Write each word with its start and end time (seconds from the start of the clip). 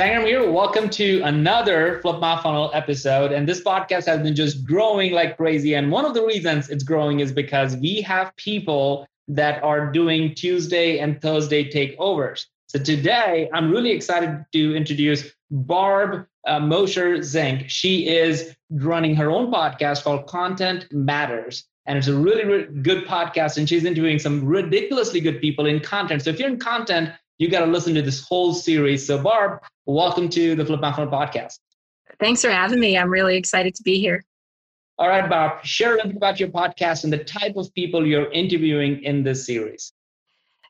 Sangram 0.00 0.24
here. 0.24 0.50
Welcome 0.50 0.88
to 0.90 1.20
another 1.24 2.00
Flip 2.00 2.20
My 2.20 2.40
Funnel 2.40 2.70
episode. 2.72 3.32
And 3.32 3.46
this 3.46 3.62
podcast 3.62 4.06
has 4.06 4.22
been 4.22 4.34
just 4.34 4.64
growing 4.64 5.12
like 5.12 5.36
crazy. 5.36 5.74
And 5.74 5.92
one 5.92 6.06
of 6.06 6.14
the 6.14 6.24
reasons 6.24 6.70
it's 6.70 6.82
growing 6.82 7.20
is 7.20 7.32
because 7.32 7.76
we 7.76 8.00
have 8.00 8.34
people 8.36 9.06
that 9.28 9.62
are 9.62 9.92
doing 9.92 10.34
Tuesday 10.34 11.00
and 11.00 11.20
Thursday 11.20 11.70
takeovers. 11.70 12.46
So 12.68 12.78
today, 12.78 13.50
I'm 13.52 13.70
really 13.70 13.90
excited 13.90 14.42
to 14.54 14.74
introduce 14.74 15.34
Barb 15.50 16.26
uh, 16.46 16.60
Mosher 16.60 17.18
Zinck. 17.18 17.68
She 17.68 18.08
is 18.08 18.56
running 18.70 19.14
her 19.16 19.30
own 19.30 19.52
podcast 19.52 20.02
called 20.02 20.26
Content 20.26 20.90
Matters. 20.90 21.66
And 21.84 21.98
it's 21.98 22.08
a 22.08 22.16
really, 22.16 22.46
really 22.46 22.64
good 22.80 23.04
podcast. 23.04 23.58
And 23.58 23.68
she's 23.68 23.84
interviewing 23.84 24.18
some 24.18 24.46
ridiculously 24.46 25.20
good 25.20 25.42
people 25.42 25.66
in 25.66 25.78
content. 25.80 26.22
So 26.22 26.30
if 26.30 26.38
you're 26.38 26.48
in 26.48 26.58
content, 26.58 27.10
you 27.40 27.48
got 27.48 27.64
to 27.64 27.70
listen 27.72 27.94
to 27.94 28.02
this 28.02 28.22
whole 28.22 28.52
series. 28.52 29.06
So, 29.06 29.20
Barb, 29.20 29.62
welcome 29.90 30.28
to 30.30 30.54
the 30.54 30.64
Flip 30.64 30.80
My 30.80 30.92
Funnel 30.92 31.12
podcast. 31.12 31.58
Thanks 32.18 32.42
for 32.42 32.50
having 32.50 32.80
me. 32.80 32.96
I'm 32.96 33.10
really 33.10 33.36
excited 33.36 33.74
to 33.74 33.82
be 33.82 33.98
here. 33.98 34.24
All 34.98 35.08
right, 35.08 35.28
Barb, 35.28 35.64
share 35.64 35.94
a 35.94 35.96
little 35.96 36.10
bit 36.10 36.16
about 36.16 36.38
your 36.38 36.50
podcast 36.50 37.04
and 37.04 37.12
the 37.12 37.24
type 37.24 37.56
of 37.56 37.72
people 37.74 38.06
you're 38.06 38.30
interviewing 38.32 39.02
in 39.02 39.22
this 39.22 39.46
series. 39.46 39.92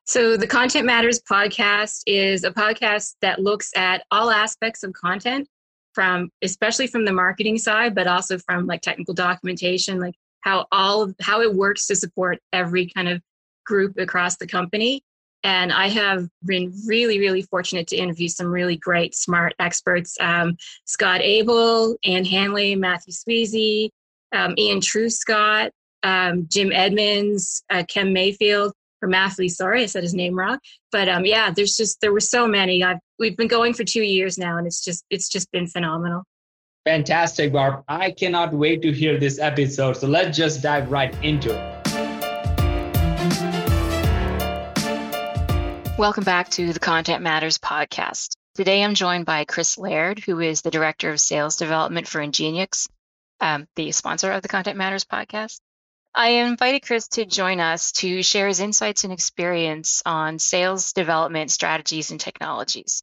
So, 0.05 0.37
the 0.37 0.47
Content 0.47 0.87
Matters 0.87 1.21
podcast 1.21 2.03
is 2.07 2.45
a 2.45 2.51
podcast 2.51 3.17
that 3.23 3.41
looks 3.41 3.71
at 3.77 4.05
all 4.11 4.31
aspects 4.31 4.83
of 4.83 4.93
content 4.93 5.49
from 5.95 6.31
especially 6.43 6.87
from 6.87 7.05
the 7.05 7.13
marketing 7.13 7.59
side, 7.59 7.95
but 7.95 8.07
also 8.07 8.39
from 8.39 8.67
like 8.67 8.81
technical 8.81 9.15
documentation, 9.15 9.99
like 9.99 10.15
how 10.43 10.67
all 10.73 11.03
of, 11.03 11.15
how 11.21 11.43
it 11.43 11.55
works 11.55 11.87
to 11.89 11.97
support 11.97 12.39
every 12.53 12.87
kind 12.87 13.09
of 13.09 13.21
group 13.67 13.99
across 13.99 14.37
the 14.37 14.47
company. 14.47 15.03
And 15.43 15.73
I 15.73 15.89
have 15.89 16.29
been 16.45 16.73
really, 16.87 17.19
really 17.19 17.43
fortunate 17.43 17.87
to 17.89 17.97
interview 17.97 18.29
some 18.29 18.49
really 18.49 18.77
great, 18.77 19.15
smart 19.15 19.55
experts 19.59 20.17
um, 20.21 20.57
Scott 20.85 21.21
Abel, 21.23 21.97
Ann 22.05 22.25
Handley, 22.25 22.77
Matthew 22.77 23.15
Sweezey, 23.15 23.91
um, 24.33 24.55
Ian 24.59 24.81
Truscott, 24.81 25.71
um, 26.03 26.47
Jim 26.49 26.73
Edmonds, 26.73 27.63
uh, 27.71 27.85
Mayfield, 28.05 28.73
or 29.03 29.09
Matthew. 29.09 29.49
Sorry, 29.49 29.83
I 29.83 29.87
said 29.87 30.03
his 30.03 30.15
name 30.15 30.35
wrong. 30.35 30.59
But 30.93 31.09
um, 31.09 31.25
yeah, 31.25 31.51
there's 31.51 31.77
just, 31.77 32.01
there 32.01 32.13
were 32.13 32.21
so 32.21 32.47
many. 32.47 32.85
I've, 32.85 32.99
we've 33.19 33.37
been 33.37 33.49
going 33.49 33.73
for 33.73 33.85
two 33.85 34.03
years 34.03 34.37
now, 34.37 34.59
and 34.59 34.67
it's 34.67 34.85
just, 34.85 35.05
it's 35.09 35.29
just 35.29 35.51
been 35.53 35.67
phenomenal. 35.67 36.25
Fantastic, 36.85 37.53
Barb. 37.53 37.85
I 37.89 38.11
cannot 38.11 38.53
wait 38.53 38.83
to 38.83 38.93
hear 38.93 39.19
this 39.19 39.39
episode. 39.39 39.97
So 39.97 40.07
let's 40.07 40.37
just 40.37 40.63
dive 40.63 40.91
right 40.91 41.15
into 41.23 41.55
it. 41.55 41.70
Welcome 46.01 46.25
back 46.25 46.49
to 46.53 46.73
the 46.73 46.81
Content 46.81 47.23
Matters 47.23 47.59
podcast. 47.59 48.31
Today 48.55 48.83
I'm 48.83 48.95
joined 48.95 49.27
by 49.27 49.45
Kris 49.45 49.77
Laird, 49.77 50.19
who 50.19 50.41
is 50.41 50.63
the 50.63 50.71
Director 50.71 51.11
of 51.11 51.21
Sales 51.21 51.57
Development 51.57 52.09
for 52.09 52.23
Ingeniux, 52.23 52.89
um, 53.39 53.69
the 53.77 53.93
sponsor 53.93 54.33
of 54.33 54.41
the 54.41 54.49
Content 54.49 54.79
Matters 54.79 55.05
podcast. 55.05 55.61
I 56.15 56.29
invited 56.29 56.87
Kris 56.87 57.07
to 57.09 57.27
join 57.27 57.61
us 57.61 57.93
to 57.93 58.23
share 58.23 58.49
his 58.49 58.61
insights 58.61 59.05
and 59.05 59.13
experience 59.13 60.03
on 60.07 60.39
sales 60.39 60.95
development 60.95 61.51
strategies 61.51 62.11
and 62.11 62.19
technologies. 62.19 63.03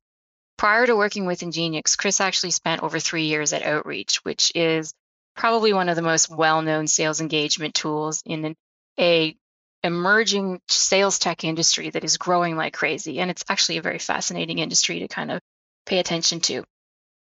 Prior 0.57 0.88
to 0.88 0.95
working 0.95 1.27
with 1.27 1.41
Ingeniux, 1.41 1.95
Kris 1.95 2.19
actually 2.19 2.50
spent 2.50 2.81
over 2.81 3.00
three 3.00 3.25
years 3.25 3.53
at 3.53 3.61
Outreach, 3.61 4.25
which 4.25 4.51
is 4.55 4.91
probably 5.35 5.71
one 5.71 5.89
of 5.89 5.97
the 5.97 6.01
most 6.01 6.31
well 6.31 6.63
known 6.63 6.88
sales 6.88 7.21
engagement 7.21 7.75
tools 7.75 8.23
in 8.25 8.55
a 9.00 9.38
emerging 9.83 10.61
sales 10.67 11.19
tech 11.19 11.43
industry 11.43 11.89
that 11.89 12.03
is 12.03 12.17
growing 12.17 12.55
like 12.55 12.73
crazy. 12.73 13.19
And 13.19 13.29
it's 13.31 13.45
actually 13.49 13.77
a 13.77 13.81
very 13.81 13.99
fascinating 13.99 14.59
industry 14.59 14.99
to 14.99 15.07
kind 15.07 15.31
of 15.31 15.41
pay 15.85 15.99
attention 15.99 16.39
to. 16.41 16.63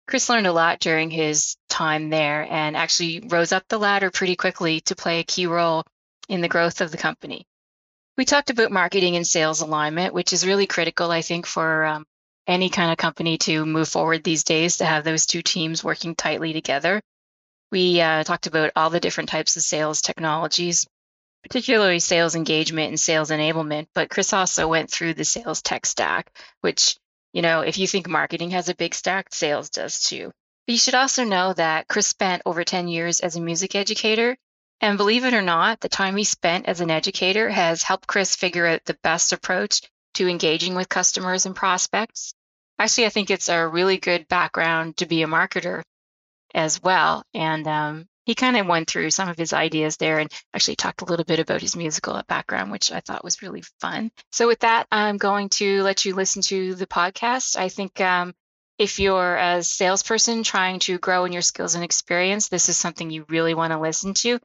Kris 0.07 0.29
learned 0.29 0.47
a 0.47 0.53
lot 0.53 0.79
during 0.79 1.09
his 1.09 1.57
time 1.69 2.09
there 2.09 2.47
and 2.49 2.77
actually 2.77 3.19
rose 3.27 3.51
up 3.51 3.63
the 3.67 3.77
ladder 3.77 4.09
pretty 4.09 4.35
quickly 4.37 4.79
to 4.81 4.95
play 4.95 5.19
a 5.19 5.25
key 5.25 5.47
role 5.47 5.83
in 6.29 6.41
the 6.41 6.47
growth 6.47 6.79
of 6.79 6.91
the 6.91 6.97
company. 6.97 7.45
We 8.17 8.25
talked 8.25 8.49
about 8.49 8.71
marketing 8.71 9.15
and 9.15 9.27
sales 9.27 9.61
alignment, 9.61 10.13
which 10.13 10.33
is 10.33 10.47
really 10.47 10.65
critical, 10.65 11.11
I 11.11 11.21
think, 11.21 11.45
for 11.45 11.85
um, 11.85 12.05
any 12.47 12.69
kind 12.69 12.91
of 12.91 12.97
company 12.97 13.37
to 13.39 13.65
move 13.65 13.89
forward 13.89 14.23
these 14.23 14.43
days 14.45 14.77
to 14.77 14.85
have 14.85 15.03
those 15.03 15.25
two 15.25 15.41
teams 15.41 15.83
working 15.83 16.15
tightly 16.15 16.53
together. 16.53 17.01
We 17.71 17.99
uh, 17.99 18.23
talked 18.23 18.47
about 18.47 18.71
all 18.75 18.89
the 18.89 19.01
different 19.01 19.29
types 19.29 19.57
of 19.57 19.61
sales 19.61 20.01
technologies 20.01 20.87
particularly 21.47 21.99
sales 21.99 22.35
engagement 22.35 22.89
and 22.89 22.99
sales 22.99 23.29
enablement. 23.29 23.87
But 23.93 24.09
Kris 24.09 24.33
also 24.33 24.67
went 24.67 24.91
through 24.91 25.13
the 25.13 25.25
sales 25.25 25.61
tech 25.61 25.85
stack, 25.85 26.31
which, 26.61 26.97
you 27.33 27.41
know, 27.41 27.61
if 27.61 27.77
you 27.77 27.87
think 27.87 28.07
marketing 28.07 28.51
has 28.51 28.69
a 28.69 28.75
big 28.75 28.93
stack, 28.93 29.33
sales 29.33 29.69
does 29.69 30.01
too. 30.01 30.31
But 30.65 30.73
you 30.73 30.77
should 30.77 30.95
also 30.95 31.23
know 31.23 31.53
that 31.53 31.87
Kris 31.87 32.07
spent 32.07 32.41
over 32.45 32.63
10 32.63 32.89
years 32.89 33.21
as 33.21 33.35
a 33.35 33.41
music 33.41 33.75
educator. 33.75 34.35
And 34.81 34.97
believe 34.97 35.23
it 35.23 35.33
or 35.33 35.41
not, 35.41 35.79
the 35.79 35.89
time 35.89 36.17
he 36.17 36.23
spent 36.23 36.67
as 36.67 36.81
an 36.81 36.91
educator 36.91 37.49
has 37.49 37.81
helped 37.81 38.07
Kris 38.07 38.35
figure 38.35 38.67
out 38.67 38.85
the 38.85 38.97
best 39.01 39.31
approach 39.31 39.81
to 40.15 40.27
engaging 40.27 40.75
with 40.75 40.89
customers 40.89 41.45
and 41.45 41.55
prospects. 41.55 42.33
Actually, 42.77 43.07
I 43.07 43.09
think 43.09 43.31
it's 43.31 43.49
a 43.49 43.67
really 43.67 43.97
good 43.97 44.27
background 44.27 44.97
to 44.97 45.05
be 45.05 45.23
a 45.23 45.27
marketer 45.27 45.81
as 46.53 46.81
well. 46.81 47.23
And 47.33 47.67
um, 47.67 48.07
he 48.27 48.35
kind 48.35 48.57
of 48.57 48.67
went 48.67 48.89
through 48.89 49.09
some 49.09 49.29
of 49.29 49.37
his 49.37 49.53
ideas 49.53 49.95
there 49.95 50.19
and 50.19 50.29
actually 50.53 50.75
talked 50.75 51.01
a 51.01 51.05
little 51.05 51.23
bit 51.23 51.39
about 51.39 51.61
his 51.61 51.77
musical 51.77 52.21
background, 52.27 52.71
which 52.71 52.91
I 52.91 52.99
thought 52.99 53.23
was 53.23 53.41
really 53.41 53.63
fun. 53.79 54.11
So, 54.33 54.47
with 54.47 54.59
that, 54.59 54.85
I'm 54.91 55.15
going 55.15 55.47
to 55.61 55.81
let 55.81 56.03
you 56.03 56.13
listen 56.13 56.41
to 56.43 56.75
the 56.75 56.85
podcast. 56.85 57.55
I 57.55 57.69
think 57.69 58.01
um, 58.01 58.35
if 58.77 58.99
you're 58.99 59.37
a 59.37 59.63
salesperson 59.63 60.43
trying 60.43 60.79
to 60.79 60.97
grow 60.97 61.23
in 61.23 61.31
your 61.31 61.41
skills 61.41 61.75
and 61.75 61.85
experience, 61.85 62.49
this 62.49 62.67
is 62.67 62.75
something 62.75 63.09
you 63.09 63.25
really 63.29 63.53
want 63.53 63.71
to 63.71 63.79
listen 63.79 64.13
to. 64.15 64.39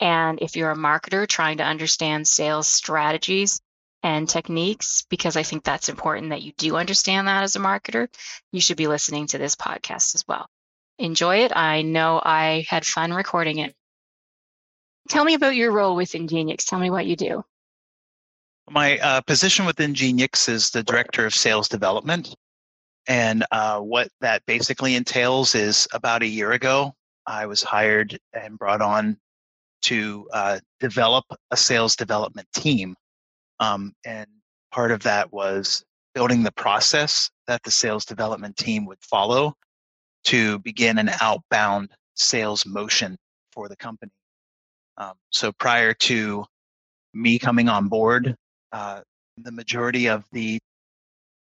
And 0.00 0.38
if 0.40 0.56
you're 0.56 0.70
a 0.70 0.76
marketer 0.76 1.28
trying 1.28 1.58
to 1.58 1.64
understand 1.64 2.26
sales 2.26 2.68
strategies 2.68 3.60
and 4.02 4.26
techniques, 4.26 5.04
because 5.10 5.36
I 5.36 5.42
think 5.42 5.62
that's 5.62 5.90
important 5.90 6.30
that 6.30 6.42
you 6.42 6.52
do 6.56 6.76
understand 6.76 7.28
that 7.28 7.42
as 7.42 7.54
a 7.54 7.60
marketer, 7.60 8.08
you 8.50 8.62
should 8.62 8.78
be 8.78 8.86
listening 8.86 9.26
to 9.28 9.38
this 9.38 9.56
podcast 9.56 10.14
as 10.14 10.24
well 10.26 10.48
enjoy 10.98 11.38
it. 11.38 11.56
I 11.56 11.82
know 11.82 12.20
I 12.24 12.64
had 12.68 12.84
fun 12.84 13.12
recording 13.12 13.58
it. 13.58 13.74
Tell 15.08 15.24
me 15.24 15.34
about 15.34 15.54
your 15.54 15.72
role 15.72 15.94
with 15.94 16.12
Ingeniux. 16.12 16.64
Tell 16.64 16.78
me 16.78 16.90
what 16.90 17.06
you 17.06 17.16
do. 17.16 17.44
My 18.68 18.98
uh, 18.98 19.20
position 19.20 19.64
with 19.64 19.76
Ingeniux 19.76 20.48
is 20.48 20.70
the 20.70 20.82
Director 20.82 21.24
of 21.26 21.34
Sales 21.34 21.68
Development. 21.68 22.34
And 23.06 23.44
uh, 23.52 23.78
what 23.78 24.08
that 24.20 24.44
basically 24.46 24.96
entails 24.96 25.54
is 25.54 25.86
about 25.92 26.22
a 26.22 26.26
year 26.26 26.52
ago, 26.52 26.92
I 27.26 27.46
was 27.46 27.62
hired 27.62 28.18
and 28.32 28.58
brought 28.58 28.82
on 28.82 29.16
to 29.82 30.28
uh, 30.32 30.58
develop 30.80 31.24
a 31.52 31.56
sales 31.56 31.94
development 31.94 32.48
team. 32.52 32.96
Um, 33.60 33.92
and 34.04 34.26
part 34.72 34.90
of 34.90 35.02
that 35.04 35.32
was 35.32 35.84
building 36.14 36.42
the 36.42 36.52
process 36.52 37.30
that 37.46 37.62
the 37.62 37.70
sales 37.70 38.04
development 38.04 38.56
team 38.56 38.86
would 38.86 38.98
follow 39.02 39.54
to 40.26 40.58
begin 40.60 40.98
an 40.98 41.10
outbound 41.20 41.90
sales 42.14 42.66
motion 42.66 43.16
for 43.52 43.68
the 43.68 43.76
company. 43.76 44.12
Um, 44.98 45.14
so 45.30 45.52
prior 45.52 45.92
to 45.94 46.44
me 47.14 47.38
coming 47.38 47.68
on 47.68 47.88
board, 47.88 48.34
uh, 48.72 49.00
the 49.38 49.52
majority 49.52 50.08
of 50.08 50.24
the 50.32 50.58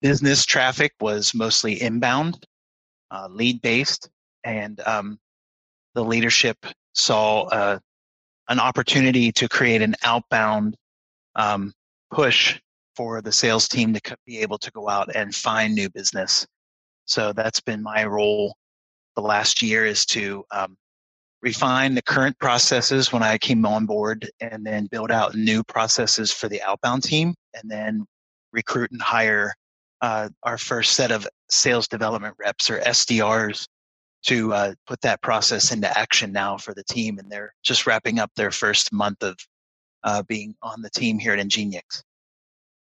business 0.01 0.45
traffic 0.45 0.93
was 1.01 1.35
mostly 1.35 1.81
inbound, 1.81 2.45
uh, 3.11 3.29
lead 3.31 3.61
based, 3.63 4.09
and 4.45 4.81
um, 4.81 5.19
the 5.95 6.05
leadership 6.05 6.57
saw 6.95 7.43
uh, 7.45 7.79
an 8.49 8.61
opportunity 8.61 9.33
to 9.33 9.49
create 9.49 9.83
an 9.83 9.95
outbound 10.05 10.77
um, 11.35 11.73
push 12.11 12.61
for 12.95 13.21
the 13.23 13.33
sales 13.33 13.69
team 13.69 13.93
to 13.93 14.17
be 14.27 14.39
able 14.39 14.59
to 14.59 14.71
go 14.73 14.89
out 14.89 15.15
and 15.15 15.35
find 15.35 15.75
new 15.75 15.89
business. 15.91 16.47
So 17.07 17.33
that's 17.33 17.61
been 17.61 17.83
my 17.83 18.05
role 18.05 18.55
the 19.19 19.27
last 19.27 19.63
year 19.63 19.85
is 19.85 20.07
to 20.07 20.45
um, 20.53 20.77
refine 21.43 21.97
the 21.97 22.03
current 22.03 22.39
processes 22.39 23.13
when 23.13 23.25
I 23.25 23.37
came 23.37 23.67
on 23.67 23.85
board 23.85 24.31
and 24.41 24.65
then 24.65 24.87
build 24.87 25.11
out 25.11 25.35
new 25.35 25.65
processes 25.65 26.33
for 26.33 26.49
the 26.49 26.63
outbound 26.63 27.03
team 27.03 27.35
and 27.53 27.69
then 27.69 28.07
recruit 28.53 28.93
and 28.93 29.03
hire 29.03 29.53
uh, 30.03 30.29
our 30.45 30.57
first 30.57 30.93
set 30.93 31.11
of 31.11 31.27
sales 31.51 31.89
development 31.89 32.37
reps 32.39 32.71
or 32.71 32.79
SDRs 32.79 33.67
to 34.27 34.53
uh, 34.53 34.75
put 34.87 35.01
that 35.01 35.21
process 35.21 35.73
into 35.73 35.99
action 35.99 36.31
now 36.31 36.57
for 36.57 36.73
the 36.73 36.85
team, 36.85 37.19
and 37.19 37.29
they're 37.29 37.53
just 37.65 37.89
wrapping 37.89 38.21
up 38.21 38.31
their 38.37 38.53
first 38.53 38.93
month 38.93 39.25
of 39.25 39.37
uh, 40.05 40.23
being 40.29 40.55
on 40.63 40.81
the 40.81 40.91
team 40.91 41.19
here 41.19 41.33
at 41.33 41.45
Ingeniux. 41.45 42.03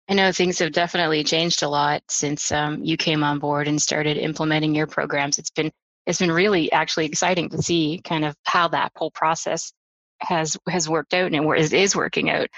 I 0.08 0.14
know 0.14 0.32
things 0.32 0.58
have 0.58 0.72
definitely 0.72 1.22
changed 1.22 1.62
a 1.62 1.68
lot 1.68 2.02
since 2.08 2.50
um, 2.50 2.82
you 2.82 2.96
came 2.96 3.22
on 3.22 3.38
board 3.38 3.68
and 3.68 3.80
started 3.80 4.16
implementing 4.16 4.74
your 4.74 4.88
programs. 4.88 5.38
It's 5.38 5.50
been 5.50 5.70
it's 6.06 6.18
been 6.18 6.32
really 6.32 6.70
actually 6.72 7.06
exciting 7.06 7.50
to 7.50 7.62
see 7.62 8.00
kind 8.04 8.24
of 8.24 8.34
how 8.44 8.68
that 8.68 8.92
whole 8.96 9.10
process 9.10 9.72
has 10.20 10.56
has 10.68 10.88
worked 10.88 11.14
out 11.14 11.32
and 11.32 11.58
is, 11.58 11.72
is 11.72 11.96
working 11.96 12.30
out. 12.30 12.48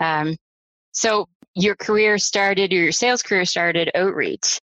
Um, 0.00 0.36
so 0.92 1.28
your 1.54 1.74
career 1.74 2.18
started, 2.18 2.72
your 2.72 2.92
sales 2.92 3.22
career 3.22 3.44
started 3.44 3.90
outreach, 3.94 4.60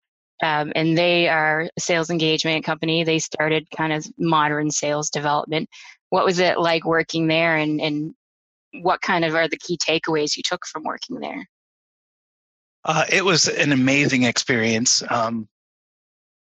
um, 0.42 0.72
and 0.74 0.96
they 0.96 1.28
are 1.28 1.68
a 1.76 1.80
sales 1.80 2.10
engagement 2.10 2.64
company. 2.64 3.04
They 3.04 3.18
started 3.18 3.68
kind 3.76 3.92
of 3.92 4.06
modern 4.18 4.70
sales 4.70 5.10
development. 5.10 5.68
What 6.10 6.24
was 6.24 6.38
it 6.38 6.58
like 6.58 6.84
working 6.84 7.26
there, 7.26 7.56
and 7.56 7.80
and 7.80 8.14
what 8.72 9.00
kind 9.00 9.24
of 9.24 9.34
are 9.34 9.48
the 9.48 9.58
key 9.58 9.76
takeaways 9.76 10.36
you 10.36 10.42
took 10.42 10.64
from 10.66 10.84
working 10.84 11.20
there? 11.20 11.46
Uh, 12.84 13.04
it 13.10 13.24
was 13.24 13.48
an 13.48 13.72
amazing 13.72 14.22
experience. 14.22 15.02
Um, 15.10 15.48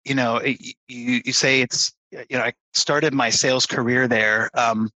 you 0.06 0.16
know, 0.16 0.42
you 0.42 0.74
you 0.88 1.34
say 1.34 1.62
it's 1.62 1.94
you 2.12 2.38
know 2.38 2.42
I 2.42 2.54
started 2.74 3.14
my 3.14 3.30
sales 3.30 3.66
career 3.66 4.08
there. 4.08 4.50
Um, 4.54 4.90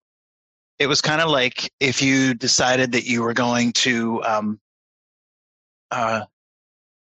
it 0.79 0.87
was 0.87 1.01
kind 1.01 1.21
of 1.21 1.29
like 1.29 1.71
if 1.79 2.01
you 2.01 2.33
decided 2.33 2.91
that 2.91 3.05
you 3.05 3.21
were 3.21 3.33
going 3.33 3.71
to 3.73 4.21
um, 4.23 4.59
uh, 5.91 6.25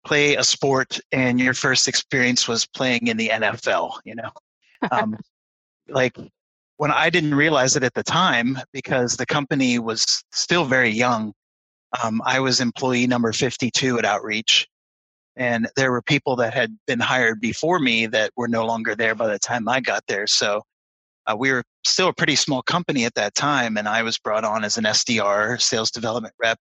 play 0.06 0.36
a 0.36 0.44
sport 0.44 1.00
and 1.12 1.40
your 1.40 1.54
first 1.54 1.88
experience 1.88 2.48
was 2.48 2.66
playing 2.66 3.08
in 3.08 3.18
the 3.18 3.30
NFL. 3.30 4.00
You 4.06 4.16
know, 4.16 4.32
um, 4.92 5.18
like 5.90 6.16
when 6.78 6.92
I 6.92 7.10
didn't 7.10 7.36
realize 7.36 7.76
it 7.76 7.84
at 7.84 7.94
the 7.94 8.04
time 8.04 8.58
because 8.72 9.18
the 9.18 9.26
company 9.26 9.80
was 9.80 10.24
still 10.32 10.64
very 10.64 10.90
young. 10.90 11.34
Um, 12.02 12.22
I 12.24 12.40
was 12.40 12.62
employee 12.62 13.08
number 13.08 13.34
52 13.34 13.98
at 14.00 14.06
Outreach, 14.06 14.68
and 15.40 15.70
there 15.78 15.90
were 15.90 16.02
people 16.02 16.36
that 16.36 16.54
had 16.54 16.78
been 16.86 17.00
hired 17.00 17.40
before 17.40 17.80
me 17.80 18.06
that 18.08 18.32
were 18.36 18.50
no 18.50 18.66
longer 18.66 18.94
there 18.94 19.16
by 19.16 19.28
the 19.28 19.40
time 19.40 19.70
I 19.70 19.80
got 19.80 20.04
there. 20.08 20.28
So 20.28 20.62
uh, 21.26 21.36
we 21.38 21.52
were 21.52 21.64
still 21.86 22.10
a 22.10 22.14
pretty 22.14 22.36
small 22.36 22.62
company 22.62 23.06
at 23.06 23.16
that 23.16 23.36
time, 23.36 23.78
and 23.78 23.88
I 23.88 24.04
was 24.04 24.18
brought 24.18 24.44
on 24.44 24.66
as 24.66 24.78
an 24.78 24.84
SDR, 24.84 25.60
sales 25.62 25.92
development 25.92 26.34
rep, 26.42 26.60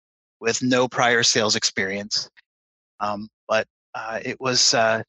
with 0.40 0.62
no 0.62 0.86
prior 0.86 1.24
sales 1.24 1.56
experience. 1.56 2.30
Um, 3.00 3.28
but 3.48 3.66
uh, 3.94 4.20
it 4.24 4.40
was 4.40 4.72
uh, 4.72 5.02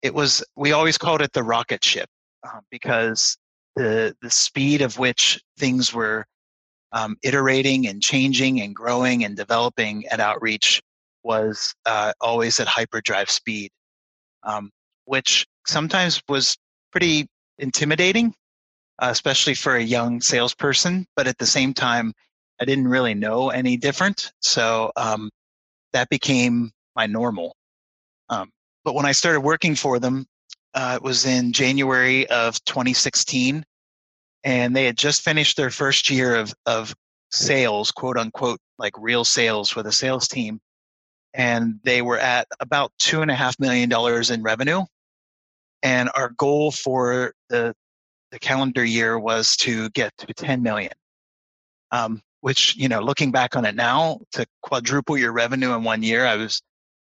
it 0.00 0.14
was 0.14 0.42
we 0.56 0.72
always 0.72 0.96
called 0.96 1.20
it 1.20 1.32
the 1.34 1.42
rocket 1.42 1.84
ship 1.84 2.08
uh, 2.46 2.60
because 2.70 3.36
the 3.76 4.16
the 4.22 4.30
speed 4.30 4.80
of 4.80 4.98
which 4.98 5.38
things 5.58 5.92
were 5.92 6.24
um, 6.92 7.16
iterating 7.22 7.86
and 7.86 8.02
changing 8.02 8.62
and 8.62 8.74
growing 8.74 9.24
and 9.24 9.36
developing 9.36 10.06
at 10.06 10.18
outreach 10.18 10.80
was 11.22 11.74
uh, 11.86 12.12
always 12.20 12.60
at 12.60 12.68
hyperdrive 12.68 13.30
speed, 13.30 13.70
um, 14.42 14.70
which 15.04 15.46
sometimes 15.66 16.22
was 16.28 16.56
pretty 16.92 17.26
intimidating, 17.58 18.34
uh, 19.00 19.08
especially 19.10 19.54
for 19.54 19.76
a 19.76 19.82
young 19.82 20.20
salesperson. 20.20 21.06
But 21.16 21.26
at 21.26 21.38
the 21.38 21.46
same 21.46 21.74
time, 21.74 22.12
I 22.60 22.64
didn't 22.64 22.88
really 22.88 23.14
know 23.14 23.50
any 23.50 23.76
different, 23.76 24.32
so 24.40 24.92
um, 24.96 25.30
that 25.92 26.08
became 26.08 26.70
my 26.94 27.06
normal. 27.06 27.54
Um, 28.28 28.50
but 28.84 28.94
when 28.94 29.06
I 29.06 29.12
started 29.12 29.40
working 29.40 29.74
for 29.74 29.98
them, 29.98 30.26
uh, 30.74 30.94
it 30.96 31.02
was 31.02 31.26
in 31.26 31.52
January 31.52 32.28
of 32.28 32.62
2016, 32.64 33.64
and 34.44 34.76
they 34.76 34.84
had 34.84 34.96
just 34.96 35.22
finished 35.22 35.56
their 35.56 35.70
first 35.70 36.10
year 36.10 36.36
of 36.36 36.54
of 36.66 36.94
sales, 37.30 37.90
quote 37.90 38.16
unquote, 38.16 38.58
like 38.78 38.92
real 38.98 39.24
sales 39.24 39.74
with 39.74 39.86
a 39.86 39.92
sales 39.92 40.28
team 40.28 40.60
and 41.34 41.80
they 41.84 42.02
were 42.02 42.18
at 42.18 42.48
about 42.60 42.92
two 42.98 43.22
and 43.22 43.30
a 43.30 43.34
half 43.34 43.58
million 43.58 43.88
dollars 43.88 44.30
in 44.30 44.42
revenue. 44.42 44.82
And 45.82 46.10
our 46.14 46.30
goal 46.30 46.70
for 46.70 47.32
the 47.48 47.74
the 48.30 48.38
calendar 48.38 48.84
year 48.84 49.18
was 49.18 49.56
to 49.56 49.90
get 49.90 50.12
to 50.18 50.32
10 50.32 50.62
million. 50.62 50.92
Um, 51.90 52.22
which 52.42 52.76
you 52.76 52.88
know, 52.88 53.00
looking 53.00 53.32
back 53.32 53.56
on 53.56 53.64
it 53.64 53.74
now, 53.74 54.20
to 54.32 54.46
quadruple 54.62 55.18
your 55.18 55.32
revenue 55.32 55.74
in 55.74 55.82
one 55.82 56.02
year, 56.02 56.24
I 56.24 56.36
was, 56.36 56.62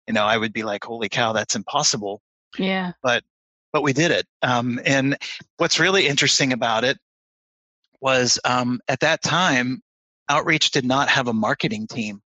you 0.07 0.13
know, 0.13 0.25
I 0.25 0.38
would 0.38 0.51
be 0.51 0.63
like, 0.63 0.83
holy 0.83 1.09
cow, 1.09 1.31
that's 1.31 1.56
impossible. 1.56 2.21
Yeah. 2.57 2.94
But 3.03 3.23
but 3.71 3.83
we 3.83 3.94
did 3.94 4.12
it. 4.12 4.25
Um, 4.41 4.79
and 4.85 5.18
what's 5.57 5.79
really 5.79 6.07
interesting 6.07 6.51
about 6.51 6.83
it 6.83 6.97
was 8.01 8.39
um, 8.44 8.81
at 8.88 9.00
that 9.01 9.21
time, 9.21 9.81
Outreach 10.27 10.71
did 10.71 10.85
not 10.85 11.09
have 11.09 11.27
a 11.27 11.33
marketing 11.33 11.88
team. 11.88 12.21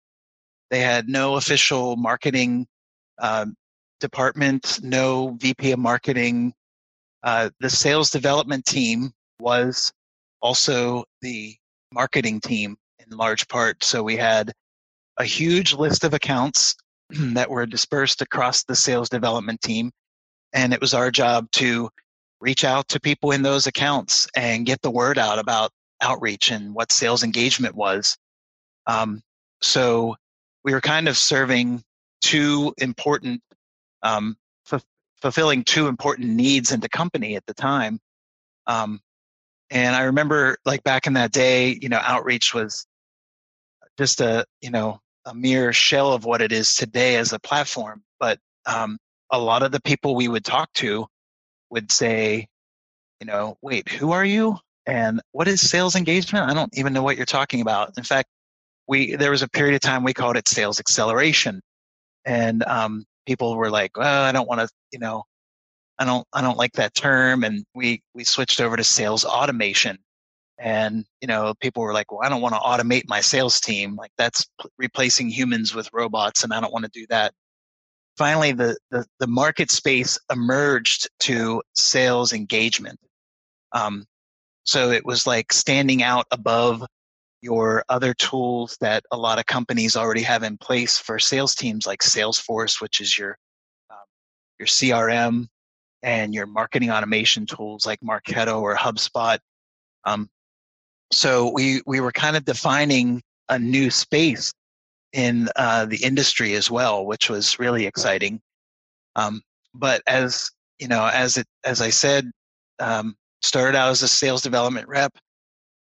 They 0.72 0.80
had 0.80 1.10
no 1.10 1.36
official 1.36 1.98
marketing 1.98 2.66
um, 3.20 3.56
department, 4.00 4.80
no 4.82 5.38
VP 5.40 5.74
of 5.74 5.80
marketing. 5.80 6.54
Uh, 7.24 7.50
the 7.60 7.70
sales 7.70 8.10
development 8.10 8.66
team 8.66 9.12
was 9.40 9.92
also 10.42 11.04
the 11.22 11.56
marketing 11.94 12.40
team 12.40 12.78
in 13.00 13.18
large 13.18 13.48
part. 13.50 13.84
So 13.84 14.02
we 14.02 14.16
had 14.16 14.54
a 15.18 15.26
huge 15.26 15.74
list 15.74 16.06
of 16.06 16.14
accounts 16.14 16.76
that 17.10 17.50
were 17.50 17.66
dispersed 17.66 18.22
across 18.22 18.64
the 18.64 18.76
sales 18.76 19.10
development 19.10 19.62
team. 19.62 19.92
And 20.54 20.74
it 20.74 20.82
was 20.82 20.94
our 20.94 21.12
job 21.12 21.52
to 21.54 21.90
reach 22.40 22.64
out 22.64 22.88
to 22.90 23.00
people 23.00 23.32
in 23.32 23.42
those 23.42 23.68
accounts 23.68 24.28
and 24.36 24.66
get 24.66 24.82
the 24.82 24.90
word 24.90 25.18
out 25.18 25.38
about 25.38 25.72
outreach 26.02 26.50
and 26.50 26.74
what 26.74 26.92
sales 26.92 27.24
engagement 27.24 27.76
was. 27.76 28.18
Um, 28.88 29.22
so 29.62 30.16
we 30.64 30.74
were 30.74 30.82
kind 30.82 31.08
of 31.08 31.18
serving 31.18 31.84
two 32.22 32.74
important, 32.78 33.42
um, 34.04 34.38
f- 34.72 34.84
fulfilling 35.22 35.64
two 35.64 35.88
important 35.88 36.30
needs 36.30 36.72
in 36.72 36.80
the 36.80 36.90
company 36.90 37.36
at 37.36 37.46
the 37.46 37.54
time. 37.54 38.00
Um, 38.68 39.00
and 39.70 39.96
I 39.96 40.04
remember, 40.04 40.58
like 40.66 40.84
back 40.84 41.08
in 41.08 41.14
that 41.14 41.32
day, 41.32 41.78
you 41.82 41.90
know, 41.90 42.00
outreach 42.02 42.54
was 42.54 42.86
just 43.98 44.22
a 44.22 44.46
you 44.62 44.70
know 44.72 45.00
a 45.26 45.34
mere 45.34 45.74
shell 45.74 46.14
of 46.14 46.26
what 46.26 46.42
it 46.42 46.52
is 46.52 46.76
today 46.76 47.16
as 47.16 47.34
a 47.34 47.40
platform. 47.40 48.04
But 48.20 48.40
um, 48.66 48.98
a 49.32 49.40
lot 49.40 49.64
of 49.64 49.72
the 49.72 49.82
people 49.82 50.16
we 50.16 50.28
would 50.28 50.46
talk 50.46 50.72
to 50.74 51.08
would 51.70 51.92
say, 51.92 52.48
you 53.20 53.28
know, 53.28 53.58
wait, 53.62 53.88
who 53.90 54.12
are 54.12 54.26
you? 54.26 54.58
And 54.86 55.22
what 55.32 55.48
is 55.48 55.70
sales 55.70 55.96
engagement? 55.96 56.50
I 56.50 56.54
don't 56.54 56.76
even 56.78 56.92
know 56.92 57.04
what 57.04 57.18
you're 57.18 57.26
talking 57.26 57.62
about. 57.62 57.94
In 57.98 58.04
fact, 58.04 58.30
we 58.92 59.16
there 59.16 59.32
was 59.32 59.42
a 59.42 59.48
period 59.48 59.74
of 59.74 59.80
time 59.80 60.04
we 60.04 60.14
called 60.14 60.36
it 60.36 60.50
sales 60.50 60.78
acceleration, 60.78 61.62
and 62.26 62.62
um, 62.66 63.06
people 63.26 63.56
were 63.56 63.70
like, 63.70 63.98
"Well, 63.98 64.24
I 64.24 64.34
don't 64.34 64.50
want 64.50 64.60
to," 64.60 64.68
you 64.92 65.00
know, 65.00 65.24
I 65.98 66.04
don't 66.04 66.28
I 66.34 66.42
don't 66.42 66.58
like 66.58 66.74
that 66.74 66.94
term, 66.94 67.46
and 67.46 67.64
we 67.74 68.04
we 68.14 68.26
switched 68.26 68.60
over 68.60 68.76
to 68.76 68.84
sales 68.84 69.24
automation. 69.24 69.98
And 70.60 71.06
you 71.22 71.28
know, 71.28 71.54
people 71.62 71.84
were 71.84 71.94
like, 71.94 72.12
"Well, 72.12 72.20
I 72.22 72.28
don't 72.30 72.42
want 72.42 72.54
to 72.56 72.60
automate 72.60 73.04
my 73.08 73.22
sales 73.22 73.62
team. 73.62 73.96
Like 73.96 74.12
that's 74.18 74.46
replacing 74.78 75.30
humans 75.30 75.74
with 75.74 75.90
robots, 75.94 76.44
and 76.44 76.54
I 76.54 76.60
don't 76.60 76.74
want 76.74 76.84
to 76.84 76.92
do 76.94 77.08
that." 77.10 77.34
Finally, 78.18 78.52
the, 78.52 78.78
the, 78.92 79.06
the 79.20 79.28
market 79.28 79.72
space 79.72 80.20
emerged 80.32 81.10
to 81.22 81.62
sales 81.74 82.34
engagement. 82.34 83.00
Um, 83.72 84.06
so 84.66 84.92
it 84.92 85.06
was 85.06 85.26
like 85.26 85.54
standing 85.54 86.04
out 86.04 86.26
above 86.30 86.84
your 87.42 87.84
other 87.90 88.14
tools 88.14 88.78
that 88.82 89.04
a 89.12 89.18
lot 89.18 89.40
of 89.40 89.46
companies 89.46 89.96
already 89.96 90.22
have 90.22 90.44
in 90.44 90.58
place 90.58 90.98
for 90.98 91.18
sales 91.20 91.56
teams 91.56 91.88
like 91.88 92.02
Salesforce, 92.02 92.80
which 92.80 93.02
is 93.02 93.18
your 93.18 93.38
um, 93.90 93.98
your 94.60 94.68
CRM 94.68 95.48
and 96.04 96.34
your 96.34 96.46
marketing 96.46 96.92
automation 96.92 97.46
tools 97.46 97.86
like 97.86 98.00
Marketo 98.02 98.62
or 98.62 98.76
HubSpot. 98.76 99.40
Um, 100.06 100.30
so 101.12 101.52
we 101.52 101.82
we 101.86 102.00
were 102.00 102.12
kind 102.12 102.38
of 102.38 102.46
defining 102.46 103.22
a 103.50 103.60
new 103.60 103.90
space 103.90 104.54
in 105.14 105.50
uh, 105.56 105.86
the 105.86 106.04
industry 106.04 106.54
as 106.54 106.72
well, 106.72 107.06
which 107.06 107.30
was 107.30 107.60
really 107.60 107.86
exciting. 107.86 108.40
Um, 109.16 109.42
but 109.74 110.02
as 110.08 110.50
you 110.80 110.88
know, 110.88 111.10
as 111.12 111.38
it 111.38 111.48
as 111.64 111.82
I 111.82 111.90
said, 111.90 112.30
um, 112.80 113.16
started 113.42 113.78
out 113.78 113.90
as 113.90 114.02
a 114.04 114.08
sales 114.08 114.42
development 114.42 114.88
rep. 114.88 115.14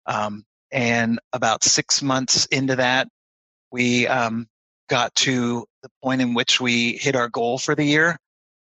Um, 0.06 0.44
and 0.72 1.18
about 1.32 1.64
six 1.64 2.02
months 2.02 2.46
into 2.46 2.76
that, 2.76 3.08
we 3.70 4.06
um, 4.06 4.46
got 4.88 5.14
to 5.14 5.64
the 5.82 5.88
point 6.02 6.20
in 6.20 6.34
which 6.34 6.60
we 6.60 6.96
hit 6.96 7.16
our 7.16 7.28
goal 7.28 7.58
for 7.58 7.74
the 7.74 7.84
year. 7.84 8.18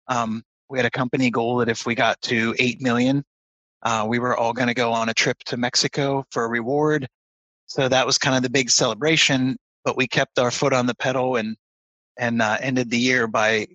Um, 0.08 0.42
we 0.68 0.78
had 0.78 0.86
a 0.86 0.90
company 0.90 1.30
goal 1.30 1.58
that 1.58 1.68
if 1.68 1.86
we 1.86 1.94
got 1.94 2.20
to 2.22 2.54
8 2.58 2.80
million, 2.80 3.24
uh, 3.82 4.06
we 4.08 4.18
were 4.18 4.36
all 4.36 4.52
going 4.52 4.68
to 4.68 4.74
go 4.74 4.92
on 4.92 5.08
a 5.08 5.14
trip 5.14 5.38
to 5.46 5.56
Mexico 5.56 6.24
for 6.30 6.44
a 6.44 6.48
reward. 6.48 7.06
So 7.66 7.88
that 7.88 8.06
was 8.06 8.18
kind 8.18 8.36
of 8.36 8.42
the 8.42 8.50
big 8.50 8.70
celebration, 8.70 9.56
but 9.84 9.96
we 9.96 10.06
kept 10.06 10.38
our 10.38 10.50
foot 10.50 10.72
on 10.72 10.86
the 10.86 10.94
pedal 10.94 11.36
and, 11.36 11.56
and 12.16 12.40
uh, 12.40 12.58
ended 12.60 12.90
the 12.90 12.98
year 12.98 13.26
by 13.26 13.66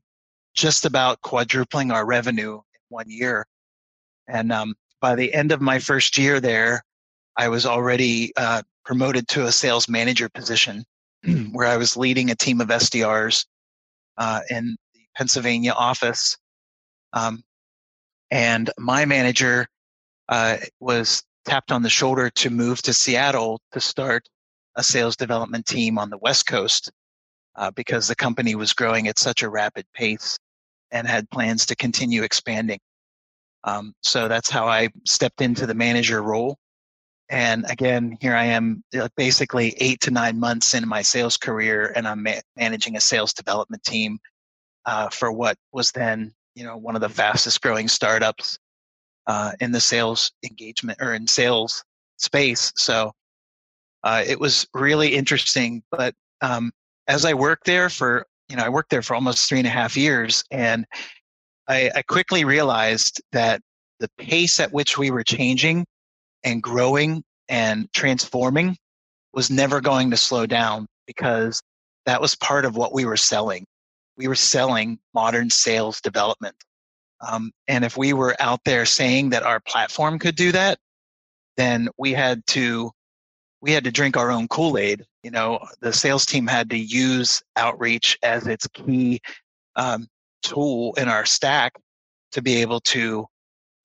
just 0.56 0.86
about 0.86 1.22
quadrupling 1.22 1.92
our 1.92 2.06
revenue 2.06 2.56
in 2.56 2.80
one 2.90 3.10
year. 3.10 3.46
And 4.28 4.52
um, 4.52 4.76
by 5.02 5.16
the 5.16 5.34
end 5.34 5.52
of 5.52 5.62
my 5.62 5.80
first 5.80 6.18
year 6.18 6.40
there, 6.40 6.84
I 7.40 7.48
was 7.48 7.66
already 7.66 8.34
uh, 8.36 8.64
promoted 8.84 9.30
to 9.30 9.46
a 9.46 9.52
sales 9.54 9.88
manager 9.88 10.28
position 10.28 10.84
where 11.54 11.68
I 11.68 11.78
was 11.78 11.96
leading 11.96 12.30
a 12.30 12.36
team 12.36 12.60
of 12.60 12.68
SDRs 12.68 13.46
uh, 14.18 14.42
in 14.50 14.76
the 14.94 15.00
Pennsylvania 15.16 15.72
office. 15.72 16.38
Um, 17.14 17.42
and 18.30 18.70
my 18.78 19.06
manager 19.06 19.68
uh, 20.28 20.58
was 20.82 21.24
tapped 21.46 21.72
on 21.72 21.82
the 21.82 21.90
shoulder 21.90 22.30
to 22.30 22.50
move 22.50 22.82
to 22.82 22.94
Seattle 22.94 23.62
to 23.72 23.80
start 23.80 24.28
a 24.76 24.84
sales 24.84 25.16
development 25.16 25.66
team 25.66 25.98
on 25.98 26.10
the 26.10 26.18
West 26.18 26.46
Coast 26.46 26.92
uh, 27.56 27.72
because 27.72 28.10
the 28.10 28.16
company 28.16 28.54
was 28.54 28.74
growing 28.74 29.08
at 29.08 29.18
such 29.18 29.44
a 29.44 29.50
rapid 29.50 29.86
pace 29.94 30.38
and 30.92 31.08
had 31.08 31.30
plans 31.30 31.66
to 31.68 31.76
continue 31.78 32.22
expanding. 32.22 32.80
Um, 33.64 33.94
so 34.04 34.28
that's 34.28 34.50
how 34.50 34.68
I 34.68 34.90
stepped 35.06 35.40
into 35.40 35.66
the 35.66 35.74
manager 35.74 36.22
role. 36.22 36.58
And 37.30 37.66
again, 37.70 38.18
here 38.20 38.36
I 38.36 38.46
am 38.46 38.84
basically 39.16 39.76
eight 39.78 40.02
to 40.02 40.12
nine 40.12 40.40
months 40.40 40.74
into 40.74 40.88
my 40.88 41.04
sales 41.04 41.38
career, 41.38 41.94
and 41.96 42.08
I'm 42.08 42.24
ma- 42.24 42.42
managing 42.56 42.96
a 42.96 43.02
sales 43.02 43.34
development 43.34 43.84
team 43.84 44.18
uh, 44.86 45.10
for 45.10 45.32
what 45.32 45.56
was 45.72 45.92
then, 45.92 46.34
you 46.56 46.64
know, 46.64 46.76
one 46.76 46.96
of 46.96 47.02
the 47.02 47.10
fastest 47.10 47.62
growing 47.62 47.88
startups 47.88 48.58
uh, 49.28 49.52
in 49.60 49.72
the 49.72 49.80
sales 49.80 50.32
engagement 50.44 50.98
or 51.02 51.14
in 51.14 51.28
sales 51.28 51.84
space. 52.18 52.74
So 52.76 53.12
uh, 54.04 54.24
it 54.26 54.40
was 54.40 54.68
really 54.74 55.14
interesting. 55.14 55.84
But 55.92 56.16
um, 56.42 56.72
as 57.08 57.26
I 57.26 57.36
worked 57.36 57.66
there 57.66 57.90
for, 57.90 58.26
you 58.50 58.56
know, 58.56 58.64
I 58.64 58.70
worked 58.70 58.90
there 58.90 59.04
for 59.04 59.14
almost 59.14 59.48
three 59.48 59.60
and 59.60 59.68
a 59.68 59.72
half 59.72 59.96
years, 59.96 60.44
and 60.50 60.86
I, 61.68 61.92
I 61.96 62.02
quickly 62.02 62.44
realized 62.44 63.22
that 63.34 63.62
the 64.00 64.10
pace 64.18 64.60
at 64.60 64.74
which 64.74 64.98
we 64.98 65.12
were 65.12 65.24
changing 65.24 65.86
and 66.44 66.62
growing 66.62 67.24
and 67.48 67.92
transforming 67.94 68.78
was 69.34 69.50
never 69.50 69.82
going 69.82 70.12
to 70.12 70.18
slow 70.18 70.46
down 70.46 70.88
because 71.08 71.62
that 72.06 72.22
was 72.22 72.36
part 72.36 72.66
of 72.66 72.76
what 72.76 72.94
we 72.94 73.06
were 73.06 73.18
selling. 73.18 73.66
We 74.18 74.28
were 74.28 74.36
selling 74.36 75.00
modern 75.14 75.50
sales 75.50 76.02
development. 76.02 76.56
Um, 77.28 77.52
and 77.68 77.84
if 77.84 77.98
we 77.98 78.14
were 78.14 78.36
out 78.40 78.62
there 78.66 78.86
saying 78.86 79.32
that 79.32 79.44
our 79.44 79.60
platform 79.60 80.20
could 80.20 80.36
do 80.36 80.52
that, 80.52 80.78
then 81.58 81.90
we 81.98 82.14
had 82.14 82.46
to 82.48 82.92
we 83.62 83.72
had 83.74 83.84
to 83.84 83.92
drink 83.92 84.16
our 84.16 84.32
own 84.32 84.48
Kool-Aid. 84.48 85.06
You 85.22 85.32
know, 85.32 85.60
the 85.82 85.92
sales 85.92 86.26
team 86.26 86.48
had 86.48 86.70
to 86.70 86.78
use 86.78 87.44
outreach 87.58 88.18
as 88.24 88.48
its 88.48 88.66
key 88.68 89.20
um, 89.76 90.08
tool 90.44 90.94
in 90.96 91.10
our 91.10 91.26
stack 91.26 91.74
to 92.32 92.42
be 92.42 92.62
able 92.62 92.80
to 92.80 93.26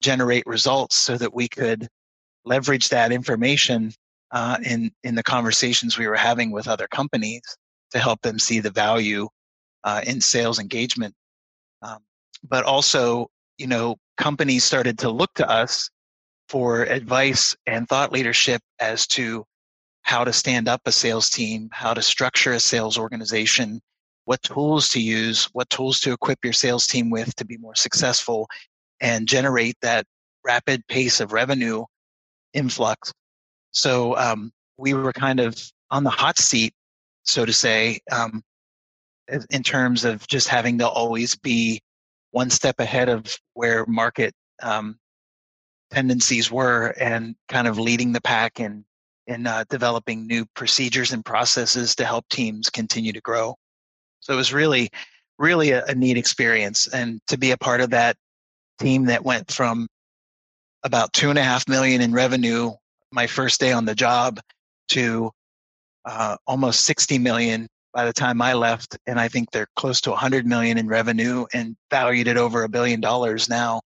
generate 0.01 0.45
results 0.45 0.95
so 0.95 1.17
that 1.17 1.33
we 1.33 1.49
could 1.49 1.89
leverage 2.45 2.89
that 2.89 3.11
information 3.11 3.91
uh, 4.31 4.57
in 4.63 4.91
in 5.03 5.15
the 5.15 5.23
conversations 5.23 5.97
we 5.97 6.07
were 6.07 6.15
having 6.15 6.51
with 6.51 6.67
other 6.67 6.87
companies 6.87 7.41
to 7.91 7.99
help 7.99 8.21
them 8.21 8.39
see 8.39 8.59
the 8.59 8.71
value 8.71 9.27
uh, 9.83 10.01
in 10.05 10.19
sales 10.19 10.59
engagement. 10.59 11.13
Um, 11.81 11.99
but 12.47 12.63
also, 12.63 13.27
you 13.57 13.67
know, 13.67 13.95
companies 14.17 14.63
started 14.63 14.97
to 14.99 15.09
look 15.09 15.33
to 15.35 15.49
us 15.49 15.89
for 16.49 16.83
advice 16.83 17.55
and 17.65 17.87
thought 17.87 18.11
leadership 18.11 18.61
as 18.79 19.07
to 19.07 19.45
how 20.03 20.23
to 20.23 20.33
stand 20.33 20.67
up 20.67 20.81
a 20.85 20.91
sales 20.91 21.29
team, 21.29 21.69
how 21.71 21.93
to 21.93 22.01
structure 22.01 22.53
a 22.53 22.59
sales 22.59 22.97
organization, 22.97 23.81
what 24.25 24.41
tools 24.43 24.89
to 24.89 25.01
use, 25.01 25.45
what 25.53 25.69
tools 25.69 25.99
to 26.01 26.11
equip 26.11 26.43
your 26.43 26.53
sales 26.53 26.85
team 26.85 27.09
with 27.09 27.35
to 27.35 27.45
be 27.45 27.57
more 27.57 27.75
successful 27.75 28.47
and 29.01 29.27
generate 29.27 29.75
that 29.81 30.05
rapid 30.43 30.85
pace 30.87 31.19
of 31.19 31.33
revenue 31.33 31.83
influx. 32.55 33.13
So 33.71 34.17
um, 34.17 34.51
we 34.77 34.93
were 34.93 35.13
kind 35.13 35.39
of 35.39 35.61
on 35.91 36.03
the 36.03 36.09
hot 36.09 36.39
seat, 36.39 36.73
so 37.23 37.45
to 37.45 37.53
say, 37.53 37.99
um, 38.11 38.41
in 39.49 39.63
terms 39.63 40.05
of 40.05 40.25
just 40.27 40.47
having 40.47 40.79
to 40.79 40.87
always 40.87 41.35
be 41.35 41.81
one 42.31 42.49
step 42.49 42.79
ahead 42.79 43.09
of 43.09 43.37
where 43.53 43.85
market 43.85 44.33
um, 44.61 44.97
tendencies 45.91 46.51
were 46.51 46.93
and 46.99 47.35
kind 47.49 47.67
of 47.67 47.79
leading 47.79 48.11
the 48.11 48.21
pack 48.21 48.59
in 48.59 48.83
in 49.27 49.47
uh, 49.47 49.63
developing 49.69 50.27
new 50.27 50.45
procedures 50.53 51.11
and 51.11 51.25
processes 51.25 51.95
to 51.95 52.05
help 52.05 52.27
teams 52.29 52.69
continue 52.69 53.11
to 53.11 53.21
grow. 53.21 53.55
So 54.19 54.33
it 54.33 54.35
was 54.35 54.53
really, 54.53 54.89
really 55.39 55.71
a, 55.71 55.83
a 55.85 55.95
neat 55.95 56.17
experience, 56.17 56.87
and 56.87 57.19
to 57.27 57.37
be 57.37 57.51
a 57.51 57.57
part 57.57 57.81
of 57.81 57.89
that 57.89 58.17
team 58.79 59.05
that 59.05 59.25
went 59.25 59.51
from 59.51 59.87
about 60.85 61.11
two 61.11 61.29
and 61.29 61.39
a 61.39 61.43
half 61.43 61.67
million 61.67 61.99
in 61.99 62.13
revenue 62.13 62.71
my 63.11 63.27
first 63.27 63.59
day 63.59 63.71
on 63.71 63.85
the 63.85 63.95
job 63.95 64.39
to 64.89 65.31
uh, 66.05 66.37
almost 66.45 66.85
60 66.85 67.17
million 67.17 67.67
by 67.91 68.05
the 68.05 68.13
time 68.13 68.41
I 68.41 68.53
left. 68.53 68.97
And 69.07 69.19
I 69.19 69.27
think 69.27 69.49
they're 69.51 69.67
close 69.75 69.99
to 70.01 70.11
100 70.11 70.45
million 70.45 70.77
in 70.77 70.87
revenue 70.87 71.45
and 71.53 71.75
valued 71.89 72.27
at 72.27 72.37
over 72.37 72.63
a 72.63 72.69
billion 72.69 73.01
dollars 73.01 73.49
now. 73.49 73.81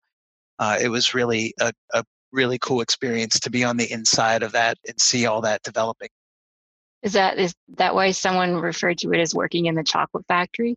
Uh, 0.59 0.77
it 0.81 0.89
was 0.89 1.13
really 1.13 1.53
a, 1.61 1.71
a 1.93 2.03
really 2.33 2.59
cool 2.59 2.81
experience 2.81 3.39
to 3.39 3.49
be 3.49 3.63
on 3.63 3.77
the 3.77 3.89
inside 3.89 4.43
of 4.43 4.51
that 4.51 4.77
and 4.85 4.99
see 4.99 5.25
all 5.25 5.41
that 5.41 5.63
developing. 5.63 6.09
Is 7.01 7.13
that 7.13 7.39
is 7.39 7.53
that 7.77 7.95
why 7.95 8.11
someone 8.11 8.55
referred 8.55 8.97
to 8.99 9.13
it 9.13 9.21
as 9.21 9.33
working 9.33 9.67
in 9.67 9.75
the 9.75 9.83
chocolate 9.83 10.25
factory? 10.27 10.75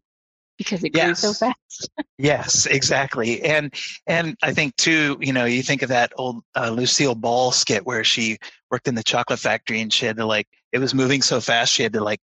Because 0.62 0.84
it 0.84 0.90
grew 0.90 1.02
yes. 1.02 1.20
so 1.20 1.32
fast. 1.32 1.90
yes, 2.18 2.66
exactly. 2.66 3.42
And 3.42 3.74
and 4.06 4.36
I 4.42 4.52
think 4.52 4.76
too, 4.76 5.18
you 5.20 5.32
know, 5.32 5.44
you 5.44 5.62
think 5.62 5.82
of 5.82 5.88
that 5.88 6.12
old 6.16 6.42
uh, 6.56 6.70
Lucille 6.70 7.14
Ball 7.14 7.52
skit 7.52 7.86
where 7.86 8.04
she 8.04 8.38
worked 8.70 8.88
in 8.88 8.94
the 8.94 9.02
chocolate 9.02 9.38
factory 9.38 9.80
and 9.80 9.92
she 9.92 10.06
had 10.06 10.16
to 10.16 10.26
like 10.26 10.46
it 10.72 10.78
was 10.78 10.94
moving 10.94 11.22
so 11.22 11.40
fast 11.40 11.72
she 11.72 11.82
had 11.82 11.92
to 11.92 12.02
like 12.02 12.20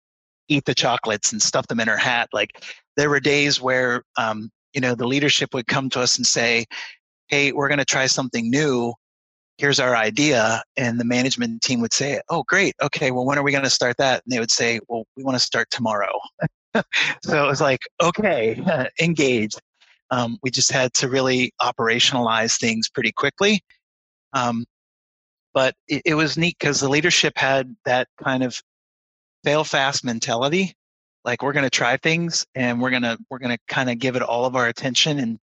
eat 0.48 0.65
the 0.65 0.75
chocolates 0.75 1.32
and 1.32 1.42
stuff 1.42 1.68
them 1.68 1.80
in 1.80 1.88
her 1.88 1.98
hat. 1.98 2.30
Like 2.34 2.63
there 2.98 3.10
were 3.10 3.20
days 3.20 3.62
where 3.62 4.04
um, 4.18 4.50
you 4.74 4.82
know 4.82 4.96
the 4.96 5.08
leadership 5.08 5.54
would 5.54 5.68
come 5.68 5.89
to 5.92 6.01
us 6.01 6.18
and 6.18 6.25
say, 6.25 6.65
"Hey, 7.27 7.51
we're 7.51 7.70
going 7.70 7.80
to 7.80 7.86
try 7.86 8.08
something 8.08 8.50
new." 8.50 8.94
Here's 9.58 9.80
our 9.80 9.96
idea. 9.96 10.62
And 10.75 11.00
the 11.00 11.06
management 11.06 11.62
team 11.62 11.80
would 11.80 11.94
say, 11.94 12.20
Oh, 12.27 12.44
great. 12.44 12.75
Okay. 12.84 13.12
Well, 13.12 13.25
when 13.25 13.38
are 13.38 13.42
we 13.42 13.54
going 13.54 13.63
to 13.63 13.70
start 13.70 13.96
that? 14.00 14.22
And 14.25 14.34
they 14.34 14.39
would 14.39 14.51
say, 14.51 14.82
Well, 14.89 15.06
we 15.15 15.24
want 15.24 15.36
to 15.36 15.39
start 15.39 15.70
tomorrow. 15.72 16.12
so 17.24 17.44
it 17.44 17.48
was 17.48 17.62
like, 17.62 17.82
okay, 18.01 18.89
engaged. 19.01 19.60
Um, 20.12 20.38
we 20.44 20.51
just 20.51 20.72
had 20.72 20.94
to 20.96 21.10
really 21.10 21.51
operationalize 21.62 22.60
things 22.60 22.89
pretty 22.89 23.12
quickly. 23.12 23.62
Um, 24.34 24.65
but 25.53 25.74
it, 25.88 26.03
it 26.05 26.13
was 26.15 26.38
neat 26.38 26.58
because 26.60 26.79
the 26.79 26.89
leadership 26.89 27.38
had 27.38 27.75
that 27.86 28.08
kind 28.24 28.44
of 28.44 28.62
fail 29.44 29.63
fast 29.63 30.03
mentality. 30.03 30.74
Like 31.24 31.41
we're 31.41 31.53
going 31.53 31.63
to 31.63 31.70
try 31.70 31.98
things 31.98 32.46
and 32.53 32.82
we're 32.82 32.91
going 32.91 33.03
to 33.03 33.17
we're 33.29 33.39
going 33.39 33.55
to 33.55 33.63
kind 33.67 33.89
of 33.89 33.98
give 33.98 34.15
it 34.15 34.22
all 34.22 34.46
of 34.46 34.55
our 34.55 34.67
attention 34.67 35.17
and, 35.17 35.39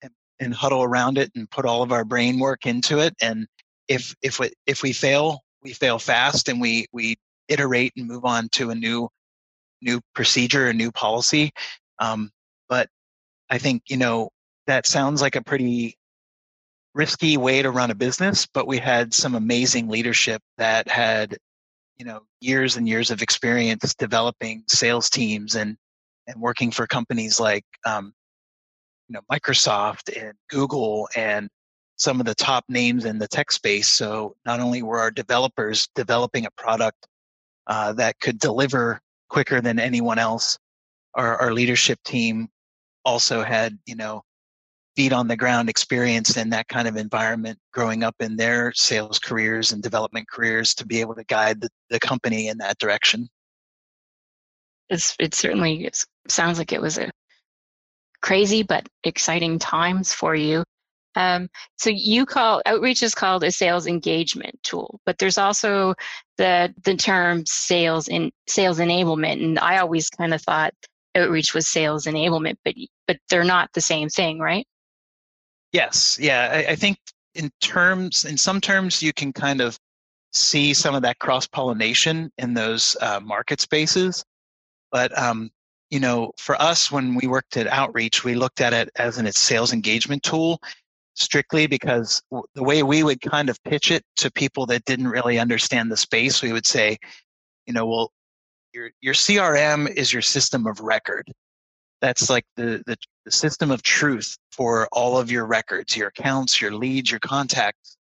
and 0.00 0.12
and 0.40 0.54
huddle 0.54 0.82
around 0.82 1.18
it 1.18 1.30
and 1.34 1.50
put 1.50 1.66
all 1.66 1.82
of 1.82 1.92
our 1.92 2.04
brain 2.04 2.38
work 2.38 2.64
into 2.64 3.00
it. 3.00 3.14
And 3.20 3.46
if 3.88 4.14
if 4.22 4.38
we 4.38 4.52
if 4.66 4.82
we 4.82 4.92
fail, 4.92 5.40
we 5.62 5.72
fail 5.74 5.98
fast 5.98 6.48
and 6.48 6.60
we 6.60 6.86
we 6.92 7.16
iterate 7.48 7.92
and 7.96 8.06
move 8.06 8.24
on 8.24 8.48
to 8.52 8.70
a 8.70 8.74
new 8.74 9.08
new 9.82 10.00
procedure, 10.14 10.68
a 10.68 10.72
new 10.74 10.90
policy. 10.92 11.52
Um, 11.98 12.30
but 12.68 12.88
I 13.50 13.58
think, 13.58 13.82
you 13.88 13.96
know, 13.96 14.30
that 14.66 14.86
sounds 14.86 15.22
like 15.22 15.36
a 15.36 15.42
pretty 15.42 15.96
risky 16.94 17.36
way 17.36 17.62
to 17.62 17.70
run 17.70 17.90
a 17.90 17.94
business, 17.94 18.46
but 18.46 18.66
we 18.66 18.78
had 18.78 19.12
some 19.12 19.34
amazing 19.34 19.88
leadership 19.88 20.42
that 20.58 20.88
had, 20.88 21.36
you 21.98 22.04
know, 22.04 22.20
years 22.40 22.76
and 22.76 22.88
years 22.88 23.10
of 23.10 23.22
experience 23.22 23.94
developing 23.94 24.62
sales 24.68 25.10
teams 25.10 25.54
and, 25.54 25.76
and 26.26 26.40
working 26.40 26.70
for 26.70 26.86
companies 26.86 27.38
like, 27.38 27.64
um, 27.84 28.12
you 29.08 29.12
know, 29.12 29.20
Microsoft 29.30 30.16
and 30.20 30.32
Google 30.48 31.08
and 31.14 31.48
some 31.96 32.20
of 32.20 32.26
the 32.26 32.34
top 32.34 32.64
names 32.68 33.04
in 33.04 33.18
the 33.18 33.28
tech 33.28 33.52
space. 33.52 33.88
So 33.88 34.34
not 34.44 34.60
only 34.60 34.82
were 34.82 34.98
our 34.98 35.10
developers 35.10 35.88
developing 35.94 36.46
a 36.46 36.50
product 36.50 37.06
uh, 37.66 37.92
that 37.94 38.20
could 38.20 38.38
deliver 38.38 39.00
quicker 39.28 39.60
than 39.60 39.78
anyone 39.78 40.18
else. 40.18 40.58
Our, 41.14 41.36
our 41.38 41.52
leadership 41.52 41.98
team 42.04 42.48
also 43.04 43.42
had, 43.42 43.78
you 43.86 43.96
know, 43.96 44.22
feet 44.96 45.12
on 45.12 45.28
the 45.28 45.36
ground 45.36 45.68
experience 45.68 46.36
in 46.36 46.50
that 46.50 46.68
kind 46.68 46.88
of 46.88 46.96
environment 46.96 47.58
growing 47.72 48.02
up 48.02 48.14
in 48.20 48.36
their 48.36 48.72
sales 48.74 49.18
careers 49.18 49.72
and 49.72 49.82
development 49.82 50.26
careers 50.28 50.74
to 50.74 50.86
be 50.86 51.00
able 51.00 51.14
to 51.14 51.24
guide 51.24 51.60
the, 51.60 51.68
the 51.90 52.00
company 52.00 52.48
in 52.48 52.58
that 52.58 52.78
direction. 52.78 53.28
It's, 54.88 55.14
it 55.18 55.34
certainly 55.34 55.90
sounds 56.28 56.58
like 56.58 56.72
it 56.72 56.80
was 56.80 56.96
a 56.96 57.10
crazy 58.22 58.62
but 58.62 58.88
exciting 59.04 59.58
times 59.58 60.12
for 60.12 60.34
you. 60.34 60.64
Um, 61.16 61.48
so 61.78 61.90
you 61.90 62.26
call 62.26 62.62
outreach 62.66 63.02
is 63.02 63.14
called 63.14 63.42
a 63.42 63.50
sales 63.50 63.86
engagement 63.86 64.62
tool, 64.62 65.00
but 65.06 65.18
there's 65.18 65.38
also 65.38 65.94
the 66.36 66.72
the 66.84 66.94
term 66.94 67.44
sales 67.46 68.06
in 68.06 68.30
sales 68.46 68.78
enablement, 68.78 69.42
and 69.42 69.58
I 69.58 69.78
always 69.78 70.10
kind 70.10 70.34
of 70.34 70.42
thought 70.42 70.74
outreach 71.16 71.54
was 71.54 71.66
sales 71.66 72.04
enablement, 72.04 72.56
but 72.64 72.74
but 73.08 73.18
they're 73.30 73.44
not 73.44 73.70
the 73.72 73.80
same 73.80 74.10
thing, 74.10 74.38
right? 74.38 74.66
Yes, 75.72 76.18
yeah, 76.20 76.50
I, 76.52 76.72
I 76.72 76.76
think 76.76 76.98
in 77.34 77.50
terms, 77.60 78.24
in 78.24 78.36
some 78.36 78.60
terms, 78.60 79.02
you 79.02 79.12
can 79.12 79.32
kind 79.32 79.60
of 79.60 79.78
see 80.32 80.74
some 80.74 80.94
of 80.94 81.02
that 81.02 81.18
cross 81.18 81.46
pollination 81.46 82.30
in 82.38 82.54
those 82.54 82.94
uh, 83.00 83.20
market 83.20 83.60
spaces. 83.60 84.22
But 84.92 85.16
um, 85.18 85.50
you 85.90 86.00
know, 86.00 86.32
for 86.36 86.60
us, 86.60 86.92
when 86.92 87.14
we 87.14 87.26
worked 87.26 87.56
at 87.56 87.66
Outreach, 87.68 88.24
we 88.24 88.34
looked 88.34 88.60
at 88.60 88.74
it 88.74 88.90
as 88.96 89.18
an 89.18 89.30
sales 89.32 89.72
engagement 89.72 90.22
tool 90.22 90.60
strictly 91.16 91.66
because 91.66 92.22
the 92.54 92.62
way 92.62 92.82
we 92.82 93.02
would 93.02 93.20
kind 93.20 93.48
of 93.48 93.62
pitch 93.64 93.90
it 93.90 94.04
to 94.16 94.30
people 94.30 94.66
that 94.66 94.84
didn't 94.84 95.08
really 95.08 95.38
understand 95.38 95.90
the 95.90 95.96
space, 95.96 96.42
we 96.42 96.52
would 96.52 96.66
say, 96.66 96.98
you 97.66 97.72
know, 97.72 97.86
well, 97.86 98.12
your 98.72 98.90
your 99.00 99.14
CRM 99.14 99.90
is 99.90 100.12
your 100.12 100.22
system 100.22 100.66
of 100.66 100.80
record. 100.80 101.30
That's 102.02 102.28
like 102.28 102.44
the, 102.56 102.82
the, 102.86 102.96
the 103.24 103.30
system 103.30 103.70
of 103.70 103.82
truth 103.82 104.36
for 104.52 104.86
all 104.92 105.18
of 105.18 105.30
your 105.30 105.46
records, 105.46 105.96
your 105.96 106.08
accounts, 106.08 106.60
your 106.60 106.72
leads, 106.72 107.10
your 107.10 107.20
contacts. 107.20 107.96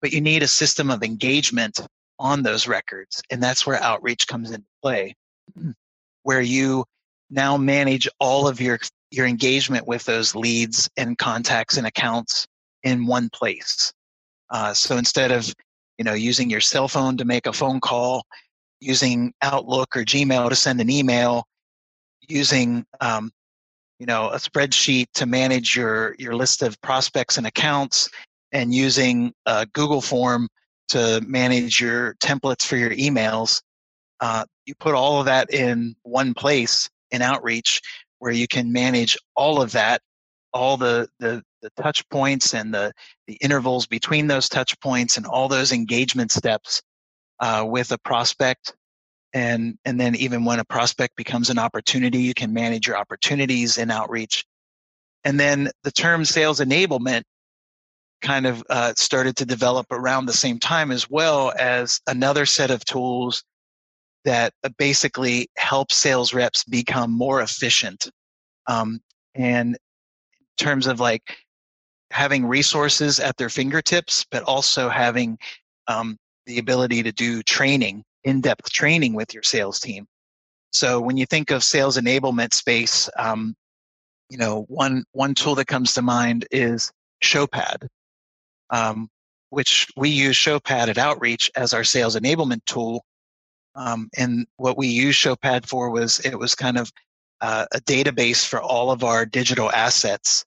But 0.00 0.12
you 0.12 0.20
need 0.20 0.42
a 0.42 0.48
system 0.48 0.90
of 0.90 1.04
engagement 1.04 1.80
on 2.18 2.42
those 2.42 2.66
records. 2.66 3.22
And 3.30 3.40
that's 3.40 3.64
where 3.64 3.80
outreach 3.80 4.26
comes 4.26 4.50
into 4.50 4.66
play, 4.82 5.14
where 6.24 6.40
you 6.40 6.84
now 7.30 7.56
manage 7.56 8.08
all 8.18 8.48
of 8.48 8.60
your 8.60 8.74
your 9.12 9.26
engagement 9.26 9.86
with 9.86 10.04
those 10.04 10.34
leads 10.34 10.88
and 10.96 11.18
contacts 11.18 11.76
and 11.76 11.86
accounts 11.86 12.46
in 12.82 13.06
one 13.06 13.28
place. 13.30 13.92
Uh, 14.50 14.72
so 14.72 14.96
instead 14.96 15.30
of 15.30 15.52
you 15.98 16.04
know 16.04 16.14
using 16.14 16.50
your 16.50 16.60
cell 16.60 16.88
phone 16.88 17.16
to 17.16 17.24
make 17.24 17.46
a 17.46 17.52
phone 17.52 17.80
call, 17.80 18.24
using 18.80 19.32
Outlook 19.42 19.96
or 19.96 20.02
Gmail 20.02 20.48
to 20.48 20.56
send 20.56 20.80
an 20.80 20.90
email, 20.90 21.44
using 22.28 22.84
um, 23.00 23.30
you 23.98 24.06
know 24.06 24.30
a 24.30 24.36
spreadsheet 24.36 25.06
to 25.14 25.26
manage 25.26 25.76
your 25.76 26.16
your 26.18 26.34
list 26.34 26.62
of 26.62 26.80
prospects 26.80 27.38
and 27.38 27.46
accounts, 27.46 28.08
and 28.52 28.74
using 28.74 29.32
a 29.46 29.66
Google 29.74 30.00
form 30.00 30.48
to 30.88 31.22
manage 31.26 31.80
your 31.80 32.14
templates 32.14 32.64
for 32.64 32.76
your 32.76 32.90
emails. 32.90 33.62
Uh, 34.20 34.44
you 34.66 34.74
put 34.78 34.94
all 34.94 35.20
of 35.20 35.26
that 35.26 35.52
in 35.52 35.94
one 36.02 36.32
place 36.32 36.88
in 37.10 37.22
Outreach, 37.22 37.80
where 38.22 38.30
you 38.30 38.46
can 38.46 38.70
manage 38.70 39.18
all 39.34 39.60
of 39.60 39.72
that, 39.72 40.00
all 40.54 40.76
the 40.76 41.08
the, 41.18 41.42
the 41.60 41.70
touch 41.70 42.08
points 42.08 42.54
and 42.54 42.72
the 42.72 42.92
the 43.26 43.34
intervals 43.40 43.88
between 43.88 44.28
those 44.28 44.48
touch 44.48 44.78
points 44.78 45.16
and 45.16 45.26
all 45.26 45.48
those 45.48 45.72
engagement 45.72 46.30
steps 46.30 46.82
uh, 47.40 47.64
with 47.66 47.90
a 47.90 47.98
prospect. 47.98 48.76
And 49.34 49.76
and 49.84 49.98
then 50.00 50.14
even 50.14 50.44
when 50.44 50.60
a 50.60 50.64
prospect 50.64 51.16
becomes 51.16 51.50
an 51.50 51.58
opportunity 51.58 52.18
you 52.18 52.32
can 52.32 52.52
manage 52.52 52.86
your 52.86 52.96
opportunities 52.96 53.76
in 53.76 53.90
outreach. 53.90 54.44
And 55.24 55.40
then 55.40 55.70
the 55.82 55.90
term 55.90 56.24
sales 56.24 56.60
enablement 56.60 57.24
kind 58.20 58.46
of 58.46 58.62
uh, 58.70 58.92
started 58.96 59.34
to 59.38 59.44
develop 59.44 59.88
around 59.90 60.26
the 60.26 60.32
same 60.32 60.60
time 60.60 60.92
as 60.92 61.10
well 61.10 61.52
as 61.58 62.00
another 62.06 62.46
set 62.46 62.70
of 62.70 62.84
tools 62.84 63.42
that 64.24 64.52
uh, 64.64 64.68
basically 64.78 65.48
help 65.56 65.92
sales 65.92 66.32
reps 66.32 66.64
become 66.64 67.10
more 67.10 67.40
efficient 67.40 68.10
um, 68.66 69.00
and 69.34 69.76
in 69.76 70.64
terms 70.64 70.86
of 70.86 71.00
like 71.00 71.36
having 72.10 72.44
resources 72.46 73.18
at 73.20 73.36
their 73.36 73.48
fingertips 73.48 74.24
but 74.30 74.42
also 74.42 74.88
having 74.88 75.38
um, 75.88 76.16
the 76.46 76.58
ability 76.58 77.02
to 77.02 77.12
do 77.12 77.42
training 77.42 78.04
in-depth 78.24 78.70
training 78.70 79.14
with 79.14 79.34
your 79.34 79.42
sales 79.42 79.80
team. 79.80 80.06
So 80.70 81.00
when 81.00 81.16
you 81.16 81.26
think 81.26 81.50
of 81.50 81.64
sales 81.64 81.98
enablement 81.98 82.54
space, 82.54 83.08
um, 83.18 83.54
you 84.30 84.38
know 84.38 84.62
one 84.68 85.04
one 85.12 85.34
tool 85.34 85.54
that 85.56 85.66
comes 85.66 85.92
to 85.94 86.02
mind 86.02 86.46
is 86.50 86.90
Showpad, 87.22 87.86
um, 88.70 89.08
which 89.50 89.88
we 89.96 90.08
use 90.08 90.36
Showpad 90.36 90.88
at 90.88 90.98
Outreach 90.98 91.50
as 91.54 91.74
our 91.74 91.84
sales 91.84 92.16
enablement 92.16 92.64
tool. 92.64 93.04
Um, 93.74 94.10
and 94.16 94.46
what 94.56 94.76
we 94.76 94.88
used 94.88 95.20
Showpad 95.20 95.66
for 95.66 95.90
was 95.90 96.20
it 96.20 96.38
was 96.38 96.54
kind 96.54 96.78
of 96.78 96.92
uh, 97.40 97.66
a 97.72 97.80
database 97.80 98.46
for 98.46 98.60
all 98.60 98.90
of 98.90 99.02
our 99.02 99.26
digital 99.26 99.70
assets 99.70 100.44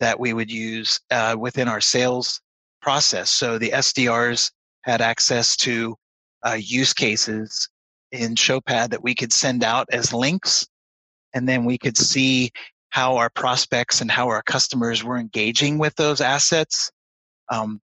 that 0.00 0.18
we 0.18 0.32
would 0.32 0.50
use 0.50 1.00
uh, 1.10 1.36
within 1.38 1.68
our 1.68 1.80
sales 1.80 2.40
process. 2.82 3.30
So 3.30 3.58
the 3.58 3.70
SDRs 3.70 4.50
had 4.82 5.00
access 5.00 5.56
to 5.58 5.96
uh, 6.46 6.58
use 6.60 6.92
cases 6.92 7.68
in 8.12 8.34
Showpad 8.34 8.90
that 8.90 9.02
we 9.02 9.14
could 9.14 9.32
send 9.32 9.64
out 9.64 9.88
as 9.90 10.12
links, 10.12 10.66
and 11.32 11.48
then 11.48 11.64
we 11.64 11.78
could 11.78 11.96
see 11.96 12.50
how 12.90 13.16
our 13.16 13.30
prospects 13.30 14.00
and 14.00 14.10
how 14.10 14.28
our 14.28 14.42
customers 14.42 15.02
were 15.02 15.16
engaging 15.16 15.78
with 15.78 15.94
those 15.96 16.20
assets. 16.20 16.92
Um, 17.50 17.80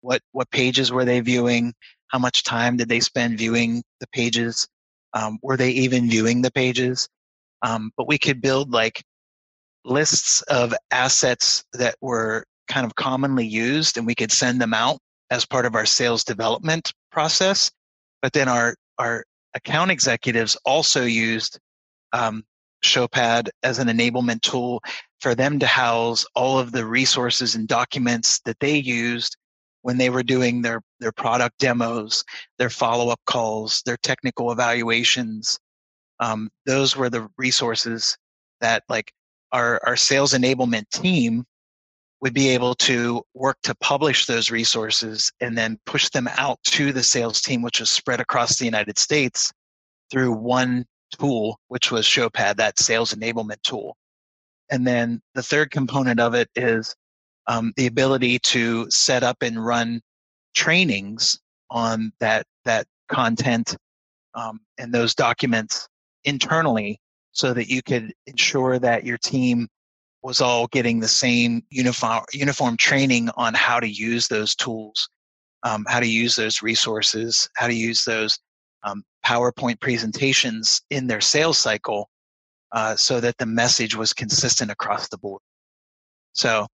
what 0.00 0.22
what 0.32 0.50
pages 0.50 0.90
were 0.90 1.04
they 1.04 1.20
viewing? 1.20 1.74
How 2.08 2.18
much 2.18 2.42
time 2.42 2.76
did 2.76 2.88
they 2.88 3.00
spend 3.00 3.38
viewing 3.38 3.82
the 4.00 4.06
pages? 4.08 4.66
Um, 5.14 5.38
were 5.42 5.56
they 5.56 5.70
even 5.70 6.08
viewing 6.08 6.42
the 6.42 6.50
pages? 6.50 7.08
Um, 7.62 7.90
but 7.96 8.08
we 8.08 8.18
could 8.18 8.40
build 8.40 8.70
like 8.70 9.02
lists 9.84 10.42
of 10.42 10.74
assets 10.90 11.64
that 11.72 11.96
were 12.00 12.44
kind 12.68 12.86
of 12.86 12.94
commonly 12.94 13.46
used, 13.46 13.96
and 13.96 14.06
we 14.06 14.14
could 14.14 14.32
send 14.32 14.60
them 14.60 14.74
out 14.74 14.98
as 15.30 15.44
part 15.44 15.66
of 15.66 15.74
our 15.74 15.86
sales 15.86 16.24
development 16.24 16.92
process. 17.10 17.70
But 18.22 18.32
then 18.32 18.48
our 18.48 18.74
our 18.98 19.24
account 19.54 19.90
executives 19.90 20.56
also 20.64 21.04
used 21.04 21.58
um, 22.12 22.44
Showpad 22.84 23.48
as 23.62 23.78
an 23.78 23.88
enablement 23.88 24.42
tool 24.42 24.82
for 25.20 25.34
them 25.34 25.58
to 25.58 25.66
house 25.66 26.24
all 26.34 26.58
of 26.58 26.72
the 26.72 26.84
resources 26.84 27.54
and 27.54 27.66
documents 27.66 28.40
that 28.44 28.58
they 28.60 28.76
used 28.76 29.36
when 29.88 29.96
they 29.96 30.10
were 30.10 30.22
doing 30.22 30.60
their 30.60 30.82
their 31.00 31.12
product 31.12 31.58
demos, 31.58 32.22
their 32.58 32.68
follow 32.68 33.08
up 33.08 33.20
calls, 33.24 33.80
their 33.86 33.96
technical 33.96 34.52
evaluations. 34.52 35.58
Um, 36.20 36.50
those 36.66 36.94
were 36.94 37.08
the 37.08 37.26
resources 37.38 38.14
that 38.60 38.82
like 38.90 39.10
our 39.50 39.80
our 39.86 39.96
sales 39.96 40.34
enablement 40.34 40.90
team 40.90 41.42
would 42.20 42.34
be 42.34 42.50
able 42.50 42.74
to 42.74 43.22
work 43.32 43.56
to 43.62 43.74
publish 43.76 44.26
those 44.26 44.50
resources 44.50 45.32
and 45.40 45.56
then 45.56 45.78
push 45.86 46.10
them 46.10 46.28
out 46.36 46.58
to 46.64 46.92
the 46.92 47.02
sales 47.02 47.40
team, 47.40 47.62
which 47.62 47.80
was 47.80 47.90
spread 47.90 48.20
across 48.20 48.58
the 48.58 48.66
United 48.66 48.98
States 48.98 49.50
through 50.10 50.32
one 50.32 50.84
tool, 51.18 51.58
which 51.68 51.90
was 51.90 52.04
Showpad, 52.04 52.56
that 52.56 52.78
sales 52.78 53.14
enablement 53.14 53.62
tool. 53.62 53.96
And 54.70 54.86
then 54.86 55.22
the 55.34 55.42
third 55.42 55.70
component 55.70 56.20
of 56.20 56.34
it 56.34 56.50
is 56.54 56.94
um, 57.48 57.72
the 57.76 57.86
ability 57.86 58.38
to 58.38 58.88
set 58.90 59.22
up 59.24 59.38
and 59.42 59.64
run 59.64 60.00
trainings 60.54 61.40
on 61.70 62.12
that 62.20 62.46
that 62.64 62.86
content 63.08 63.76
um, 64.34 64.60
and 64.78 64.92
those 64.92 65.14
documents 65.14 65.88
internally 66.24 67.00
so 67.32 67.52
that 67.54 67.68
you 67.68 67.82
could 67.82 68.12
ensure 68.26 68.78
that 68.78 69.04
your 69.04 69.18
team 69.18 69.66
was 70.22 70.40
all 70.40 70.66
getting 70.68 71.00
the 71.00 71.08
same 71.08 71.62
uniform 71.70 72.22
uniform 72.32 72.76
training 72.76 73.30
on 73.36 73.54
how 73.54 73.80
to 73.80 73.88
use 73.88 74.28
those 74.28 74.54
tools, 74.54 75.08
um, 75.62 75.84
how 75.88 76.00
to 76.00 76.08
use 76.08 76.36
those 76.36 76.62
resources, 76.62 77.48
how 77.56 77.66
to 77.66 77.74
use 77.74 78.04
those 78.04 78.38
um, 78.82 79.02
PowerPoint 79.24 79.80
presentations 79.80 80.82
in 80.90 81.06
their 81.06 81.20
sales 81.20 81.58
cycle, 81.58 82.08
uh, 82.72 82.96
so 82.96 83.20
that 83.20 83.38
the 83.38 83.46
message 83.46 83.96
was 83.96 84.12
consistent 84.12 84.70
across 84.70 85.08
the 85.08 85.18
board. 85.18 85.40
So 86.32 86.66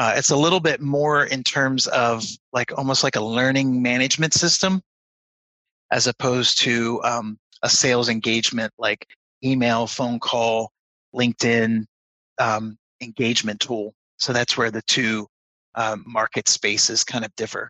uh, 0.00 0.14
it's 0.16 0.30
a 0.30 0.36
little 0.36 0.60
bit 0.60 0.80
more 0.80 1.26
in 1.26 1.44
terms 1.44 1.86
of 1.88 2.24
like 2.54 2.72
almost 2.78 3.04
like 3.04 3.16
a 3.16 3.20
learning 3.20 3.82
management 3.82 4.32
system, 4.32 4.80
as 5.90 6.06
opposed 6.06 6.58
to 6.58 7.02
um, 7.04 7.38
a 7.62 7.68
sales 7.68 8.08
engagement 8.08 8.72
like 8.78 9.06
email, 9.44 9.86
phone 9.86 10.18
call, 10.18 10.72
LinkedIn, 11.14 11.84
um, 12.38 12.78
engagement 13.02 13.60
tool. 13.60 13.92
So 14.16 14.32
that's 14.32 14.56
where 14.56 14.70
the 14.70 14.80
two 14.86 15.26
um, 15.74 16.02
market 16.06 16.48
spaces 16.48 17.04
kind 17.04 17.22
of 17.22 17.36
differ. 17.36 17.68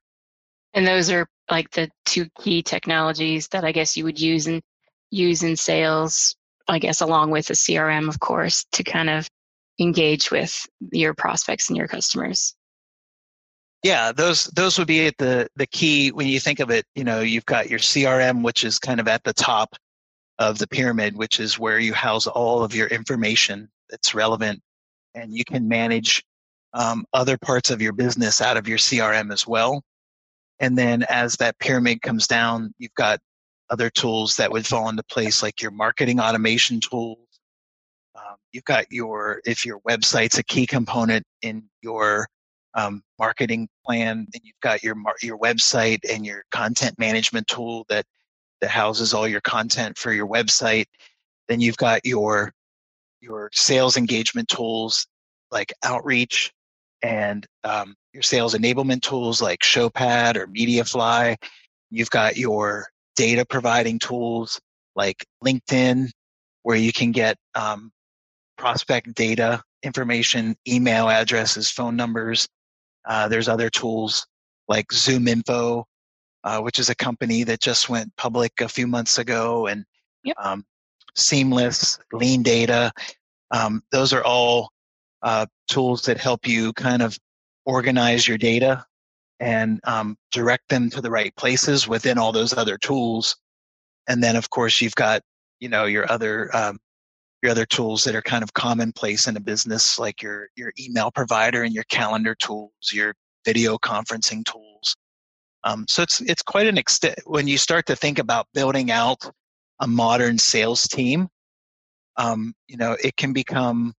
And 0.72 0.86
those 0.86 1.10
are 1.10 1.26
like 1.50 1.68
the 1.72 1.90
two 2.04 2.28
key 2.40 2.62
technologies 2.62 3.48
that 3.48 3.64
I 3.64 3.72
guess 3.72 3.96
you 3.96 4.04
would 4.04 4.20
use 4.20 4.46
in 4.46 4.62
use 5.10 5.42
in 5.42 5.56
sales. 5.56 6.36
I 6.68 6.78
guess 6.78 7.00
along 7.00 7.32
with 7.32 7.46
the 7.46 7.54
CRM, 7.54 8.08
of 8.08 8.20
course, 8.20 8.66
to 8.70 8.84
kind 8.84 9.10
of 9.10 9.28
engage 9.80 10.30
with 10.30 10.66
your 10.92 11.14
prospects 11.14 11.68
and 11.68 11.76
your 11.76 11.88
customers. 11.88 12.54
Yeah, 13.82 14.12
those 14.12 14.44
those 14.46 14.78
would 14.78 14.88
be 14.88 15.10
the 15.18 15.48
the 15.56 15.66
key 15.66 16.12
when 16.12 16.26
you 16.26 16.38
think 16.38 16.60
of 16.60 16.70
it. 16.70 16.84
You 16.94 17.04
know, 17.04 17.20
you've 17.20 17.46
got 17.46 17.70
your 17.70 17.78
CRM, 17.78 18.42
which 18.42 18.62
is 18.62 18.78
kind 18.78 19.00
of 19.00 19.08
at 19.08 19.24
the 19.24 19.32
top 19.32 19.74
of 20.38 20.58
the 20.58 20.66
pyramid, 20.66 21.16
which 21.16 21.40
is 21.40 21.58
where 21.58 21.78
you 21.78 21.94
house 21.94 22.26
all 22.26 22.62
of 22.62 22.74
your 22.74 22.88
information 22.88 23.68
that's 23.88 24.14
relevant 24.14 24.60
and 25.14 25.34
you 25.34 25.44
can 25.44 25.68
manage 25.68 26.24
um, 26.72 27.04
other 27.12 27.36
parts 27.36 27.70
of 27.70 27.82
your 27.82 27.92
business 27.92 28.40
out 28.40 28.56
of 28.56 28.68
your 28.68 28.78
CRM 28.78 29.32
as 29.32 29.46
well. 29.46 29.82
And 30.60 30.76
then 30.76 31.04
as 31.08 31.36
that 31.36 31.58
pyramid 31.58 32.02
comes 32.02 32.26
down, 32.26 32.74
you've 32.78 32.94
got 32.94 33.18
other 33.70 33.90
tools 33.90 34.36
that 34.36 34.52
would 34.52 34.66
fall 34.66 34.88
into 34.88 35.02
place, 35.04 35.42
like 35.42 35.62
your 35.62 35.70
marketing 35.70 36.20
automation 36.20 36.80
tools. 36.80 37.18
You've 38.52 38.64
got 38.64 38.86
your, 38.90 39.40
if 39.44 39.64
your 39.64 39.80
website's 39.80 40.38
a 40.38 40.42
key 40.42 40.66
component 40.66 41.24
in 41.42 41.64
your 41.82 42.26
um, 42.74 43.02
marketing 43.18 43.68
plan, 43.84 44.26
then 44.32 44.42
you've 44.44 44.60
got 44.62 44.82
your 44.82 44.94
your 45.22 45.38
website 45.38 45.98
and 46.08 46.24
your 46.24 46.44
content 46.50 46.98
management 46.98 47.46
tool 47.48 47.84
that 47.88 48.04
that 48.60 48.70
houses 48.70 49.14
all 49.14 49.26
your 49.26 49.40
content 49.40 49.98
for 49.98 50.12
your 50.12 50.28
website. 50.28 50.86
Then 51.48 51.60
you've 51.60 51.76
got 51.76 52.04
your 52.04 52.52
your 53.20 53.50
sales 53.52 53.96
engagement 53.96 54.48
tools 54.48 55.06
like 55.50 55.72
Outreach 55.82 56.52
and 57.02 57.46
um, 57.64 57.94
your 58.12 58.22
sales 58.22 58.54
enablement 58.54 59.02
tools 59.02 59.42
like 59.42 59.60
Showpad 59.60 60.36
or 60.36 60.46
MediaFly. 60.46 61.36
You've 61.90 62.10
got 62.10 62.36
your 62.36 62.86
data 63.16 63.44
providing 63.44 63.98
tools 63.98 64.60
like 64.94 65.24
LinkedIn, 65.44 66.10
where 66.62 66.76
you 66.76 66.92
can 66.92 67.10
get 67.10 67.36
um, 67.54 67.90
prospect 68.60 69.14
data 69.14 69.62
information, 69.82 70.54
email 70.68 71.08
addresses, 71.08 71.70
phone 71.70 71.96
numbers. 71.96 72.46
Uh, 73.08 73.26
there's 73.26 73.48
other 73.48 73.70
tools 73.70 74.26
like 74.68 74.86
ZoomInfo, 74.88 75.84
uh, 76.44 76.60
which 76.60 76.78
is 76.78 76.90
a 76.90 76.94
company 76.94 77.42
that 77.44 77.60
just 77.60 77.88
went 77.88 78.14
public 78.16 78.52
a 78.60 78.68
few 78.68 78.86
months 78.86 79.16
ago, 79.16 79.66
and 79.66 79.84
yep. 80.24 80.36
um, 80.38 80.64
Seamless, 81.16 81.98
Lean 82.12 82.42
Data. 82.42 82.92
Um, 83.50 83.82
those 83.92 84.12
are 84.12 84.22
all 84.22 84.70
uh, 85.22 85.46
tools 85.68 86.02
that 86.02 86.18
help 86.18 86.46
you 86.46 86.74
kind 86.74 87.00
of 87.00 87.18
organize 87.64 88.28
your 88.28 88.38
data 88.38 88.84
and 89.40 89.80
um, 89.84 90.18
direct 90.32 90.68
them 90.68 90.90
to 90.90 91.00
the 91.00 91.10
right 91.10 91.34
places 91.36 91.88
within 91.88 92.18
all 92.18 92.30
those 92.30 92.52
other 92.52 92.76
tools. 92.76 93.36
And 94.06 94.22
then, 94.22 94.36
of 94.36 94.50
course, 94.50 94.82
you've 94.82 94.94
got 94.94 95.22
you 95.60 95.70
know 95.70 95.86
your 95.86 96.10
other 96.12 96.54
um, 96.54 96.78
your 97.42 97.50
other 97.50 97.66
tools 97.66 98.04
that 98.04 98.14
are 98.14 98.22
kind 98.22 98.42
of 98.42 98.52
commonplace 98.52 99.26
in 99.26 99.36
a 99.36 99.40
business, 99.40 99.98
like 99.98 100.22
your 100.22 100.48
your 100.56 100.72
email 100.78 101.10
provider 101.10 101.62
and 101.62 101.74
your 101.74 101.84
calendar 101.84 102.34
tools, 102.34 102.70
your 102.92 103.14
video 103.44 103.78
conferencing 103.78 104.44
tools. 104.44 104.96
Um, 105.64 105.86
so 105.88 106.02
it's 106.02 106.20
it's 106.22 106.42
quite 106.42 106.66
an 106.66 106.78
extent 106.78 107.18
when 107.24 107.48
you 107.48 107.58
start 107.58 107.86
to 107.86 107.96
think 107.96 108.18
about 108.18 108.46
building 108.54 108.90
out 108.90 109.18
a 109.80 109.86
modern 109.86 110.38
sales 110.38 110.86
team. 110.86 111.28
Um, 112.16 112.54
you 112.68 112.76
know, 112.76 112.96
it 113.02 113.16
can 113.16 113.32
become 113.32 113.94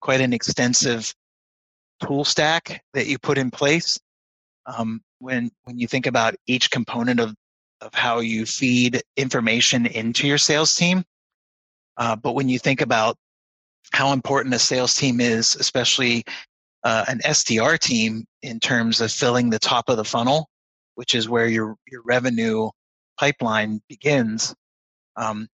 quite 0.00 0.20
an 0.20 0.32
extensive 0.32 1.14
tool 2.02 2.24
stack 2.24 2.82
that 2.94 3.06
you 3.06 3.18
put 3.18 3.38
in 3.38 3.50
place. 3.50 3.98
Um, 4.66 5.00
when 5.18 5.50
when 5.64 5.78
you 5.78 5.86
think 5.86 6.06
about 6.06 6.34
each 6.46 6.70
component 6.70 7.20
of 7.20 7.34
of 7.80 7.94
how 7.94 8.20
you 8.20 8.44
feed 8.44 9.02
information 9.16 9.86
into 9.86 10.26
your 10.26 10.38
sales 10.38 10.74
team, 10.74 11.04
uh, 12.00 12.16
but 12.16 12.32
when 12.32 12.48
you 12.48 12.58
think 12.58 12.80
about 12.80 13.16
how 13.92 14.12
important 14.12 14.54
a 14.54 14.58
sales 14.58 14.96
team 14.96 15.20
is, 15.20 15.54
especially 15.56 16.24
uh, 16.82 17.04
an 17.08 17.20
SDR 17.24 17.78
team, 17.78 18.24
in 18.42 18.58
terms 18.58 19.02
of 19.02 19.12
filling 19.12 19.50
the 19.50 19.58
top 19.58 19.90
of 19.90 19.98
the 19.98 20.04
funnel, 20.04 20.48
which 20.94 21.14
is 21.14 21.28
where 21.28 21.46
your 21.46 21.76
your 21.86 22.02
revenue 22.04 22.70
pipeline 23.18 23.82
begins, 23.86 24.54
um, 25.16 25.46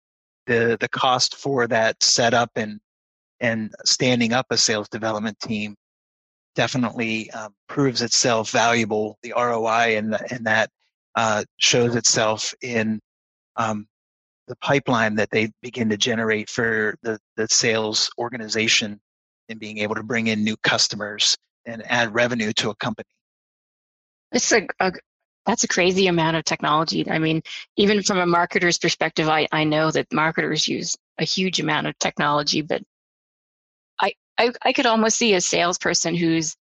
the 0.46 0.76
the 0.80 0.88
cost 0.88 1.34
for 1.36 1.66
that 1.66 2.02
setup 2.02 2.50
and 2.56 2.78
and 3.40 3.74
standing 3.86 4.34
up 4.34 4.46
a 4.50 4.58
sales 4.58 4.88
development 4.90 5.40
team 5.40 5.74
definitely 6.54 7.30
um, 7.30 7.54
proves 7.68 8.02
itself 8.02 8.50
valuable. 8.50 9.18
The 9.22 9.32
ROI 9.34 9.96
and 9.96 10.14
and 10.30 10.44
that 10.46 10.68
uh, 11.14 11.44
shows 11.56 11.96
itself 11.96 12.52
in 12.60 13.00
um, 13.56 13.86
the 14.46 14.56
pipeline 14.56 15.14
that 15.16 15.30
they 15.30 15.50
begin 15.62 15.88
to 15.88 15.96
generate 15.96 16.50
for 16.50 16.96
the, 17.02 17.18
the 17.36 17.48
sales 17.48 18.10
organization 18.18 19.00
and 19.48 19.58
being 19.58 19.78
able 19.78 19.94
to 19.94 20.02
bring 20.02 20.26
in 20.26 20.44
new 20.44 20.56
customers 20.58 21.36
and 21.66 21.82
add 21.86 22.14
revenue 22.14 22.52
to 22.52 22.70
a 22.70 22.74
company. 22.76 23.08
It's 24.32 24.52
a, 24.52 24.66
a 24.80 24.92
that's 25.46 25.64
a 25.64 25.68
crazy 25.68 26.06
amount 26.06 26.36
of 26.36 26.44
technology. 26.44 27.08
I 27.08 27.18
mean, 27.18 27.42
even 27.76 28.02
from 28.02 28.18
a 28.18 28.26
marketer's 28.26 28.78
perspective, 28.78 29.28
I, 29.28 29.46
I 29.52 29.64
know 29.64 29.90
that 29.90 30.12
marketers 30.12 30.66
use 30.66 30.96
a 31.18 31.24
huge 31.24 31.60
amount 31.60 31.86
of 31.86 31.98
technology, 31.98 32.62
but 32.62 32.82
I, 34.00 34.14
I, 34.38 34.52
I 34.62 34.72
could 34.72 34.86
almost 34.86 35.18
see 35.18 35.34
a 35.34 35.40
salesperson 35.40 36.14
who's 36.14 36.56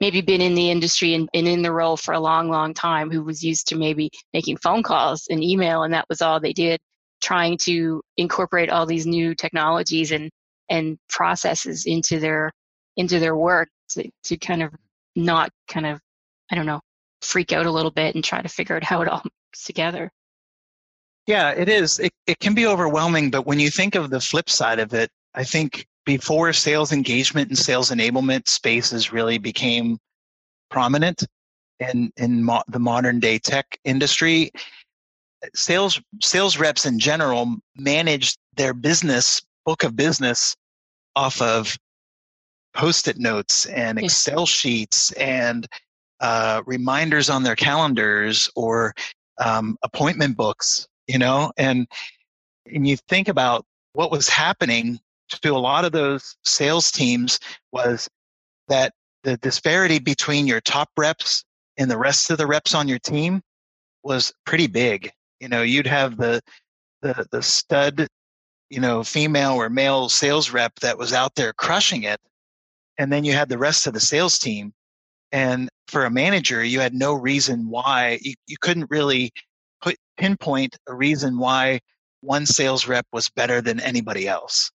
maybe 0.00 0.20
been 0.20 0.40
in 0.40 0.54
the 0.54 0.70
industry 0.70 1.14
and 1.14 1.28
in 1.32 1.62
the 1.62 1.72
role 1.72 1.96
for 1.96 2.14
a 2.14 2.20
long, 2.20 2.48
long 2.48 2.74
time, 2.74 3.10
who 3.10 3.24
was 3.24 3.42
used 3.42 3.68
to 3.68 3.76
maybe 3.76 4.10
making 4.32 4.56
phone 4.58 4.84
calls 4.84 5.26
and 5.28 5.42
email, 5.42 5.82
and 5.82 5.92
that 5.92 6.06
was 6.08 6.22
all 6.22 6.38
they 6.38 6.52
did 6.52 6.78
trying 7.20 7.56
to 7.58 8.02
incorporate 8.16 8.70
all 8.70 8.86
these 8.86 9.06
new 9.06 9.34
technologies 9.34 10.12
and 10.12 10.30
and 10.70 10.98
processes 11.08 11.86
into 11.86 12.18
their 12.18 12.52
into 12.96 13.18
their 13.18 13.36
work 13.36 13.68
to, 13.90 14.08
to 14.24 14.36
kind 14.36 14.62
of 14.62 14.72
not 15.16 15.50
kind 15.68 15.86
of 15.86 16.00
I 16.50 16.56
don't 16.56 16.66
know 16.66 16.80
freak 17.22 17.52
out 17.52 17.66
a 17.66 17.70
little 17.70 17.90
bit 17.90 18.14
and 18.14 18.22
try 18.22 18.40
to 18.40 18.48
figure 18.48 18.76
out 18.76 18.84
how 18.84 19.02
it 19.02 19.08
all 19.08 19.22
mixes 19.24 19.64
together. 19.64 20.10
Yeah, 21.26 21.50
it 21.50 21.68
is. 21.68 21.98
It, 21.98 22.12
it 22.26 22.38
can 22.38 22.54
be 22.54 22.66
overwhelming, 22.66 23.30
but 23.30 23.46
when 23.46 23.60
you 23.60 23.70
think 23.70 23.94
of 23.94 24.08
the 24.08 24.20
flip 24.20 24.48
side 24.48 24.78
of 24.78 24.94
it, 24.94 25.10
I 25.34 25.44
think 25.44 25.86
before 26.06 26.52
sales 26.54 26.90
engagement 26.92 27.48
and 27.48 27.58
sales 27.58 27.90
enablement 27.90 28.48
spaces 28.48 29.12
really 29.12 29.36
became 29.36 29.98
prominent 30.70 31.24
in 31.80 32.10
in 32.16 32.42
mo- 32.42 32.62
the 32.68 32.78
modern 32.78 33.20
day 33.20 33.38
tech 33.38 33.78
industry, 33.84 34.50
sales 35.54 36.00
sales 36.22 36.58
reps 36.58 36.86
in 36.86 36.98
general 36.98 37.56
manage 37.76 38.36
their 38.56 38.74
business 38.74 39.42
book 39.64 39.84
of 39.84 39.96
business 39.96 40.56
off 41.14 41.40
of 41.40 41.76
post-it 42.74 43.18
notes 43.18 43.66
and 43.66 43.98
excel 43.98 44.46
sheets 44.46 45.12
and 45.12 45.66
uh, 46.20 46.62
reminders 46.66 47.30
on 47.30 47.42
their 47.42 47.56
calendars 47.56 48.50
or 48.56 48.92
um, 49.38 49.76
appointment 49.82 50.36
books 50.36 50.88
you 51.08 51.18
know? 51.18 51.50
And 51.56 51.88
and 52.72 52.86
you 52.86 52.96
think 52.96 53.26
about 53.26 53.64
what 53.94 54.12
was 54.12 54.28
happening 54.28 55.00
to 55.42 55.56
a 55.56 55.58
lot 55.58 55.84
of 55.84 55.92
those 55.92 56.36
sales 56.44 56.92
teams 56.92 57.40
was 57.72 58.08
that 58.68 58.92
the 59.24 59.36
disparity 59.38 59.98
between 59.98 60.46
your 60.46 60.60
top 60.60 60.90
reps 60.96 61.44
and 61.78 61.90
the 61.90 61.98
rest 61.98 62.30
of 62.30 62.38
the 62.38 62.46
reps 62.46 62.74
on 62.74 62.86
your 62.86 62.98
team 62.98 63.42
was 64.04 64.32
pretty 64.46 64.66
big 64.66 65.10
you 65.40 65.48
know 65.48 65.62
you'd 65.62 65.86
have 65.86 66.16
the 66.16 66.40
the 67.02 67.26
the 67.30 67.42
stud 67.42 68.06
you 68.70 68.80
know 68.80 69.02
female 69.02 69.52
or 69.52 69.70
male 69.70 70.08
sales 70.08 70.50
rep 70.50 70.74
that 70.80 70.98
was 70.98 71.12
out 71.12 71.34
there 71.34 71.52
crushing 71.52 72.02
it 72.02 72.20
and 72.98 73.12
then 73.12 73.24
you 73.24 73.32
had 73.32 73.48
the 73.48 73.58
rest 73.58 73.86
of 73.86 73.94
the 73.94 74.00
sales 74.00 74.38
team 74.38 74.72
and 75.32 75.68
for 75.86 76.04
a 76.04 76.10
manager 76.10 76.62
you 76.62 76.80
had 76.80 76.94
no 76.94 77.14
reason 77.14 77.68
why 77.68 78.18
you, 78.22 78.34
you 78.46 78.56
couldn't 78.60 78.90
really 78.90 79.30
put 79.80 79.96
pinpoint 80.16 80.76
a 80.88 80.94
reason 80.94 81.38
why 81.38 81.80
one 82.20 82.46
sales 82.46 82.88
rep 82.88 83.06
was 83.12 83.28
better 83.30 83.60
than 83.60 83.80
anybody 83.80 84.26
else. 84.26 84.70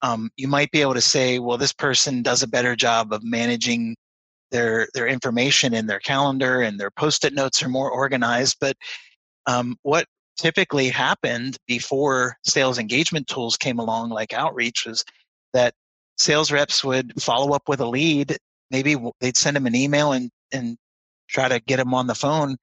Um, 0.00 0.30
you 0.36 0.48
might 0.48 0.70
be 0.70 0.80
able 0.80 0.94
to 0.94 1.00
say 1.00 1.38
well 1.38 1.58
this 1.58 1.72
person 1.72 2.22
does 2.22 2.42
a 2.42 2.48
better 2.48 2.76
job 2.76 3.12
of 3.12 3.22
managing 3.24 3.96
their 4.50 4.88
their 4.94 5.06
information 5.06 5.74
in 5.74 5.86
their 5.86 5.98
calendar 5.98 6.62
and 6.62 6.78
their 6.78 6.90
post-it 6.90 7.34
notes 7.34 7.62
are 7.62 7.68
more 7.68 7.90
organized 7.90 8.56
but 8.60 8.76
um, 9.48 9.76
what 9.82 10.06
typically 10.36 10.88
happened 10.88 11.56
before 11.66 12.36
sales 12.44 12.78
engagement 12.78 13.26
tools 13.26 13.56
came 13.56 13.78
along, 13.78 14.10
like 14.10 14.32
outreach, 14.34 14.86
was 14.86 15.04
that 15.54 15.74
sales 16.18 16.52
reps 16.52 16.84
would 16.84 17.20
follow 17.20 17.54
up 17.54 17.62
with 17.66 17.80
a 17.80 17.86
lead. 17.86 18.36
Maybe 18.70 18.94
they'd 19.20 19.36
send 19.38 19.56
them 19.56 19.66
an 19.66 19.74
email 19.74 20.12
and, 20.12 20.30
and 20.52 20.76
try 21.28 21.48
to 21.48 21.60
get 21.60 21.78
them 21.78 21.94
on 21.94 22.06
the 22.06 22.14
phone 22.14 22.56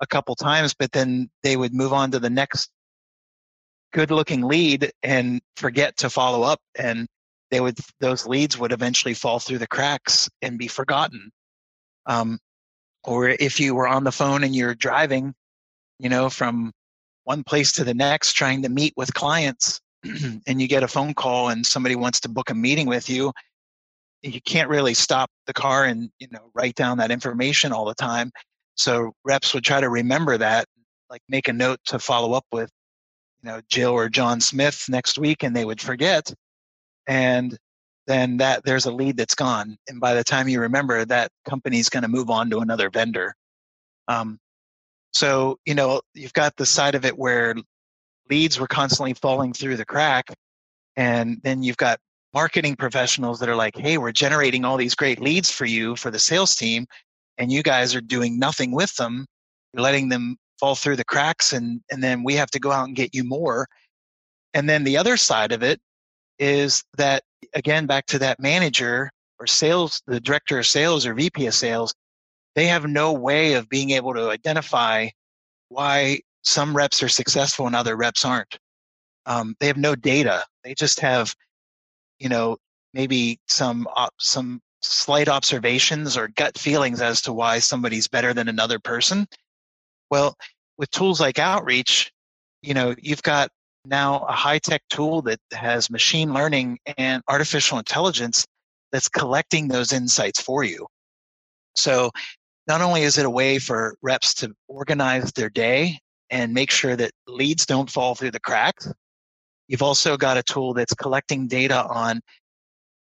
a 0.00 0.06
couple 0.06 0.34
times, 0.34 0.74
but 0.74 0.92
then 0.92 1.28
they 1.42 1.58
would 1.58 1.74
move 1.74 1.92
on 1.92 2.10
to 2.12 2.18
the 2.18 2.30
next 2.30 2.70
good 3.92 4.10
looking 4.10 4.40
lead 4.40 4.90
and 5.02 5.42
forget 5.56 5.98
to 5.98 6.08
follow 6.08 6.42
up. 6.42 6.58
And 6.78 7.06
they 7.50 7.60
would, 7.60 7.78
those 8.00 8.26
leads 8.26 8.56
would 8.56 8.72
eventually 8.72 9.12
fall 9.12 9.40
through 9.40 9.58
the 9.58 9.66
cracks 9.66 10.30
and 10.40 10.58
be 10.58 10.68
forgotten. 10.68 11.30
Um, 12.06 12.38
or 13.04 13.28
if 13.28 13.60
you 13.60 13.74
were 13.74 13.88
on 13.88 14.04
the 14.04 14.12
phone 14.12 14.42
and 14.42 14.56
you're 14.56 14.74
driving 14.74 15.34
you 16.00 16.08
know, 16.08 16.30
from 16.30 16.72
one 17.24 17.44
place 17.44 17.72
to 17.72 17.84
the 17.84 17.94
next 17.94 18.32
trying 18.32 18.62
to 18.62 18.68
meet 18.68 18.94
with 18.96 19.12
clients 19.14 19.80
and 20.46 20.60
you 20.60 20.66
get 20.66 20.82
a 20.82 20.88
phone 20.88 21.14
call 21.14 21.48
and 21.50 21.64
somebody 21.66 21.94
wants 21.94 22.20
to 22.20 22.28
book 22.28 22.50
a 22.50 22.54
meeting 22.54 22.86
with 22.86 23.08
you 23.08 23.32
you 24.22 24.40
can't 24.42 24.68
really 24.68 24.94
stop 24.94 25.30
the 25.46 25.52
car 25.52 25.84
and 25.84 26.10
you 26.18 26.28
know 26.30 26.50
write 26.54 26.74
down 26.74 26.98
that 26.98 27.10
information 27.10 27.72
all 27.72 27.84
the 27.84 27.94
time. 27.94 28.30
So 28.74 29.12
reps 29.24 29.54
would 29.54 29.64
try 29.64 29.80
to 29.80 29.88
remember 29.88 30.38
that 30.38 30.66
like 31.08 31.22
make 31.28 31.48
a 31.48 31.52
note 31.52 31.80
to 31.86 31.98
follow 31.98 32.32
up 32.34 32.44
with 32.52 32.70
you 33.42 33.50
know 33.50 33.60
jill 33.68 33.92
or 33.92 34.08
john 34.08 34.40
smith 34.40 34.86
next 34.88 35.18
week 35.18 35.42
and 35.42 35.54
they 35.56 35.64
would 35.64 35.80
forget. 35.80 36.32
And 37.06 37.56
then 38.06 38.38
that 38.38 38.64
there's 38.64 38.86
a 38.86 38.92
lead 38.92 39.16
that's 39.16 39.34
gone. 39.34 39.76
And 39.88 40.00
by 40.00 40.14
the 40.14 40.24
time 40.24 40.48
you 40.48 40.60
remember 40.60 41.04
that 41.04 41.30
company's 41.48 41.88
going 41.88 42.02
to 42.02 42.08
move 42.08 42.30
on 42.30 42.50
to 42.50 42.58
another 42.58 42.90
vendor. 42.90 43.34
Um, 44.08 44.38
so, 45.12 45.58
you 45.66 45.74
know, 45.74 46.00
you've 46.14 46.32
got 46.32 46.56
the 46.56 46.66
side 46.66 46.94
of 46.94 47.04
it 47.04 47.18
where 47.18 47.54
leads 48.28 48.60
were 48.60 48.68
constantly 48.68 49.14
falling 49.14 49.52
through 49.52 49.76
the 49.76 49.84
crack. 49.84 50.32
And 50.96 51.40
then 51.42 51.62
you've 51.62 51.76
got 51.76 51.98
marketing 52.32 52.76
professionals 52.76 53.40
that 53.40 53.48
are 53.48 53.56
like, 53.56 53.76
hey, 53.76 53.98
we're 53.98 54.12
generating 54.12 54.64
all 54.64 54.76
these 54.76 54.94
great 54.94 55.20
leads 55.20 55.50
for 55.50 55.66
you 55.66 55.96
for 55.96 56.10
the 56.10 56.18
sales 56.18 56.54
team. 56.54 56.86
and 57.38 57.50
you 57.50 57.62
guys 57.62 57.94
are 57.94 58.02
doing 58.02 58.38
nothing 58.38 58.70
with 58.70 58.94
them. 58.96 59.26
You're 59.72 59.82
letting 59.82 60.10
them 60.10 60.36
fall 60.60 60.74
through 60.74 60.96
the 60.96 61.04
cracks, 61.04 61.52
and 61.52 61.80
and 61.90 62.02
then 62.02 62.22
we 62.22 62.34
have 62.34 62.50
to 62.52 62.60
go 62.60 62.70
out 62.70 62.86
and 62.86 62.94
get 62.94 63.14
you 63.14 63.24
more. 63.24 63.66
And 64.54 64.68
then 64.68 64.84
the 64.84 64.98
other 64.98 65.16
side 65.16 65.52
of 65.52 65.62
it 65.62 65.80
is 66.38 66.84
that 66.98 67.22
again 67.54 67.86
back 67.86 68.06
to 68.06 68.18
that 68.20 68.40
manager 68.40 69.10
or 69.38 69.46
sales, 69.46 70.02
the 70.06 70.20
director 70.20 70.58
of 70.58 70.66
sales 70.66 71.06
or 71.06 71.14
VP 71.14 71.46
of 71.46 71.54
sales, 71.54 71.94
they 72.54 72.66
have 72.66 72.84
no 72.84 73.12
way 73.12 73.54
of 73.54 73.68
being 73.68 73.90
able 73.90 74.14
to 74.14 74.30
identify 74.30 75.08
why 75.68 76.20
some 76.42 76.76
reps 76.76 77.02
are 77.02 77.08
successful 77.08 77.66
and 77.66 77.76
other 77.76 77.96
reps 77.96 78.24
aren't. 78.24 78.58
Um, 79.26 79.54
they 79.60 79.66
have 79.66 79.76
no 79.76 79.94
data. 79.94 80.44
They 80.64 80.74
just 80.74 81.00
have, 81.00 81.34
you 82.18 82.28
know, 82.28 82.56
maybe 82.92 83.38
some 83.46 83.86
uh, 83.96 84.08
some 84.18 84.60
slight 84.82 85.28
observations 85.28 86.16
or 86.16 86.28
gut 86.28 86.56
feelings 86.58 87.00
as 87.00 87.20
to 87.22 87.32
why 87.32 87.58
somebody's 87.58 88.08
better 88.08 88.32
than 88.32 88.48
another 88.48 88.78
person. 88.78 89.26
Well, 90.10 90.34
with 90.78 90.90
tools 90.90 91.20
like 91.20 91.38
Outreach, 91.38 92.10
you 92.62 92.74
know, 92.74 92.94
you've 92.98 93.22
got 93.22 93.50
now 93.84 94.20
a 94.20 94.32
high 94.32 94.58
tech 94.58 94.82
tool 94.90 95.22
that 95.22 95.38
has 95.52 95.90
machine 95.90 96.32
learning 96.32 96.78
and 96.96 97.22
artificial 97.28 97.78
intelligence 97.78 98.44
that's 98.92 99.08
collecting 99.08 99.68
those 99.68 99.92
insights 99.92 100.40
for 100.40 100.64
you. 100.64 100.86
So 101.76 102.10
not 102.66 102.80
only 102.80 103.02
is 103.02 103.18
it 103.18 103.26
a 103.26 103.30
way 103.30 103.58
for 103.58 103.96
reps 104.02 104.34
to 104.34 104.52
organize 104.68 105.32
their 105.32 105.50
day 105.50 105.98
and 106.30 106.54
make 106.54 106.70
sure 106.70 106.96
that 106.96 107.12
leads 107.26 107.66
don't 107.66 107.90
fall 107.90 108.14
through 108.14 108.30
the 108.30 108.40
cracks, 108.40 108.92
you've 109.68 109.82
also 109.82 110.16
got 110.16 110.36
a 110.36 110.42
tool 110.42 110.74
that's 110.74 110.94
collecting 110.94 111.48
data 111.48 111.84
on 111.84 112.20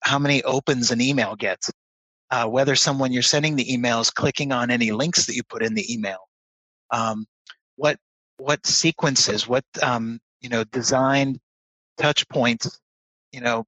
how 0.04 0.18
many 0.18 0.42
opens 0.44 0.92
an 0.92 1.02
email 1.02 1.36
gets, 1.36 1.72
uh, 2.32 2.46
whether 2.46 2.76
someone 2.76 3.12
you're 3.12 3.22
sending 3.22 3.56
the 3.56 3.72
email 3.72 4.00
is 4.00 4.10
clicking 4.10 4.52
on 4.52 4.72
any 4.72 4.92
links 4.92 5.26
that 5.26 5.36
you 5.36 5.44
put 5.44 5.64
in 5.64 5.76
the 5.76 5.94
email, 5.94 6.28
um, 6.92 7.26
what 7.76 7.98
what 8.38 8.66
sequences, 8.66 9.48
what 9.48 9.64
um, 9.84 10.20
you 10.42 10.50
know, 10.50 10.64
designed 10.66 11.40
touch 11.98 12.28
points, 12.30 12.80
you 13.32 13.42
know, 13.42 13.64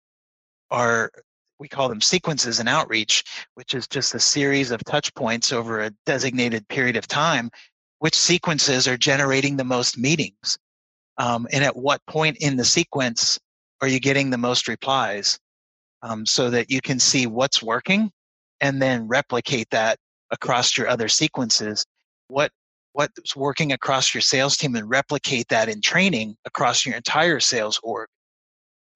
are 0.72 1.12
we 1.60 1.68
call 1.68 1.90
them 1.90 2.02
sequences 2.02 2.60
in 2.60 2.68
outreach, 2.68 3.24
which 3.56 3.74
is 3.74 3.88
just 3.88 4.16
a 4.16 4.20
series 4.20 4.72
of 4.72 4.84
touch 4.86 5.14
points 5.14 5.52
over 5.52 5.82
a 5.82 5.92
designated 6.06 6.68
period 6.68 6.98
of 6.98 7.08
time. 7.08 7.50
Which 8.00 8.16
sequences 8.16 8.88
are 8.88 8.98
generating 8.98 9.56
the 9.56 9.64
most 9.64 9.98
meetings? 9.98 10.58
Um, 11.18 11.48
and 11.52 11.64
at 11.64 11.76
what 11.76 12.06
point 12.08 12.38
in 12.40 12.58
the 12.58 12.66
sequence 12.66 13.40
are 13.82 13.88
you 13.88 14.00
getting 14.00 14.30
the 14.30 14.38
most 14.38 14.68
replies? 14.68 15.40
Um, 16.02 16.26
so 16.26 16.50
that 16.50 16.70
you 16.70 16.82
can 16.82 17.00
see 17.00 17.28
what's 17.28 17.64
working 17.64 18.12
and 18.60 18.82
then 18.82 19.08
replicate 19.08 19.70
that 19.72 19.98
across 20.32 20.78
your 20.78 20.90
other 20.90 21.08
sequences. 21.08 21.86
What 22.28 22.52
what's 22.94 23.36
working 23.36 23.72
across 23.72 24.14
your 24.14 24.22
sales 24.22 24.56
team 24.56 24.76
and 24.76 24.90
replicate 24.90 25.48
that 25.50 25.68
in 25.68 25.82
training 25.82 26.36
across 26.46 26.86
your 26.86 26.96
entire 26.96 27.40
sales 27.40 27.80
org. 27.84 28.08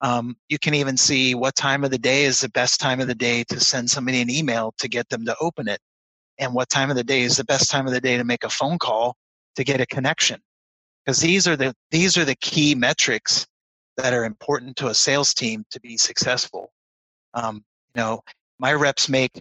Um, 0.02 0.38
you 0.50 0.60
can 0.60 0.74
even 0.76 0.96
see 0.98 1.34
what 1.34 1.56
time 1.56 1.84
of 1.84 1.92
the 1.92 1.98
day 1.98 2.26
is 2.26 2.42
the 2.42 2.50
best 2.50 2.80
time 2.80 3.00
of 3.00 3.08
the 3.08 3.16
day 3.16 3.44
to 3.46 3.60
send 3.60 3.90
somebody 3.90 4.22
an 4.22 4.30
email 4.30 4.74
to 4.80 4.88
get 4.88 5.10
them 5.10 5.26
to 5.26 5.36
open 5.42 5.68
it, 5.68 5.80
and 6.38 6.54
what 6.54 6.70
time 6.70 6.90
of 6.90 6.96
the 6.96 7.04
day 7.04 7.22
is 7.22 7.38
the 7.38 7.44
best 7.46 7.72
time 7.72 7.88
of 7.88 7.94
the 7.94 8.02
day 8.02 8.18
to 8.18 8.24
make 8.24 8.44
a 8.44 8.50
phone 8.50 8.78
call 8.78 9.16
to 9.56 9.64
get 9.64 9.82
a 9.82 9.86
connection. 9.88 10.40
Because 11.06 11.20
these 11.20 11.48
are 11.48 11.56
the 11.56 11.74
these 11.92 12.18
are 12.18 12.26
the 12.26 12.36
key 12.36 12.76
metrics 12.76 13.48
that 13.98 14.14
are 14.14 14.26
important 14.26 14.76
to 14.78 14.88
a 14.88 14.94
sales 14.94 15.34
team 15.34 15.66
to 15.72 15.80
be 15.80 15.98
successful. 15.98 16.72
Um, 17.34 17.64
you 17.96 18.02
know, 18.02 18.22
my 18.60 18.74
reps 18.74 19.10
make 19.10 19.32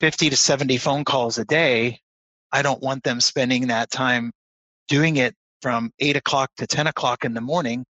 50 0.00 0.30
to 0.30 0.36
70 0.36 0.78
phone 0.78 1.04
calls 1.04 1.38
a 1.38 1.44
day 1.44 1.98
I 2.52 2.60
don't 2.60 2.82
want 2.82 3.02
them 3.02 3.20
spending 3.20 3.68
that 3.68 3.90
time 3.90 4.30
doing 4.88 5.16
it 5.16 5.34
from 5.62 5.90
eight 6.00 6.16
o'clock 6.16 6.50
to 6.58 6.66
10 6.66 6.86
o'clock 6.86 7.24
in 7.24 7.32
the 7.32 7.40
morning 7.40 7.84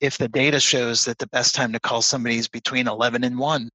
if 0.00 0.18
the 0.18 0.28
data 0.28 0.60
shows 0.60 1.04
that 1.04 1.18
the 1.18 1.26
best 1.28 1.54
time 1.54 1.72
to 1.72 1.80
call 1.80 2.02
somebody 2.02 2.38
is 2.38 2.48
between 2.48 2.88
11 2.88 3.24
and 3.24 3.38
1. 3.38 3.70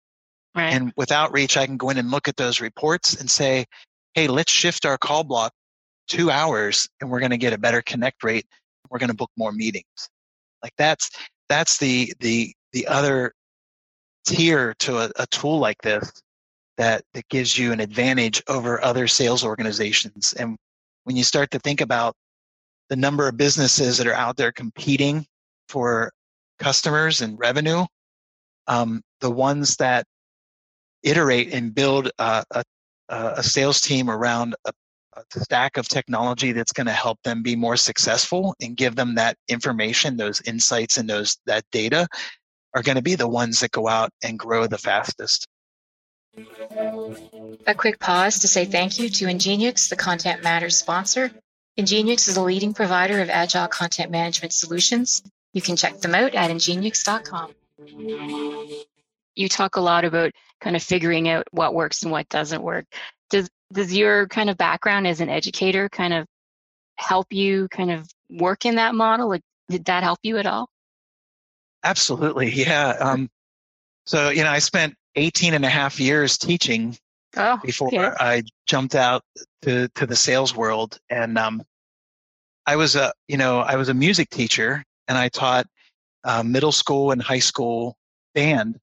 Right. 0.56 0.74
And 0.74 0.94
with 0.96 1.12
outreach, 1.12 1.58
I 1.58 1.66
can 1.66 1.78
go 1.78 1.90
in 1.90 1.98
and 1.98 2.10
look 2.12 2.28
at 2.28 2.38
those 2.38 2.62
reports 2.62 3.20
and 3.20 3.30
say, 3.30 3.66
hey, 4.14 4.28
let's 4.28 4.52
shift 4.52 4.86
our 4.86 4.98
call 4.98 5.24
block 5.24 5.52
two 6.08 6.32
hours 6.32 6.88
and 7.02 7.10
we're 7.10 7.20
going 7.20 7.32
to 7.32 7.38
get 7.38 7.54
a 7.54 7.58
better 7.58 7.82
connect 7.82 8.24
rate. 8.24 8.46
We're 8.90 9.00
going 9.00 9.10
to 9.10 9.16
book 9.16 9.32
more 9.38 9.52
meetings. 9.52 10.10
Like 10.64 10.74
that's, 10.78 11.12
that's 11.50 11.78
the, 11.78 12.14
the, 12.20 12.54
the 12.72 12.88
other 12.88 13.34
tier 14.26 14.74
to 14.80 15.00
a, 15.00 15.12
a 15.18 15.28
tool 15.28 15.60
like 15.60 15.82
this 15.82 16.12
that 16.78 17.04
that 17.14 17.28
gives 17.30 17.58
you 17.58 17.72
an 17.72 17.80
advantage 17.80 18.42
over 18.50 18.84
other 18.84 19.08
sales 19.08 19.44
organizations 19.44 20.34
and 20.34 20.58
when 21.04 21.16
you 21.16 21.24
start 21.24 21.52
to 21.52 21.60
think 21.60 21.80
about 21.80 22.16
the 22.90 22.96
number 22.96 23.28
of 23.28 23.38
businesses 23.38 23.98
that 23.98 24.08
are 24.08 24.16
out 24.16 24.36
there 24.36 24.52
competing 24.52 25.26
for 25.70 26.12
customers 26.60 27.22
and 27.22 27.38
revenue 27.40 27.86
um, 28.68 29.02
the 29.22 29.32
ones 29.32 29.76
that 29.78 30.06
iterate 31.04 31.54
and 31.54 31.76
build 31.76 32.10
a, 32.18 32.44
a, 32.52 32.64
a 33.10 33.44
sales 33.44 33.82
team 33.82 34.10
around 34.10 34.56
a, 34.66 34.72
a 35.16 35.40
stack 35.40 35.78
of 35.78 35.88
technology 35.88 36.52
that's 36.52 36.74
going 36.74 36.88
to 36.88 36.94
help 36.94 37.20
them 37.24 37.44
be 37.44 37.56
more 37.56 37.78
successful 37.78 38.56
and 38.62 38.76
give 38.76 38.96
them 38.96 39.16
that 39.16 39.38
information 39.48 40.18
those 40.18 40.42
insights 40.42 40.98
and 40.98 41.10
those 41.10 41.38
that 41.46 41.64
data 41.72 42.08
are 42.74 42.82
going 42.82 42.98
to 42.98 43.02
be 43.02 43.16
the 43.16 43.28
ones 43.28 43.60
that 43.60 43.72
go 43.72 43.88
out 43.88 44.10
and 44.24 44.40
grow 44.40 44.68
the 44.68 44.78
fastest 44.78 45.48
a 47.66 47.74
quick 47.76 48.00
pause 48.00 48.40
to 48.40 48.48
say 48.48 48.66
thank 48.66 49.00
you 49.00 49.10
to 49.10 49.26
Ingeniux, 49.26 49.90
the 49.90 49.96
Content 49.96 50.44
Matters 50.44 50.78
sponsor. 50.78 51.32
Ingeniux 51.80 52.28
is 52.28 52.36
a 52.36 52.42
leading 52.42 52.74
provider 52.74 53.22
of 53.22 53.30
agile 53.30 53.68
content 53.68 54.12
management 54.12 54.54
solutions. 54.54 55.24
You 55.56 55.62
can 55.62 55.78
check 55.78 56.02
them 56.02 56.14
out 56.14 56.36
at 56.36 56.52
ingeniux.com. 56.52 57.54
You 59.36 59.50
talk 59.50 59.78
a 59.78 59.82
lot 59.82 60.04
about 60.04 60.32
kind 60.60 60.76
of 60.76 60.84
figuring 60.84 61.30
out 61.30 61.48
what 61.52 61.74
works 61.74 62.04
and 62.04 62.12
what 62.12 62.28
doesn't 62.28 62.62
work. 62.62 62.86
Does 63.30 63.50
does 63.72 63.96
your 63.96 64.28
kind 64.28 64.50
of 64.50 64.58
background 64.58 65.08
as 65.08 65.22
an 65.22 65.30
educator 65.30 65.88
kind 65.88 66.14
of 66.14 66.28
help 66.98 67.32
you 67.32 67.70
kind 67.70 67.90
of 67.90 68.06
work 68.30 68.66
in 68.66 68.76
that 68.76 68.96
model? 68.96 69.30
Like, 69.30 69.44
did 69.70 69.86
that 69.86 70.04
help 70.04 70.20
you 70.24 70.38
at 70.38 70.46
all? 70.46 70.68
Absolutely, 71.86 72.52
yeah. 72.52 72.90
Um, 73.00 73.30
so 74.06 74.30
you 74.32 74.44
know, 74.44 74.52
I 74.52 74.60
spent 74.60 74.94
18 75.16 75.54
and 75.54 75.64
a 75.64 75.70
half 75.70 76.02
years 76.02 76.38
teaching 76.38 76.98
oh, 77.38 77.62
before 77.64 78.22
I 78.22 78.44
jumped 78.68 78.96
out 78.96 79.24
to, 79.62 79.88
to 79.96 80.06
the 80.06 80.18
sales 80.18 80.54
world. 80.54 81.00
And 81.10 81.38
um, 81.38 81.64
I 82.66 82.76
was 82.76 82.98
a, 82.98 83.14
you 83.30 83.38
know, 83.38 83.60
I 83.60 83.78
was 83.78 83.88
a 83.88 83.94
music 83.94 84.30
teacher 84.30 84.84
and 85.08 85.18
I 85.18 85.30
taught 85.30 85.68
uh, 86.24 86.44
middle 86.44 86.72
school 86.72 87.12
and 87.12 87.22
high 87.22 87.40
school 87.40 87.98
band 88.34 88.78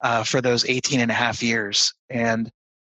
uh, 0.00 0.22
for 0.22 0.40
those 0.40 0.64
18 0.64 1.00
and 1.00 1.10
a 1.10 1.14
half 1.14 1.42
years. 1.42 1.92
And 2.10 2.50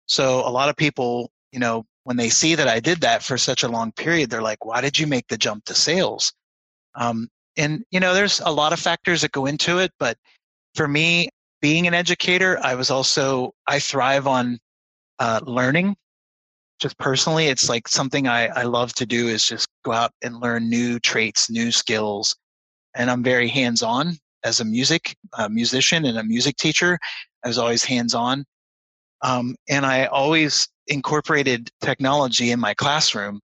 so 0.08 0.48
a 0.48 0.50
lot 0.50 0.70
of 0.70 0.76
people, 0.76 1.32
you 1.52 1.60
know, 1.60 1.86
when 2.04 2.18
they 2.18 2.30
see 2.30 2.56
that 2.56 2.68
I 2.68 2.80
did 2.80 3.02
that 3.02 3.24
for 3.24 3.38
such 3.38 3.64
a 3.64 3.68
long 3.68 3.92
period, 3.92 4.30
they're 4.30 4.42
like, 4.42 4.66
why 4.66 4.82
did 4.82 5.00
you 5.00 5.08
make 5.08 5.28
the 5.28 5.38
jump 5.38 5.66
to 5.66 5.74
sales? 5.74 6.32
Um, 6.96 7.30
and, 7.58 7.84
you 7.90 8.00
know, 8.00 8.14
there's 8.14 8.42
a 8.42 8.52
lot 8.52 8.74
of 8.74 8.80
factors 8.80 9.22
that 9.22 9.32
go 9.32 9.46
into 9.46 9.80
it, 9.80 9.92
but 10.00 10.18
for 10.76 10.88
me, 10.88 11.30
being 11.62 11.88
an 11.88 11.94
educator, 11.94 12.60
I 12.62 12.76
was 12.76 12.92
also, 12.92 13.54
I 13.66 13.80
thrive 13.80 14.28
on 14.28 14.60
uh, 15.20 15.40
learning. 15.44 15.96
Just 16.80 16.98
personally, 17.00 17.48
it's 17.48 17.70
like 17.70 17.88
something 17.88 18.28
I, 18.28 18.48
I 18.48 18.64
love 18.64 18.94
to 18.96 19.06
do 19.06 19.28
is 19.30 19.48
just 19.48 19.68
go 19.84 19.94
out 19.94 20.12
and 20.22 20.40
learn 20.40 20.70
new 20.70 21.00
traits, 21.00 21.50
new 21.50 21.72
skills. 21.72 22.36
And 22.96 23.12
I'm 23.12 23.24
very 23.24 23.48
hands 23.48 23.84
on 23.84 24.18
as 24.44 24.60
a 24.60 24.66
music 24.66 25.16
a 25.38 25.50
musician 25.50 26.06
and 26.06 26.18
a 26.18 26.24
music 26.24 26.58
teacher. 26.58 26.98
I 27.44 27.48
was 27.48 27.58
always 27.58 27.84
hands 27.84 28.14
on. 28.14 28.46
Um, 29.22 29.56
and 29.70 29.86
I 29.86 30.06
always 30.06 30.68
incorporated 30.88 31.70
technology 31.82 32.52
in 32.52 32.60
my 32.60 32.74
classroom. 32.74 33.40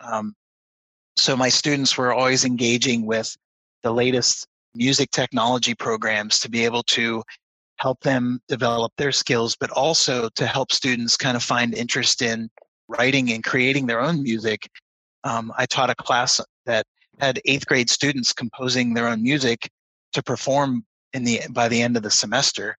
Um, 0.00 0.34
so 1.16 1.36
my 1.36 1.48
students 1.48 1.96
were 1.96 2.12
always 2.12 2.44
engaging 2.44 3.06
with 3.06 3.36
the 3.82 3.92
latest 3.92 4.46
music 4.74 5.10
technology 5.10 5.74
programs 5.74 6.40
to 6.40 6.48
be 6.48 6.64
able 6.64 6.82
to 6.84 7.22
help 7.76 8.00
them 8.00 8.40
develop 8.48 8.92
their 8.96 9.12
skills, 9.12 9.56
but 9.58 9.70
also 9.70 10.28
to 10.36 10.46
help 10.46 10.72
students 10.72 11.16
kind 11.16 11.36
of 11.36 11.42
find 11.42 11.74
interest 11.74 12.22
in 12.22 12.48
writing 12.88 13.32
and 13.32 13.44
creating 13.44 13.86
their 13.86 14.00
own 14.00 14.22
music. 14.22 14.68
Um, 15.24 15.52
I 15.56 15.66
taught 15.66 15.90
a 15.90 15.94
class 15.94 16.40
that 16.66 16.84
had 17.20 17.40
eighth 17.44 17.66
grade 17.66 17.90
students 17.90 18.32
composing 18.32 18.94
their 18.94 19.08
own 19.08 19.22
music 19.22 19.70
to 20.12 20.22
perform 20.22 20.84
in 21.12 21.24
the 21.24 21.40
by 21.50 21.68
the 21.68 21.80
end 21.82 21.96
of 21.96 22.02
the 22.02 22.10
semester. 22.10 22.76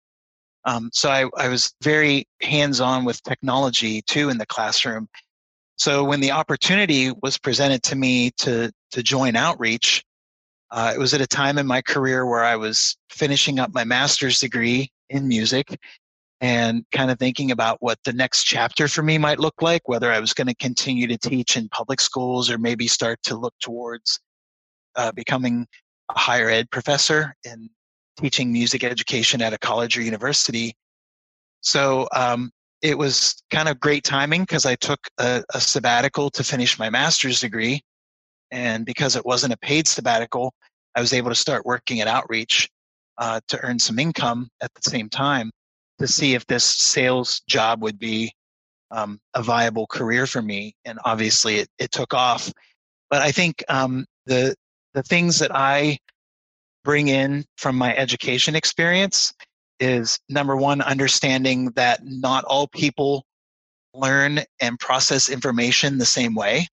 Um, 0.64 0.90
so 0.92 1.10
I, 1.10 1.28
I 1.36 1.48
was 1.48 1.72
very 1.82 2.26
hands-on 2.42 3.04
with 3.04 3.22
technology 3.22 4.02
too 4.02 4.30
in 4.30 4.38
the 4.38 4.46
classroom. 4.46 5.08
So 5.76 6.04
when 6.04 6.20
the 6.20 6.30
opportunity 6.30 7.12
was 7.22 7.38
presented 7.38 7.82
to 7.84 7.96
me 7.96 8.30
to 8.38 8.72
to 8.92 9.02
join 9.02 9.36
Outreach, 9.36 10.04
uh, 10.70 10.92
it 10.94 10.98
was 10.98 11.14
at 11.14 11.20
a 11.20 11.26
time 11.26 11.58
in 11.58 11.66
my 11.66 11.82
career 11.82 12.26
where 12.26 12.44
I 12.44 12.56
was 12.56 12.96
finishing 13.10 13.58
up 13.58 13.74
my 13.74 13.84
master's 13.84 14.40
degree 14.40 14.90
in 15.10 15.28
music 15.28 15.78
and 16.40 16.84
kind 16.92 17.10
of 17.10 17.18
thinking 17.18 17.50
about 17.50 17.78
what 17.80 17.98
the 18.04 18.12
next 18.12 18.44
chapter 18.44 18.88
for 18.88 19.02
me 19.02 19.18
might 19.18 19.38
look 19.38 19.62
like, 19.62 19.88
whether 19.88 20.12
I 20.12 20.20
was 20.20 20.34
going 20.34 20.48
to 20.48 20.54
continue 20.54 21.06
to 21.06 21.16
teach 21.16 21.56
in 21.56 21.68
public 21.68 22.00
schools 22.00 22.50
or 22.50 22.58
maybe 22.58 22.86
start 22.86 23.18
to 23.24 23.36
look 23.36 23.54
towards 23.60 24.20
uh, 24.96 25.12
becoming 25.12 25.66
a 26.10 26.18
higher 26.18 26.48
ed 26.48 26.70
professor 26.70 27.34
and 27.44 27.70
teaching 28.16 28.52
music 28.52 28.84
education 28.84 29.42
at 29.42 29.52
a 29.52 29.58
college 29.58 29.98
or 29.98 30.02
university. 30.02 30.74
So 31.62 32.08
um, 32.14 32.50
it 32.82 32.96
was 32.98 33.42
kind 33.50 33.68
of 33.68 33.80
great 33.80 34.04
timing 34.04 34.42
because 34.42 34.66
I 34.66 34.74
took 34.76 35.00
a, 35.18 35.42
a 35.54 35.60
sabbatical 35.60 36.30
to 36.30 36.44
finish 36.44 36.78
my 36.78 36.90
master's 36.90 37.40
degree. 37.40 37.80
And 38.50 38.84
because 38.84 39.16
it 39.16 39.24
wasn't 39.24 39.54
a 39.54 39.58
paid 39.58 39.88
sabbatical, 39.88 40.52
I 40.94 41.00
was 41.00 41.12
able 41.12 41.30
to 41.30 41.34
start 41.34 41.66
working 41.66 42.00
at 42.00 42.06
Outreach 42.06 42.68
uh, 43.18 43.40
to 43.48 43.58
earn 43.60 43.78
some 43.78 43.98
income 43.98 44.48
at 44.60 44.70
the 44.74 44.88
same 44.88 45.08
time 45.08 45.50
to 45.98 46.06
see 46.06 46.34
if 46.34 46.46
this 46.46 46.64
sales 46.64 47.40
job 47.48 47.82
would 47.82 47.98
be 47.98 48.32
um, 48.90 49.18
a 49.34 49.42
viable 49.42 49.86
career 49.86 50.26
for 50.26 50.42
me. 50.42 50.74
And 50.84 50.98
obviously, 51.04 51.56
it, 51.56 51.68
it 51.78 51.90
took 51.90 52.14
off. 52.14 52.52
But 53.10 53.22
I 53.22 53.32
think 53.32 53.64
um, 53.68 54.04
the 54.26 54.54
the 54.94 55.02
things 55.02 55.40
that 55.40 55.54
I 55.54 55.98
bring 56.84 57.08
in 57.08 57.44
from 57.56 57.76
my 57.76 57.94
education 57.96 58.54
experience 58.54 59.32
is 59.80 60.18
number 60.28 60.56
one, 60.56 60.80
understanding 60.80 61.70
that 61.76 62.00
not 62.04 62.44
all 62.44 62.68
people 62.68 63.24
learn 63.92 64.40
and 64.60 64.78
process 64.78 65.28
information 65.28 65.98
the 65.98 66.04
same 66.04 66.34
way. 66.34 66.68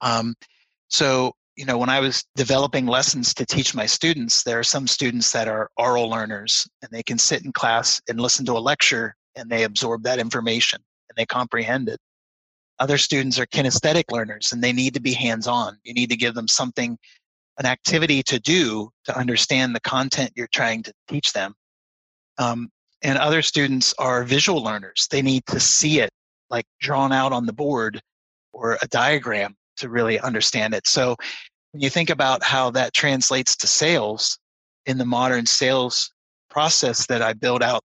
Um, 0.00 0.34
so, 0.88 1.32
you 1.56 1.64
know, 1.64 1.78
when 1.78 1.88
I 1.88 2.00
was 2.00 2.24
developing 2.36 2.86
lessons 2.86 3.34
to 3.34 3.46
teach 3.46 3.74
my 3.74 3.86
students, 3.86 4.42
there 4.42 4.58
are 4.58 4.64
some 4.64 4.86
students 4.86 5.32
that 5.32 5.48
are 5.48 5.70
oral 5.76 6.08
learners 6.08 6.66
and 6.82 6.90
they 6.90 7.02
can 7.02 7.18
sit 7.18 7.44
in 7.44 7.52
class 7.52 8.00
and 8.08 8.20
listen 8.20 8.44
to 8.46 8.52
a 8.52 8.60
lecture 8.60 9.14
and 9.36 9.50
they 9.50 9.64
absorb 9.64 10.02
that 10.04 10.18
information 10.18 10.80
and 11.08 11.16
they 11.16 11.26
comprehend 11.26 11.88
it. 11.88 11.98
Other 12.78 12.98
students 12.98 13.38
are 13.38 13.46
kinesthetic 13.46 14.04
learners 14.10 14.52
and 14.52 14.62
they 14.62 14.72
need 14.72 14.94
to 14.94 15.00
be 15.00 15.12
hands 15.12 15.46
on. 15.46 15.78
You 15.84 15.94
need 15.94 16.10
to 16.10 16.16
give 16.16 16.34
them 16.34 16.48
something, 16.48 16.98
an 17.58 17.66
activity 17.66 18.22
to 18.24 18.40
do 18.40 18.90
to 19.04 19.16
understand 19.16 19.74
the 19.74 19.80
content 19.80 20.32
you're 20.34 20.48
trying 20.48 20.82
to 20.84 20.92
teach 21.08 21.32
them. 21.32 21.54
Um, 22.38 22.68
and 23.02 23.18
other 23.18 23.42
students 23.42 23.94
are 23.98 24.24
visual 24.24 24.62
learners. 24.62 25.06
They 25.10 25.22
need 25.22 25.46
to 25.46 25.60
see 25.60 26.00
it 26.00 26.10
like 26.50 26.66
drawn 26.80 27.12
out 27.12 27.32
on 27.32 27.46
the 27.46 27.52
board 27.52 28.00
or 28.52 28.78
a 28.82 28.88
diagram 28.88 29.54
to 29.76 29.88
really 29.88 30.18
understand 30.18 30.74
it. 30.74 30.86
So 30.86 31.16
when 31.72 31.82
you 31.82 31.90
think 31.90 32.10
about 32.10 32.42
how 32.42 32.70
that 32.70 32.94
translates 32.94 33.56
to 33.56 33.66
sales 33.66 34.38
in 34.86 34.98
the 34.98 35.04
modern 35.04 35.46
sales 35.46 36.12
process 36.48 37.06
that 37.06 37.22
I 37.22 37.32
built 37.32 37.62
out 37.62 37.82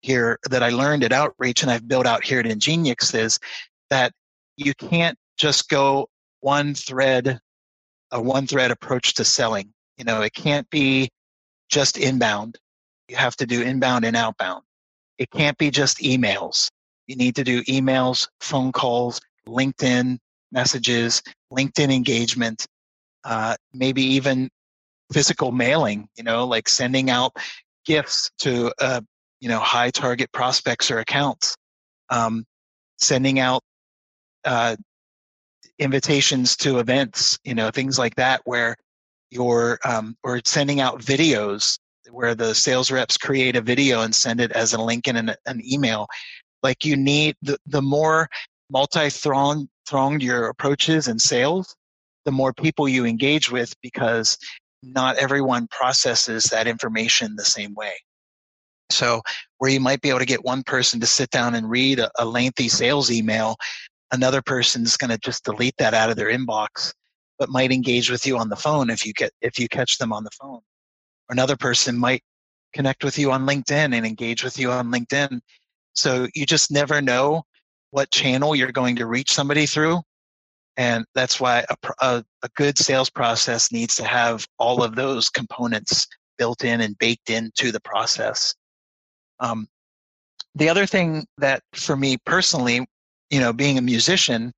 here, 0.00 0.38
that 0.48 0.62
I 0.62 0.70
learned 0.70 1.04
at 1.04 1.12
Outreach 1.12 1.62
and 1.62 1.70
I've 1.70 1.88
built 1.88 2.06
out 2.06 2.24
here 2.24 2.40
at 2.40 2.46
Ingeniux 2.46 3.14
is 3.14 3.38
that 3.90 4.12
you 4.56 4.74
can't 4.74 5.16
just 5.36 5.68
go 5.68 6.08
one 6.40 6.74
thread, 6.74 7.40
a 8.10 8.20
one 8.20 8.46
thread 8.46 8.70
approach 8.70 9.14
to 9.14 9.24
selling. 9.24 9.72
You 9.96 10.04
know, 10.04 10.22
it 10.22 10.34
can't 10.34 10.68
be 10.70 11.10
just 11.68 11.98
inbound. 11.98 12.58
You 13.08 13.16
have 13.16 13.36
to 13.36 13.46
do 13.46 13.62
inbound 13.62 14.04
and 14.04 14.16
outbound. 14.16 14.62
It 15.18 15.30
can't 15.30 15.56
be 15.56 15.70
just 15.70 15.98
emails. 15.98 16.70
You 17.06 17.16
need 17.16 17.36
to 17.36 17.44
do 17.44 17.62
emails, 17.64 18.28
phone 18.40 18.72
calls, 18.72 19.20
LinkedIn, 19.48 20.18
messages, 20.52 21.22
LinkedIn 21.52 21.94
engagement, 21.94 22.66
uh, 23.24 23.56
maybe 23.72 24.02
even 24.02 24.50
physical 25.12 25.52
mailing, 25.52 26.08
you 26.16 26.24
know, 26.24 26.46
like 26.46 26.68
sending 26.68 27.10
out 27.10 27.32
gifts 27.84 28.30
to, 28.38 28.72
uh, 28.80 29.00
you 29.40 29.48
know, 29.48 29.60
high 29.60 29.90
target 29.90 30.32
prospects 30.32 30.90
or 30.90 30.98
accounts, 30.98 31.56
um, 32.10 32.44
sending 32.98 33.38
out 33.38 33.62
uh, 34.46 34.76
invitations 35.78 36.56
to 36.56 36.78
events, 36.78 37.38
you 37.44 37.54
know, 37.54 37.70
things 37.70 37.98
like 37.98 38.14
that, 38.16 38.40
where 38.44 38.76
you're, 39.30 39.78
um, 39.84 40.16
or 40.22 40.40
sending 40.44 40.80
out 40.80 41.00
videos 41.00 41.78
where 42.10 42.34
the 42.34 42.54
sales 42.54 42.90
reps 42.90 43.16
create 43.16 43.56
a 43.56 43.60
video 43.60 44.02
and 44.02 44.14
send 44.14 44.40
it 44.40 44.52
as 44.52 44.72
a 44.72 44.80
link 44.80 45.08
in 45.08 45.16
an, 45.16 45.34
an 45.46 45.60
email. 45.64 46.06
Like 46.62 46.84
you 46.84 46.96
need 46.96 47.36
the, 47.42 47.58
the 47.66 47.82
more 47.82 48.28
multi-thronged 48.70 49.68
thronged 49.86 50.22
your 50.22 50.48
approaches 50.48 51.06
and 51.08 51.20
sales, 51.20 51.76
the 52.24 52.32
more 52.32 52.52
people 52.52 52.88
you 52.88 53.04
engage 53.06 53.50
with 53.50 53.72
because 53.82 54.36
not 54.82 55.16
everyone 55.16 55.68
processes 55.68 56.44
that 56.44 56.66
information 56.66 57.36
the 57.36 57.44
same 57.44 57.74
way. 57.74 57.94
So, 58.90 59.22
where 59.58 59.70
you 59.70 59.80
might 59.80 60.00
be 60.00 60.10
able 60.10 60.20
to 60.20 60.26
get 60.26 60.44
one 60.44 60.62
person 60.62 61.00
to 61.00 61.06
sit 61.06 61.30
down 61.30 61.54
and 61.54 61.68
read 61.68 61.98
a, 61.98 62.10
a 62.18 62.24
lengthy 62.24 62.68
sales 62.68 63.10
email, 63.10 63.56
another 64.12 64.42
person's 64.42 64.96
going 64.96 65.10
to 65.10 65.18
just 65.18 65.44
delete 65.44 65.76
that 65.78 65.94
out 65.94 66.10
of 66.10 66.16
their 66.16 66.30
inbox, 66.30 66.92
but 67.38 67.48
might 67.48 67.72
engage 67.72 68.10
with 68.10 68.26
you 68.26 68.38
on 68.38 68.48
the 68.48 68.56
phone 68.56 68.90
if 68.90 69.04
you 69.06 69.12
get 69.12 69.32
if 69.40 69.58
you 69.58 69.68
catch 69.68 69.98
them 69.98 70.12
on 70.12 70.24
the 70.24 70.30
phone. 70.40 70.60
Another 71.28 71.56
person 71.56 71.98
might 71.98 72.22
connect 72.72 73.04
with 73.04 73.18
you 73.18 73.32
on 73.32 73.46
LinkedIn 73.46 73.94
and 73.94 74.06
engage 74.06 74.44
with 74.44 74.58
you 74.58 74.70
on 74.70 74.92
LinkedIn. 74.92 75.40
So 75.94 76.28
you 76.34 76.46
just 76.46 76.70
never 76.70 77.00
know 77.00 77.42
what 77.90 78.10
channel 78.10 78.54
you're 78.54 78.72
going 78.72 78.96
to 78.96 79.06
reach 79.06 79.32
somebody 79.32 79.66
through. 79.66 80.02
And 80.76 81.06
that's 81.14 81.40
why 81.40 81.64
a, 81.70 81.76
a, 82.00 82.24
a, 82.42 82.48
good 82.54 82.76
sales 82.76 83.08
process 83.08 83.72
needs 83.72 83.96
to 83.96 84.04
have 84.04 84.46
all 84.58 84.82
of 84.82 84.94
those 84.94 85.30
components 85.30 86.06
built 86.36 86.64
in 86.64 86.82
and 86.82 86.98
baked 86.98 87.30
into 87.30 87.72
the 87.72 87.80
process. 87.80 88.54
Um, 89.40 89.68
the 90.54 90.68
other 90.68 90.84
thing 90.84 91.26
that 91.38 91.62
for 91.72 91.96
me 91.96 92.18
personally, 92.26 92.86
you 93.30 93.40
know, 93.40 93.52
being 93.52 93.78
a 93.78 93.82
musician, 93.82 94.52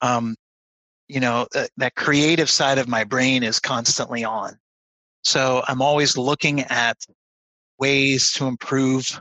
um, 0.00 0.36
you 1.08 1.20
know, 1.20 1.46
th- 1.52 1.70
that 1.76 1.94
creative 1.94 2.50
side 2.50 2.78
of 2.78 2.88
my 2.88 3.04
brain 3.04 3.42
is 3.42 3.58
constantly 3.60 4.24
on. 4.24 4.56
So 5.24 5.62
I'm 5.66 5.82
always 5.82 6.16
looking 6.16 6.60
at 6.62 6.96
ways 7.78 8.32
to 8.32 8.46
improve 8.46 9.20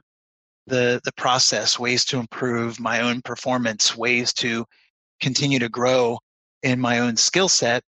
the 0.68 1.02
the 1.06 1.14
process, 1.14 1.80
ways 1.80 2.06
to 2.06 2.20
improve 2.20 2.80
my 2.80 3.02
own 3.02 3.22
performance, 3.22 3.96
ways 3.96 4.34
to 4.34 4.66
continue 5.22 5.60
to 5.60 5.70
grow 5.70 6.20
in 6.64 6.80
my 6.80 7.00
own 7.00 7.16
skill 7.16 7.50
set. 7.50 7.82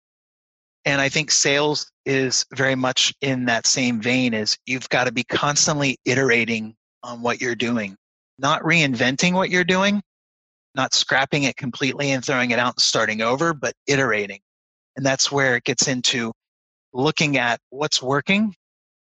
And 0.84 1.00
I 1.00 1.08
think 1.08 1.30
sales 1.30 1.90
is 2.06 2.46
very 2.54 2.74
much 2.74 3.12
in 3.20 3.44
that 3.46 3.66
same 3.66 4.00
vein 4.00 4.32
is 4.32 4.56
you've 4.64 4.88
got 4.88 5.04
to 5.04 5.12
be 5.12 5.24
constantly 5.24 5.98
iterating 6.04 6.74
on 7.02 7.20
what 7.20 7.40
you're 7.40 7.54
doing, 7.54 7.96
not 8.38 8.62
reinventing 8.62 9.34
what 9.34 9.50
you're 9.50 9.64
doing, 9.64 10.00
not 10.78 10.94
scrapping 10.94 11.42
it 11.42 11.56
completely 11.56 12.12
and 12.12 12.24
throwing 12.24 12.52
it 12.52 12.58
out 12.58 12.74
and 12.74 12.80
starting 12.80 13.20
over, 13.20 13.52
but 13.52 13.74
iterating. 13.86 14.38
And 14.96 15.04
that's 15.04 15.30
where 15.30 15.56
it 15.56 15.64
gets 15.64 15.88
into 15.88 16.32
looking 16.94 17.36
at 17.36 17.58
what's 17.70 18.00
working 18.00 18.54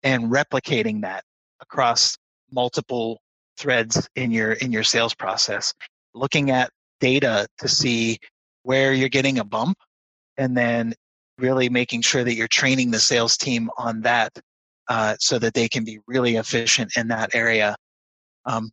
and 0.03 0.25
replicating 0.25 1.03
that 1.03 1.23
across 1.61 2.17
multiple 2.51 3.21
threads 3.59 4.09
in 4.17 4.31
your 4.31 4.53
in 4.53 4.73
your 4.73 4.83
sales 4.83 5.15
process 5.15 5.75
looking 6.15 6.51
at 6.51 6.71
data 6.99 7.47
to 7.59 7.69
see 7.69 8.19
where 8.63 8.93
you're 8.95 9.11
getting 9.11 9.39
a 9.39 9.45
bump 9.45 9.77
and 10.39 10.57
then 10.57 10.95
really 11.39 11.69
making 11.69 12.01
sure 12.01 12.25
that 12.25 12.35
you're 12.35 12.49
training 12.49 12.91
the 12.91 12.99
sales 12.99 13.37
team 13.37 13.71
on 13.77 14.01
that 14.01 14.33
uh, 14.89 15.15
so 15.21 15.39
that 15.39 15.55
they 15.55 15.69
can 15.69 15.85
be 15.85 15.99
really 16.07 16.37
efficient 16.37 16.91
in 16.97 17.09
that 17.09 17.35
area 17.35 17.77
um, 18.47 18.71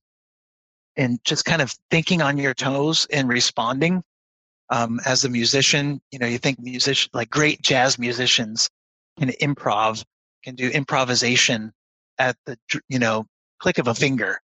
and 0.97 1.19
just 1.23 1.45
kind 1.45 1.61
of 1.61 1.73
thinking 1.89 2.21
on 2.21 2.37
your 2.37 2.53
toes 2.53 3.07
and 3.11 3.29
responding 3.29 4.03
um, 4.69 4.99
as 5.05 5.23
a 5.23 5.29
musician 5.29 6.01
you 6.11 6.19
know 6.19 6.27
you 6.27 6.37
think 6.37 6.59
musician 6.59 7.09
like 7.13 7.29
great 7.29 7.61
jazz 7.61 7.97
musicians 7.97 8.69
can 9.19 9.29
improv 9.41 10.03
can 10.43 10.55
do 10.55 10.69
improvisation 10.69 11.71
at 12.19 12.35
the 12.45 12.57
you 12.89 12.99
know 12.99 13.25
click 13.59 13.77
of 13.77 13.87
a 13.87 13.95
finger 13.95 14.39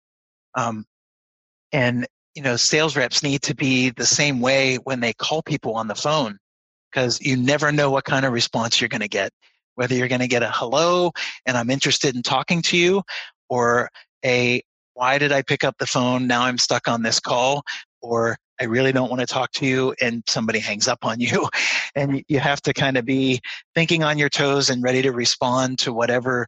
um, 0.55 0.85
and 1.71 2.07
you 2.35 2.41
know, 2.41 2.55
sales 2.55 2.95
reps 2.95 3.21
need 3.21 3.41
to 3.43 3.55
be 3.55 3.91
the 3.91 4.05
same 4.05 4.39
way 4.39 4.77
when 4.77 4.99
they 4.99 5.13
call 5.13 5.41
people 5.41 5.75
on 5.75 5.87
the 5.87 5.95
phone 5.95 6.37
because 6.91 7.21
you 7.21 7.37
never 7.37 7.71
know 7.71 7.91
what 7.91 8.05
kind 8.05 8.25
of 8.25 8.33
response 8.33 8.81
you're 8.81 8.87
going 8.87 9.01
to 9.01 9.07
get. 9.07 9.31
Whether 9.75 9.95
you're 9.95 10.07
going 10.07 10.21
to 10.21 10.27
get 10.27 10.43
a 10.43 10.51
hello 10.51 11.11
and 11.45 11.57
I'm 11.57 11.69
interested 11.69 12.15
in 12.15 12.21
talking 12.21 12.61
to 12.63 12.77
you, 12.77 13.01
or 13.49 13.89
a 14.23 14.61
why 14.93 15.17
did 15.17 15.31
I 15.31 15.41
pick 15.41 15.63
up 15.63 15.77
the 15.77 15.87
phone? 15.87 16.27
Now 16.27 16.43
I'm 16.43 16.57
stuck 16.57 16.87
on 16.87 17.01
this 17.01 17.19
call, 17.19 17.63
or 18.01 18.37
I 18.59 18.65
really 18.65 18.91
don't 18.91 19.09
want 19.09 19.21
to 19.21 19.25
talk 19.25 19.51
to 19.53 19.65
you, 19.65 19.95
and 20.01 20.23
somebody 20.27 20.59
hangs 20.59 20.87
up 20.87 21.03
on 21.03 21.19
you. 21.19 21.49
And 21.95 22.23
you 22.27 22.39
have 22.39 22.61
to 22.63 22.73
kind 22.73 22.97
of 22.97 23.05
be 23.05 23.41
thinking 23.75 24.03
on 24.03 24.17
your 24.17 24.29
toes 24.29 24.69
and 24.69 24.83
ready 24.83 25.01
to 25.01 25.11
respond 25.11 25.79
to 25.79 25.93
whatever 25.93 26.47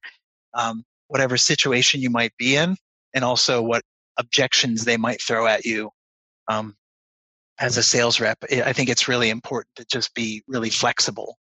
um, 0.54 0.84
whatever 1.08 1.38
situation 1.38 2.02
you 2.02 2.10
might 2.10 2.36
be 2.38 2.56
in, 2.56 2.76
and 3.14 3.24
also 3.24 3.62
what 3.62 3.84
objections 4.18 4.86
they 4.86 4.98
might 4.98 5.22
throw 5.22 5.46
at 5.46 5.66
you 5.66 5.92
um, 6.48 6.76
as 7.60 7.78
a 7.78 7.84
sales 7.84 8.20
rep. 8.20 8.38
I 8.50 8.74
think 8.74 8.90
it's 8.90 9.08
really 9.08 9.30
important 9.30 9.76
to 9.76 9.86
just 9.86 10.14
be 10.14 10.44
really 10.48 10.70
flexible. 10.70 11.38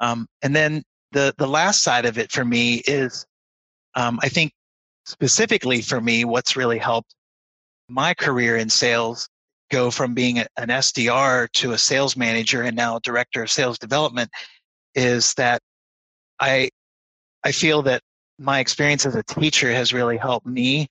Um, 0.00 0.26
and 0.42 0.54
then 0.54 0.82
the 1.12 1.34
the 1.38 1.46
last 1.46 1.82
side 1.82 2.04
of 2.04 2.18
it 2.18 2.30
for 2.30 2.44
me 2.44 2.82
is, 2.86 3.26
um, 3.94 4.18
I 4.22 4.28
think 4.28 4.52
specifically 5.06 5.80
for 5.80 6.00
me, 6.00 6.24
what's 6.24 6.56
really 6.56 6.78
helped 6.78 7.14
my 7.88 8.14
career 8.14 8.56
in 8.56 8.68
sales 8.68 9.28
go 9.70 9.90
from 9.90 10.14
being 10.14 10.38
an 10.38 10.46
SDR 10.58 11.50
to 11.52 11.72
a 11.72 11.78
sales 11.78 12.16
manager 12.16 12.62
and 12.62 12.76
now 12.76 12.98
director 13.00 13.42
of 13.42 13.50
sales 13.50 13.78
development 13.78 14.30
is 14.94 15.34
that 15.34 15.60
I 16.38 16.70
I 17.44 17.52
feel 17.52 17.82
that 17.82 18.02
my 18.38 18.60
experience 18.60 19.06
as 19.06 19.14
a 19.14 19.22
teacher 19.22 19.72
has 19.72 19.92
really 19.92 20.16
helped 20.16 20.46
me 20.46 20.88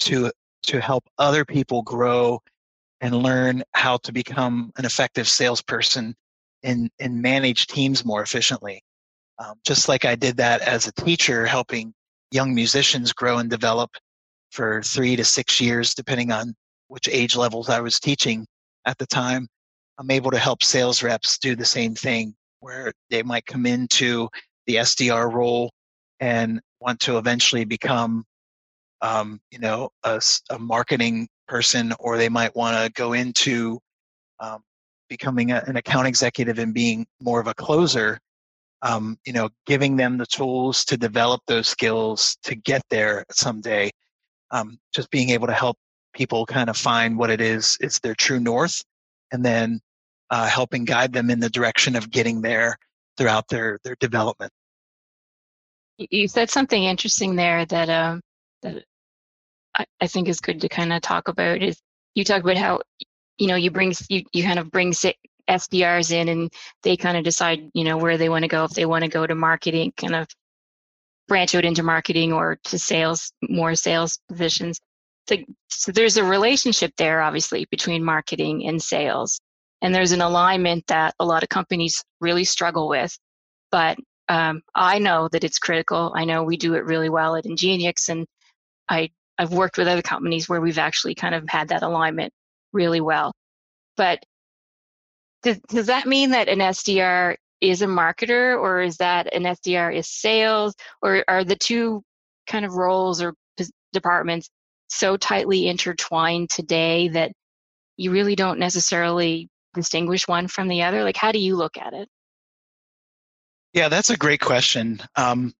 to 0.00 0.32
to 0.64 0.80
help 0.80 1.04
other 1.18 1.44
people 1.44 1.82
grow 1.82 2.40
and 3.00 3.14
learn 3.14 3.62
how 3.72 3.96
to 3.98 4.12
become 4.12 4.72
an 4.76 4.84
effective 4.84 5.28
salesperson 5.28 6.14
and 6.62 6.90
and 6.98 7.22
manage 7.22 7.66
teams 7.66 8.04
more 8.04 8.22
efficiently. 8.22 8.82
Um, 9.38 9.54
just 9.64 9.88
like 9.88 10.04
I 10.04 10.16
did 10.16 10.36
that 10.36 10.60
as 10.60 10.86
a 10.86 10.92
teacher, 10.92 11.46
helping 11.46 11.94
young 12.30 12.54
musicians 12.54 13.12
grow 13.12 13.38
and 13.38 13.50
develop 13.50 13.90
for 14.50 14.82
three 14.82 15.16
to 15.16 15.24
six 15.24 15.60
years, 15.60 15.94
depending 15.94 16.32
on 16.32 16.54
which 16.88 17.08
age 17.08 17.36
levels 17.36 17.68
I 17.68 17.80
was 17.80 18.00
teaching 18.00 18.46
at 18.86 18.98
the 18.98 19.06
time. 19.06 19.46
I'm 19.98 20.10
able 20.10 20.30
to 20.30 20.38
help 20.38 20.62
sales 20.62 21.02
reps 21.02 21.38
do 21.38 21.54
the 21.54 21.64
same 21.64 21.94
thing, 21.94 22.34
where 22.60 22.92
they 23.10 23.22
might 23.22 23.46
come 23.46 23.66
into 23.66 24.28
the 24.66 24.76
SDR 24.76 25.32
role 25.32 25.70
and 26.20 26.60
want 26.80 27.00
to 27.00 27.18
eventually 27.18 27.64
become, 27.64 28.24
um, 29.02 29.40
you 29.50 29.58
know, 29.58 29.90
a, 30.04 30.20
a, 30.50 30.58
marketing 30.58 31.28
person, 31.48 31.92
or 31.98 32.16
they 32.16 32.28
might 32.28 32.54
want 32.56 32.76
to 32.76 32.92
go 32.92 33.12
into 33.12 33.78
um, 34.40 34.60
becoming 35.08 35.52
a, 35.52 35.62
an 35.66 35.76
account 35.76 36.06
executive 36.06 36.58
and 36.58 36.72
being 36.72 37.06
more 37.20 37.40
of 37.40 37.46
a 37.46 37.54
closer. 37.54 38.18
Um, 38.82 39.18
you 39.26 39.32
know, 39.32 39.50
giving 39.66 39.96
them 39.96 40.16
the 40.16 40.26
tools 40.26 40.84
to 40.86 40.96
develop 40.96 41.42
those 41.46 41.68
skills 41.68 42.36
to 42.44 42.54
get 42.54 42.82
there 42.88 43.24
someday. 43.30 43.90
Um, 44.50 44.78
just 44.94 45.10
being 45.10 45.30
able 45.30 45.46
to 45.48 45.52
help 45.52 45.76
people 46.14 46.46
kind 46.46 46.70
of 46.70 46.76
find 46.76 47.18
what 47.18 47.30
it 47.30 47.40
is 47.40 47.76
is 47.80 48.00
their 48.00 48.14
true 48.14 48.40
north, 48.40 48.82
and 49.32 49.44
then 49.44 49.80
uh, 50.30 50.46
helping 50.46 50.84
guide 50.84 51.12
them 51.12 51.30
in 51.30 51.40
the 51.40 51.50
direction 51.50 51.94
of 51.94 52.10
getting 52.10 52.40
there 52.40 52.76
throughout 53.16 53.48
their 53.48 53.78
their 53.84 53.96
development. 54.00 54.52
You 55.98 56.28
said 56.28 56.48
something 56.50 56.82
interesting 56.82 57.36
there 57.36 57.66
that 57.66 57.90
um, 57.90 58.22
that 58.62 58.84
I, 59.76 59.84
I 60.00 60.06
think 60.06 60.28
is 60.28 60.40
good 60.40 60.60
to 60.62 60.68
kind 60.68 60.92
of 60.92 61.02
talk 61.02 61.28
about. 61.28 61.62
Is 61.62 61.78
you 62.14 62.24
talk 62.24 62.42
about 62.42 62.56
how 62.56 62.80
you 63.38 63.46
know 63.46 63.56
you 63.56 63.70
bring 63.70 63.92
you 64.08 64.24
you 64.32 64.42
kind 64.42 64.58
of 64.58 64.70
bring 64.70 64.92
SDRs 65.50 66.12
in 66.12 66.28
and 66.28 66.52
they 66.82 66.96
kind 66.96 67.16
of 67.18 67.24
decide 67.24 67.70
you 67.74 67.84
know 67.84 67.96
where 67.98 68.16
they 68.16 68.28
want 68.28 68.44
to 68.44 68.48
go 68.48 68.64
if 68.64 68.72
they 68.72 68.86
want 68.86 69.04
to 69.04 69.10
go 69.10 69.26
to 69.26 69.34
marketing 69.34 69.92
kind 69.96 70.14
of 70.14 70.28
branch 71.28 71.54
out 71.54 71.64
into 71.64 71.82
marketing 71.82 72.32
or 72.32 72.58
to 72.64 72.78
sales 72.78 73.32
more 73.48 73.74
sales 73.74 74.18
positions. 74.28 74.80
So, 75.28 75.36
so 75.68 75.92
there's 75.92 76.16
a 76.16 76.24
relationship 76.24 76.92
there 76.96 77.20
obviously 77.20 77.66
between 77.70 78.04
marketing 78.04 78.66
and 78.66 78.82
sales 78.82 79.40
and 79.82 79.94
there's 79.94 80.12
an 80.12 80.20
alignment 80.20 80.86
that 80.88 81.14
a 81.20 81.24
lot 81.24 81.42
of 81.42 81.48
companies 81.48 82.02
really 82.20 82.44
struggle 82.44 82.88
with. 82.88 83.16
But 83.70 83.98
um, 84.28 84.62
i 84.76 84.98
know 85.00 85.28
that 85.32 85.44
it's 85.44 85.58
critical. 85.58 86.12
I 86.14 86.24
know 86.24 86.44
we 86.44 86.56
do 86.56 86.74
it 86.74 86.84
really 86.84 87.10
well 87.10 87.36
at 87.36 87.44
Ingeniux 87.44 88.08
and 88.08 88.26
i 88.88 89.10
i've 89.38 89.52
worked 89.52 89.78
with 89.78 89.88
other 89.88 90.02
companies 90.02 90.48
where 90.48 90.60
we've 90.60 90.78
actually 90.78 91.14
kind 91.14 91.34
of 91.34 91.48
had 91.48 91.68
that 91.68 91.82
alignment 91.82 92.32
really 92.72 93.00
well. 93.00 93.32
But 93.96 94.24
does, 95.42 95.58
does 95.68 95.86
that 95.86 96.06
mean 96.06 96.30
that 96.30 96.48
an 96.48 96.58
sdr 96.58 97.36
is 97.60 97.82
a 97.82 97.86
marketer 97.86 98.58
or 98.58 98.80
is 98.80 98.96
that 98.98 99.32
an 99.34 99.42
sdr 99.42 99.94
is 99.94 100.08
sales 100.08 100.74
or 101.02 101.24
are 101.28 101.44
the 101.44 101.56
two 101.56 102.02
kind 102.46 102.64
of 102.64 102.74
roles 102.74 103.22
or 103.22 103.34
departments 103.92 104.50
so 104.88 105.16
tightly 105.16 105.68
intertwined 105.68 106.50
today 106.50 107.08
that 107.08 107.32
you 107.96 108.10
really 108.10 108.34
don't 108.34 108.58
necessarily 108.58 109.48
distinguish 109.74 110.26
one 110.26 110.48
from 110.48 110.68
the 110.68 110.82
other? 110.82 111.04
Like, 111.04 111.16
how 111.16 111.32
do 111.32 111.38
you 111.38 111.56
look 111.56 111.76
at 111.76 111.92
it? 111.92 112.08
Yeah, 113.72 113.88
that's 113.88 114.10
a 114.10 114.16
great 114.16 114.40
question. 114.40 115.00
Um, 115.16 115.52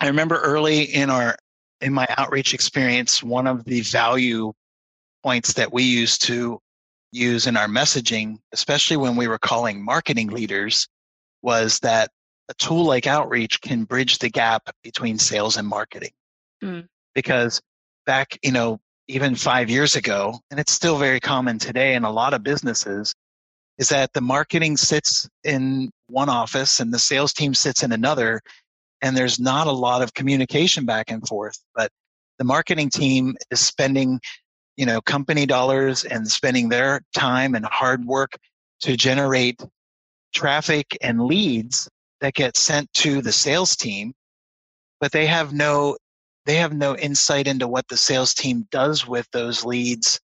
I 0.00 0.06
remember 0.06 0.40
early 0.40 0.82
in 0.82 1.10
our 1.10 1.36
in 1.80 1.92
my 1.92 2.06
outreach 2.16 2.54
experience, 2.54 3.22
one 3.22 3.46
of 3.46 3.64
the 3.64 3.82
value 3.82 4.52
points 5.22 5.52
that 5.54 5.72
we 5.72 5.82
used 5.82 6.22
to 6.22 6.58
use 7.14 7.46
in 7.46 7.56
our 7.56 7.68
messaging, 7.68 8.38
especially 8.52 8.96
when 8.96 9.16
we 9.16 9.28
were 9.28 9.38
calling 9.38 9.84
marketing 9.84 10.28
leaders, 10.28 10.88
was 11.42 11.78
that 11.80 12.10
a 12.48 12.54
tool 12.54 12.84
like 12.84 13.06
outreach 13.06 13.60
can 13.60 13.84
bridge 13.84 14.18
the 14.18 14.28
gap 14.28 14.68
between 14.82 15.18
sales 15.18 15.56
and 15.56 15.66
marketing. 15.66 16.12
Mm. 16.62 16.86
Because 17.14 17.60
back, 18.06 18.38
you 18.42 18.52
know, 18.52 18.80
even 19.08 19.34
five 19.34 19.70
years 19.70 19.96
ago, 19.96 20.40
and 20.50 20.58
it's 20.58 20.72
still 20.72 20.98
very 20.98 21.20
common 21.20 21.58
today 21.58 21.94
in 21.94 22.04
a 22.04 22.10
lot 22.10 22.34
of 22.34 22.42
businesses, 22.42 23.14
is 23.78 23.88
that 23.88 24.12
the 24.12 24.20
marketing 24.20 24.76
sits 24.76 25.28
in 25.42 25.90
one 26.06 26.28
office 26.28 26.80
and 26.80 26.92
the 26.92 26.98
sales 26.98 27.32
team 27.32 27.54
sits 27.54 27.82
in 27.82 27.92
another, 27.92 28.40
and 29.02 29.16
there's 29.16 29.38
not 29.38 29.66
a 29.66 29.72
lot 29.72 30.02
of 30.02 30.14
communication 30.14 30.84
back 30.84 31.10
and 31.10 31.26
forth. 31.26 31.58
But 31.74 31.90
the 32.38 32.44
marketing 32.44 32.90
team 32.90 33.36
is 33.50 33.60
spending, 33.60 34.20
you 34.76 34.86
know, 34.86 35.00
company 35.00 35.46
dollars 35.46 36.04
and 36.04 36.28
spending 36.28 36.68
their 36.68 37.02
time 37.14 37.54
and 37.54 37.64
hard 37.64 38.04
work 38.04 38.32
to 38.80 38.96
generate 38.96 39.62
traffic 40.34 40.98
and 41.00 41.24
leads 41.24 41.88
that 42.20 42.34
get 42.34 42.56
sent 42.56 42.92
to 42.94 43.22
the 43.22 43.32
sales 43.32 43.76
team, 43.76 44.12
but 45.00 45.12
they 45.12 45.26
have 45.26 45.52
no 45.52 45.96
they 46.46 46.56
have 46.56 46.74
no 46.74 46.96
insight 46.96 47.46
into 47.46 47.66
what 47.66 47.88
the 47.88 47.96
sales 47.96 48.34
team 48.34 48.66
does 48.70 49.06
with 49.06 49.26
those 49.32 49.64
leads. 49.64 50.20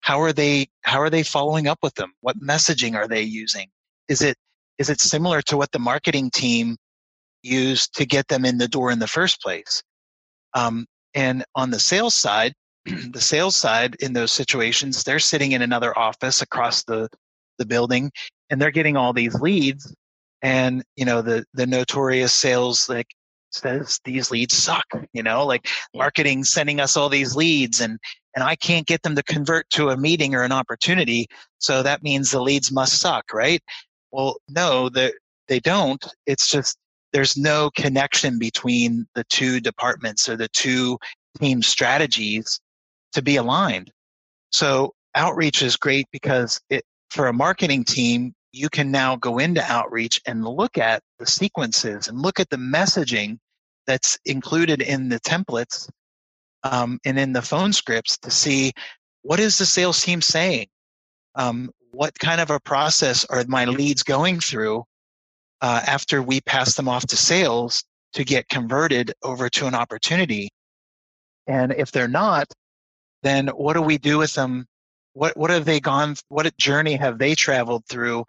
How 0.00 0.20
are 0.20 0.32
they 0.32 0.68
how 0.82 1.00
are 1.00 1.10
they 1.10 1.22
following 1.22 1.68
up 1.68 1.78
with 1.82 1.94
them? 1.94 2.12
What 2.20 2.40
messaging 2.40 2.94
are 2.94 3.08
they 3.08 3.22
using? 3.22 3.68
Is 4.08 4.22
it 4.22 4.36
is 4.78 4.90
it 4.90 5.00
similar 5.00 5.42
to 5.42 5.56
what 5.56 5.70
the 5.72 5.78
marketing 5.78 6.30
team 6.30 6.76
used 7.42 7.94
to 7.94 8.06
get 8.06 8.28
them 8.28 8.44
in 8.44 8.58
the 8.58 8.68
door 8.68 8.90
in 8.90 8.98
the 8.98 9.06
first 9.06 9.40
place? 9.40 9.82
Um, 10.54 10.86
and 11.14 11.44
on 11.54 11.70
the 11.70 11.78
sales 11.78 12.14
side 12.14 12.54
the 12.84 13.20
sales 13.20 13.56
side 13.56 13.96
in 14.00 14.12
those 14.12 14.32
situations 14.32 15.04
they're 15.04 15.18
sitting 15.18 15.52
in 15.52 15.62
another 15.62 15.96
office 15.98 16.42
across 16.42 16.84
the 16.84 17.08
the 17.58 17.66
building 17.66 18.10
and 18.50 18.60
they're 18.60 18.70
getting 18.70 18.96
all 18.96 19.12
these 19.12 19.34
leads 19.40 19.94
and 20.42 20.82
you 20.96 21.04
know 21.04 21.22
the 21.22 21.44
the 21.54 21.66
notorious 21.66 22.32
sales 22.32 22.88
like 22.88 23.08
says 23.50 24.00
these 24.04 24.30
leads 24.30 24.56
suck 24.56 24.86
you 25.12 25.22
know 25.22 25.46
like 25.46 25.68
marketing 25.94 26.42
sending 26.42 26.80
us 26.80 26.96
all 26.96 27.08
these 27.08 27.36
leads 27.36 27.80
and 27.80 27.98
and 28.34 28.42
i 28.42 28.56
can't 28.56 28.86
get 28.86 29.02
them 29.02 29.14
to 29.14 29.22
convert 29.22 29.68
to 29.70 29.90
a 29.90 29.96
meeting 29.96 30.34
or 30.34 30.42
an 30.42 30.52
opportunity 30.52 31.26
so 31.58 31.82
that 31.82 32.02
means 32.02 32.30
the 32.30 32.40
leads 32.40 32.72
must 32.72 32.98
suck 32.98 33.32
right? 33.32 33.62
Well 34.10 34.38
no 34.48 34.88
they, 34.88 35.12
they 35.48 35.60
don't. 35.60 36.04
It's 36.26 36.50
just 36.50 36.78
there's 37.12 37.36
no 37.36 37.70
connection 37.76 38.38
between 38.38 39.06
the 39.14 39.24
two 39.24 39.60
departments 39.60 40.28
or 40.28 40.36
the 40.36 40.48
two 40.48 40.98
team 41.38 41.62
strategies 41.62 42.58
to 43.12 43.22
be 43.22 43.36
aligned. 43.36 43.90
So 44.50 44.92
outreach 45.14 45.62
is 45.62 45.76
great 45.76 46.06
because 46.12 46.60
it 46.70 46.84
for 47.10 47.26
a 47.26 47.32
marketing 47.32 47.84
team 47.84 48.34
you 48.52 48.68
can 48.68 48.90
now 48.90 49.16
go 49.16 49.38
into 49.38 49.62
outreach 49.62 50.20
and 50.26 50.44
look 50.44 50.76
at 50.78 51.02
the 51.18 51.26
sequences 51.26 52.08
and 52.08 52.20
look 52.20 52.38
at 52.38 52.50
the 52.50 52.56
messaging 52.56 53.38
that's 53.86 54.18
included 54.24 54.82
in 54.82 55.08
the 55.08 55.20
templates 55.20 55.88
um, 56.62 56.98
and 57.04 57.18
in 57.18 57.32
the 57.32 57.42
phone 57.42 57.72
scripts 57.72 58.18
to 58.18 58.30
see 58.30 58.72
what 59.22 59.40
is 59.40 59.58
the 59.58 59.66
sales 59.66 60.02
team 60.02 60.20
saying? 60.20 60.66
Um, 61.34 61.70
what 61.92 62.18
kind 62.18 62.40
of 62.40 62.50
a 62.50 62.60
process 62.60 63.24
are 63.24 63.44
my 63.48 63.64
leads 63.64 64.02
going 64.02 64.40
through 64.40 64.84
uh, 65.60 65.80
after 65.86 66.22
we 66.22 66.40
pass 66.40 66.74
them 66.74 66.88
off 66.88 67.06
to 67.06 67.16
sales 67.16 67.84
to 68.14 68.24
get 68.24 68.48
converted 68.48 69.12
over 69.22 69.48
to 69.48 69.66
an 69.66 69.74
opportunity? 69.74 70.50
And 71.46 71.72
if 71.72 71.92
they're 71.92 72.08
not 72.08 72.46
then 73.22 73.48
what 73.48 73.74
do 73.74 73.82
we 73.82 73.98
do 73.98 74.18
with 74.18 74.34
them? 74.34 74.66
What 75.14 75.36
what 75.36 75.50
have 75.50 75.64
they 75.64 75.80
gone 75.80 76.16
what 76.28 76.56
journey 76.56 76.96
have 76.96 77.18
they 77.18 77.34
traveled 77.34 77.84
through 77.86 78.24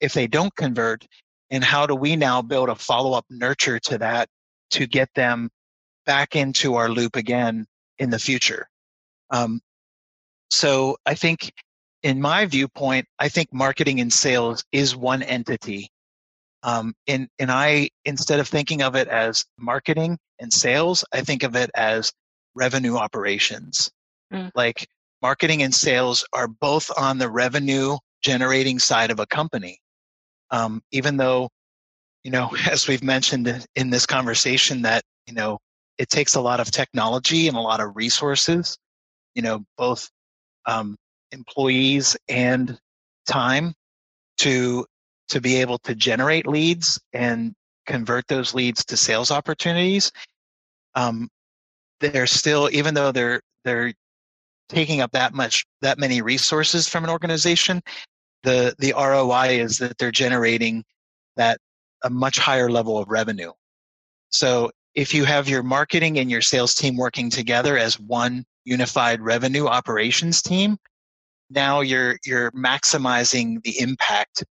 if 0.00 0.12
they 0.12 0.26
don't 0.26 0.54
convert? 0.56 1.06
And 1.50 1.64
how 1.64 1.86
do 1.86 1.94
we 1.94 2.16
now 2.16 2.42
build 2.42 2.68
a 2.68 2.74
follow-up 2.74 3.24
nurture 3.30 3.78
to 3.80 3.98
that 3.98 4.28
to 4.72 4.86
get 4.86 5.08
them 5.14 5.50
back 6.04 6.36
into 6.36 6.74
our 6.74 6.88
loop 6.90 7.16
again 7.16 7.66
in 7.98 8.10
the 8.10 8.18
future? 8.18 8.68
Um, 9.30 9.60
so 10.50 10.96
i 11.06 11.14
think 11.14 11.52
in 12.02 12.20
my 12.20 12.46
viewpoint 12.46 13.06
i 13.18 13.28
think 13.28 13.52
marketing 13.52 14.00
and 14.00 14.12
sales 14.12 14.64
is 14.72 14.96
one 14.96 15.22
entity. 15.22 15.90
Um, 16.64 16.94
and 17.06 17.28
and 17.38 17.50
i 17.52 17.90
instead 18.04 18.40
of 18.40 18.48
thinking 18.48 18.82
of 18.82 18.96
it 18.96 19.08
as 19.08 19.44
marketing 19.58 20.18
and 20.40 20.52
sales 20.52 21.04
i 21.12 21.20
think 21.20 21.42
of 21.42 21.54
it 21.54 21.70
as 21.74 22.12
revenue 22.54 22.96
operations 22.96 23.90
mm. 24.32 24.50
like 24.54 24.86
marketing 25.22 25.62
and 25.62 25.74
sales 25.74 26.26
are 26.32 26.48
both 26.48 26.90
on 26.96 27.18
the 27.18 27.28
revenue 27.28 27.96
generating 28.22 28.78
side 28.78 29.10
of 29.10 29.20
a 29.20 29.26
company. 29.26 29.78
Um, 30.50 30.82
even 30.92 31.16
though, 31.16 31.50
you 32.24 32.30
know, 32.30 32.50
as 32.70 32.88
we've 32.88 33.02
mentioned 33.02 33.66
in 33.74 33.90
this 33.90 34.06
conversation, 34.06 34.82
that, 34.82 35.02
you 35.26 35.34
know, 35.34 35.58
it 35.98 36.08
takes 36.08 36.36
a 36.36 36.40
lot 36.40 36.60
of 36.60 36.70
technology 36.70 37.48
and 37.48 37.56
a 37.56 37.60
lot 37.60 37.80
of 37.80 37.96
resources, 37.96 38.78
you 39.34 39.42
know, 39.42 39.64
both 39.76 40.08
um, 40.66 40.96
employees 41.32 42.16
and 42.28 42.78
time 43.26 43.74
to 44.38 44.86
to 45.28 45.40
be 45.42 45.56
able 45.56 45.78
to 45.78 45.94
generate 45.94 46.46
leads 46.46 46.98
and 47.12 47.52
convert 47.86 48.26
those 48.28 48.54
leads 48.54 48.84
to 48.86 48.96
sales 48.96 49.30
opportunities. 49.30 50.10
Um, 50.94 51.28
they're 52.00 52.26
still, 52.26 52.70
even 52.72 52.94
though 52.94 53.12
they're 53.12 53.42
they're 53.64 53.92
taking 54.68 55.00
up 55.00 55.12
that 55.12 55.34
much 55.34 55.64
that 55.82 55.98
many 55.98 56.22
resources 56.22 56.88
from 56.88 57.04
an 57.04 57.10
organization, 57.10 57.82
the 58.42 58.74
the 58.78 58.92
ROI 58.96 59.60
is 59.60 59.78
that 59.78 59.98
they're 59.98 60.10
generating 60.10 60.84
that 61.36 61.58
a 62.04 62.10
much 62.10 62.38
higher 62.38 62.70
level 62.70 62.98
of 62.98 63.08
revenue. 63.08 63.52
So 64.30 64.70
if 64.94 65.14
you 65.14 65.24
have 65.24 65.48
your 65.48 65.62
marketing 65.62 66.18
and 66.18 66.30
your 66.30 66.42
sales 66.42 66.74
team 66.74 66.96
working 66.96 67.30
together 67.30 67.76
as 67.78 67.98
one 67.98 68.44
unified 68.64 69.20
revenue 69.20 69.66
operations 69.66 70.42
team, 70.42 70.76
now 71.50 71.80
you're 71.80 72.18
you're 72.24 72.50
maximizing 72.52 73.62
the 73.62 73.78
impact 73.80 74.44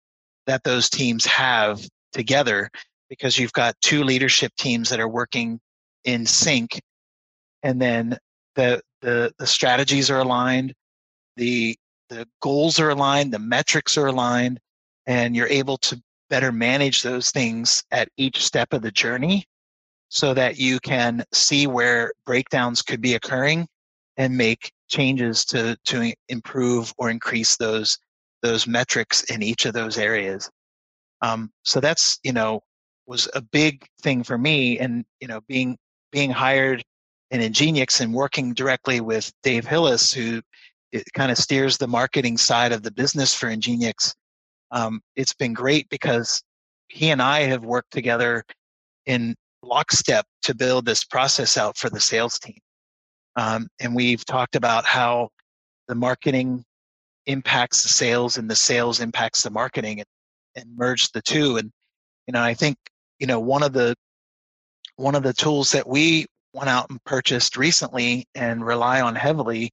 that 0.47 0.63
those 0.65 0.89
teams 0.89 1.25
have 1.25 1.81
together 2.13 2.71
because 3.09 3.39
you've 3.39 3.53
got 3.53 3.75
two 3.81 4.05
leadership 4.05 4.53
teams 4.57 4.89
that 4.91 5.01
are 5.01 5.09
working 5.09 5.59
in 6.05 6.27
sync 6.27 6.81
and 7.63 7.81
then 7.81 8.17
the 8.57 8.83
the 9.01 9.33
the 9.39 9.47
strategies 9.47 10.11
are 10.11 10.21
aligned 10.21 10.75
the 11.37 11.77
the 12.09 12.27
goals 12.41 12.79
are 12.79 12.91
aligned 12.91 13.33
the 13.33 13.39
metrics 13.39 13.97
are 13.97 14.07
aligned 14.07 14.59
and 15.07 15.35
you're 15.37 15.49
able 15.49 15.77
to 15.77 16.01
better 16.31 16.53
manage 16.53 17.03
those 17.03 17.31
things 17.31 17.85
at 17.91 18.09
each 18.17 18.45
step 18.45 18.73
of 18.73 18.83
the 18.83 18.91
journey 18.91 19.45
so 20.09 20.33
that 20.33 20.57
you 20.57 20.79
can 20.81 21.25
see 21.33 21.67
where 21.67 22.13
breakdowns 22.25 22.83
could 22.83 23.01
be 23.01 23.15
occurring 23.15 23.67
and 24.17 24.37
make 24.37 24.73
changes 24.89 25.45
to 25.45 25.77
to 25.85 26.13
improve 26.29 26.93
or 26.99 27.11
increase 27.11 27.57
those 27.57 27.99
those 28.43 28.67
metrics 28.67 29.23
in 29.25 29.43
each 29.43 29.65
of 29.65 29.73
those 29.73 29.99
areas. 29.99 30.51
Um, 31.23 31.51
so 31.65 31.81
that's 31.81 32.19
you 32.23 32.33
know 32.33 32.61
was 33.07 33.29
a 33.35 33.43
big 33.43 33.87
thing 34.03 34.23
for 34.23 34.39
me 34.39 34.79
and 34.79 35.05
you 35.21 35.29
know 35.29 35.41
being 35.49 35.77
being 36.13 36.31
hired 36.31 36.85
in 37.31 37.41
Ingeniux 37.41 38.01
and 38.01 38.13
working 38.13 38.55
directly 38.55 39.01
with 39.01 39.33
Dave 39.43 39.67
Hillis 39.67 40.13
who 40.13 40.43
kind 41.15 41.33
of 41.33 41.39
steers 41.39 41.77
the 41.77 41.89
marketing 41.89 42.37
side 42.37 42.73
of 42.73 42.83
the 42.83 42.93
business 42.93 43.35
for 43.35 43.49
Ingeniux 43.49 44.15
um, 44.75 45.01
it's 45.15 45.33
been 45.33 45.55
great 45.55 45.89
because 45.89 46.43
he 46.89 47.11
and 47.11 47.23
I 47.23 47.43
have 47.43 47.65
worked 47.65 47.93
together 47.93 48.45
in 49.07 49.37
lockstep 49.63 50.27
to 50.43 50.55
build 50.55 50.85
this 50.85 51.05
process 51.05 51.57
out 51.57 51.79
for 51.79 51.89
the 51.89 52.01
sales 52.01 52.39
team. 52.39 52.59
Um, 53.37 53.69
and 53.81 53.95
we've 53.95 54.25
talked 54.25 54.57
about 54.57 54.85
how 54.85 55.29
the 55.89 55.95
marketing 55.95 56.65
impacts 57.27 57.85
the 57.85 57.89
sales 57.89 58.37
and 58.37 58.51
the 58.51 58.57
sales 58.57 59.01
impacts 59.01 59.43
the 59.43 59.51
marketing 59.51 60.01
and, 60.01 60.07
and 60.57 60.77
merge 60.77 61.11
the 61.13 61.23
two. 61.23 61.57
And, 61.57 61.71
you 62.27 62.33
know, 62.33 62.43
I 62.43 62.55
think, 62.55 62.77
you 63.21 63.27
know, 63.27 63.41
one 63.41 63.63
of 63.63 63.73
the, 63.73 63.95
one 64.97 65.15
of 65.15 65.23
the 65.23 65.33
tools 65.33 65.71
that 65.73 65.89
we 65.89 66.27
went 66.55 66.71
out 66.71 66.89
and 66.89 67.03
purchased 67.05 67.57
recently 67.57 68.27
and 68.35 68.65
rely 68.65 69.03
on 69.03 69.15
heavily 69.15 69.73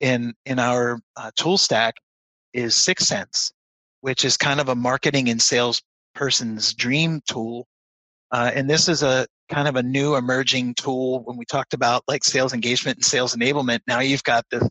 in, 0.00 0.34
in 0.46 0.58
our 0.58 0.98
uh, 1.16 1.30
tool 1.36 1.58
stack 1.58 1.96
is 2.54 2.74
6sense, 2.74 3.52
which 4.00 4.24
is 4.24 4.36
kind 4.36 4.60
of 4.60 4.68
a 4.68 4.74
marketing 4.74 5.28
and 5.28 5.42
sales 5.42 5.82
person's 6.14 6.72
dream 6.72 7.20
tool 7.28 7.66
uh, 8.32 8.50
and 8.54 8.68
this 8.68 8.88
is 8.88 9.02
a 9.02 9.26
kind 9.50 9.68
of 9.68 9.76
a 9.76 9.82
new 9.82 10.16
emerging 10.16 10.74
tool 10.74 11.22
when 11.24 11.36
we 11.36 11.44
talked 11.44 11.74
about 11.74 12.02
like 12.08 12.24
sales 12.24 12.54
engagement 12.54 12.96
and 12.96 13.04
sales 13.04 13.36
enablement. 13.36 13.80
Now 13.86 14.00
you've 14.00 14.24
got 14.24 14.46
this 14.50 14.66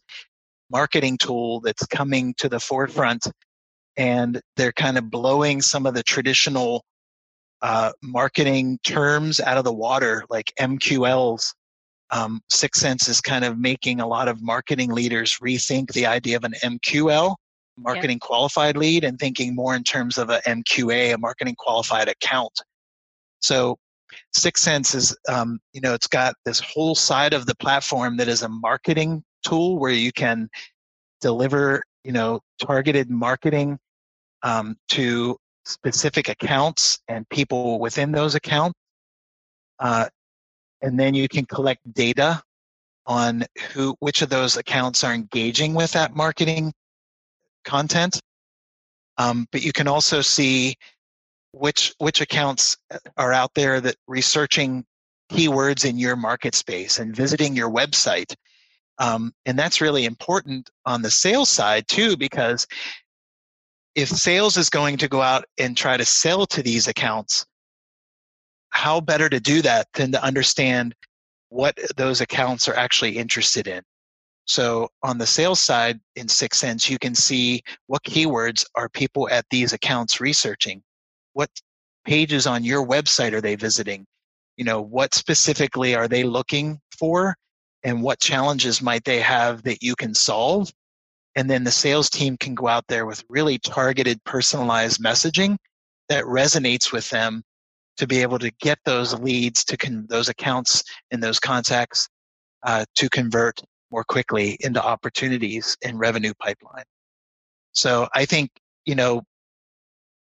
marketing 0.71 1.19
tool 1.19 1.61
that's 1.61 1.85
coming 1.85 2.33
to 2.39 2.49
the 2.49 2.59
forefront 2.59 3.27
and 3.95 4.41
they're 4.57 4.71
kind 4.71 4.97
of 4.97 5.11
blowing 5.11 5.61
some 5.61 5.85
of 5.85 5.93
the 5.93 6.01
traditional 6.01 6.83
uh, 7.61 7.91
marketing 8.01 8.79
terms 8.83 9.39
out 9.39 9.57
of 9.57 9.63
the 9.63 9.73
water, 9.73 10.23
like 10.29 10.51
MQLs. 10.59 11.53
Um, 12.13 12.41
6sense 12.51 13.07
is 13.07 13.21
kind 13.21 13.45
of 13.45 13.57
making 13.57 14.01
a 14.01 14.07
lot 14.07 14.27
of 14.27 14.41
marketing 14.41 14.91
leaders 14.91 15.37
rethink 15.41 15.93
the 15.93 16.05
idea 16.05 16.35
of 16.35 16.43
an 16.43 16.53
MQL, 16.63 17.35
marketing 17.77 18.19
yeah. 18.21 18.27
qualified 18.27 18.75
lead, 18.75 19.05
and 19.05 19.17
thinking 19.17 19.55
more 19.55 19.75
in 19.75 19.83
terms 19.83 20.17
of 20.17 20.29
a 20.29 20.41
MQA, 20.45 21.13
a 21.13 21.17
marketing 21.17 21.55
qualified 21.57 22.09
account. 22.09 22.51
So 23.39 23.77
6sense 24.37 24.93
is, 24.93 25.15
um, 25.29 25.59
you 25.73 25.81
know, 25.81 25.93
it's 25.93 26.07
got 26.07 26.35
this 26.45 26.59
whole 26.59 26.95
side 26.95 27.33
of 27.33 27.45
the 27.45 27.55
platform 27.55 28.17
that 28.17 28.27
is 28.27 28.41
a 28.41 28.49
marketing 28.49 29.23
tool 29.45 29.79
where 29.79 29.91
you 29.91 30.11
can 30.11 30.49
deliver, 31.21 31.81
you 32.03 32.11
know, 32.11 32.41
targeted 32.61 33.09
marketing 33.09 33.79
um, 34.43 34.75
to 34.89 35.37
specific 35.65 36.29
accounts 36.29 36.99
and 37.07 37.27
people 37.29 37.79
within 37.79 38.11
those 38.11 38.35
accounts. 38.35 38.77
Uh, 39.79 40.07
and 40.81 40.99
then 40.99 41.13
you 41.13 41.27
can 41.27 41.45
collect 41.45 41.81
data 41.93 42.41
on 43.05 43.43
who, 43.73 43.95
which 43.99 44.21
of 44.21 44.29
those 44.29 44.57
accounts 44.57 45.03
are 45.03 45.13
engaging 45.13 45.73
with 45.73 45.91
that 45.91 46.15
marketing 46.15 46.73
content. 47.65 48.19
Um, 49.17 49.47
but 49.51 49.63
you 49.63 49.71
can 49.71 49.87
also 49.87 50.21
see 50.21 50.75
which 51.53 51.93
which 51.97 52.21
accounts 52.21 52.77
are 53.17 53.33
out 53.33 53.51
there 53.55 53.81
that 53.81 53.97
researching 54.07 54.85
keywords 55.31 55.87
in 55.87 55.97
your 55.97 56.15
market 56.15 56.55
space 56.55 56.97
and 56.99 57.15
visiting 57.15 57.55
your 57.55 57.69
website 57.69 58.33
um, 59.01 59.33
and 59.47 59.57
that's 59.57 59.81
really 59.81 60.05
important 60.05 60.69
on 60.85 61.01
the 61.01 61.09
sales 61.09 61.49
side 61.49 61.87
too 61.87 62.15
because 62.15 62.67
if 63.95 64.09
sales 64.09 64.57
is 64.57 64.69
going 64.69 64.97
to 64.97 65.07
go 65.07 65.21
out 65.21 65.45
and 65.57 65.75
try 65.75 65.97
to 65.97 66.05
sell 66.05 66.45
to 66.47 66.63
these 66.63 66.87
accounts 66.87 67.45
how 68.69 69.01
better 69.01 69.29
to 69.29 69.39
do 69.39 69.61
that 69.61 69.87
than 69.93 70.11
to 70.13 70.23
understand 70.23 70.95
what 71.49 71.77
those 71.97 72.21
accounts 72.21 72.69
are 72.69 72.75
actually 72.75 73.17
interested 73.17 73.67
in? 73.67 73.81
So 74.45 74.89
on 75.03 75.17
the 75.17 75.27
sales 75.27 75.59
side 75.59 75.99
in 76.15 76.27
6sense 76.27 76.89
you 76.89 76.97
can 76.97 77.13
see 77.13 77.61
what 77.87 78.03
keywords 78.03 78.65
are 78.75 78.89
people 78.89 79.29
at 79.29 79.45
these 79.51 79.73
accounts 79.73 80.21
researching? 80.21 80.81
What 81.33 81.49
pages 82.05 82.47
on 82.47 82.63
your 82.63 82.85
website 82.85 83.33
are 83.33 83.41
they 83.41 83.55
visiting? 83.55 84.05
You 84.57 84.65
know 84.65 84.81
what 84.81 85.13
specifically 85.13 85.95
are 85.95 86.07
they 86.07 86.23
looking 86.23 86.79
for? 86.97 87.35
And 87.83 88.01
what 88.01 88.19
challenges 88.19 88.81
might 88.81 89.03
they 89.03 89.19
have 89.19 89.63
that 89.63 89.81
you 89.81 89.95
can 89.95 90.13
solve 90.13 90.71
and 91.35 91.49
then 91.49 91.63
the 91.63 91.71
sales 91.71 92.09
team 92.09 92.37
can 92.37 92.55
go 92.55 92.67
out 92.67 92.85
there 92.87 93.05
with 93.05 93.23
really 93.29 93.57
targeted 93.59 94.23
personalized 94.23 95.01
messaging 95.01 95.57
that 96.09 96.25
resonates 96.25 96.91
with 96.91 97.09
them 97.09 97.43
to 97.97 98.07
be 98.07 98.21
able 98.21 98.39
to 98.39 98.51
get 98.59 98.79
those 98.85 99.13
leads 99.19 99.63
to 99.63 99.77
con- 99.77 100.05
those 100.09 100.29
accounts 100.29 100.83
and 101.11 101.21
those 101.21 101.39
contacts 101.39 102.07
uh, 102.63 102.85
to 102.95 103.09
convert 103.09 103.61
more 103.91 104.03
quickly 104.03 104.57
into 104.61 104.83
opportunities 104.83 105.77
and 105.83 105.99
revenue 105.99 106.33
pipeline. 106.39 106.85
So 107.73 108.07
i 108.13 108.25
think 108.25 108.51
you 108.85 108.95
know 108.95 109.23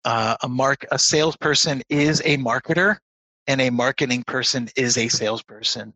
uh, 0.05 0.35
a 0.41 0.49
mark 0.49 0.85
a 0.91 0.99
salesperson 0.99 1.81
is 1.89 2.21
a 2.25 2.37
marketer 2.37 2.97
and 3.47 3.61
a 3.61 3.69
marketing 3.69 4.23
person 4.25 4.69
is 4.75 4.97
a 4.97 5.07
salesperson. 5.07 5.93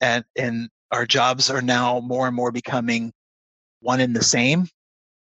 And 0.00 0.24
and 0.38 0.68
our 0.90 1.06
jobs 1.06 1.50
are 1.50 1.62
now 1.62 2.00
more 2.00 2.26
and 2.26 2.36
more 2.36 2.52
becoming 2.52 3.12
one 3.82 4.00
and 4.00 4.16
the 4.16 4.24
same. 4.24 4.66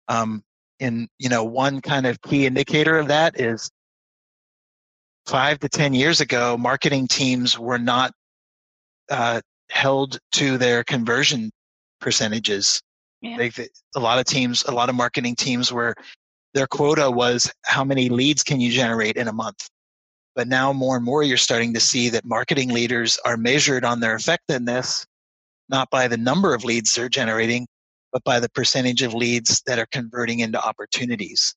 Um, 0.08 0.42
and 0.80 1.08
you 1.18 1.28
know 1.28 1.44
one 1.44 1.80
kind 1.80 2.06
of 2.06 2.20
key 2.22 2.46
indicator 2.46 2.98
of 2.98 3.08
that 3.08 3.40
is 3.40 3.70
five 5.26 5.58
to 5.60 5.68
ten 5.68 5.94
years 5.94 6.20
ago 6.20 6.56
marketing 6.56 7.08
teams 7.08 7.58
were 7.58 7.78
not 7.78 8.12
uh, 9.10 9.40
held 9.70 10.18
to 10.32 10.58
their 10.58 10.84
conversion 10.84 11.50
percentages. 12.00 12.82
Yeah. 13.22 13.38
they, 13.38 13.68
a 13.96 14.00
lot 14.00 14.18
of 14.18 14.26
teams 14.26 14.64
a 14.64 14.72
lot 14.72 14.88
of 14.88 14.94
marketing 14.94 15.36
teams 15.36 15.72
were 15.72 15.94
their 16.54 16.66
quota 16.66 17.10
was 17.10 17.50
how 17.64 17.84
many 17.84 18.08
leads 18.08 18.42
can 18.42 18.60
you 18.60 18.70
generate 18.70 19.16
in 19.16 19.28
a 19.28 19.32
month? 19.32 19.68
But 20.34 20.48
now 20.48 20.72
more 20.72 20.96
and 20.96 21.04
more 21.04 21.22
you're 21.22 21.38
starting 21.38 21.72
to 21.74 21.80
see 21.80 22.10
that 22.10 22.24
marketing 22.24 22.68
leaders 22.68 23.18
are 23.24 23.38
measured 23.38 23.84
on 23.84 24.00
their 24.00 24.14
effectiveness 24.14 25.06
not 25.68 25.90
by 25.90 26.06
the 26.06 26.16
number 26.16 26.54
of 26.54 26.64
leads 26.64 26.94
they're 26.94 27.08
generating 27.08 27.66
but 28.16 28.24
by 28.24 28.40
the 28.40 28.48
percentage 28.48 29.02
of 29.02 29.12
leads 29.12 29.62
that 29.66 29.78
are 29.78 29.88
converting 29.92 30.40
into 30.40 30.58
opportunities 30.66 31.54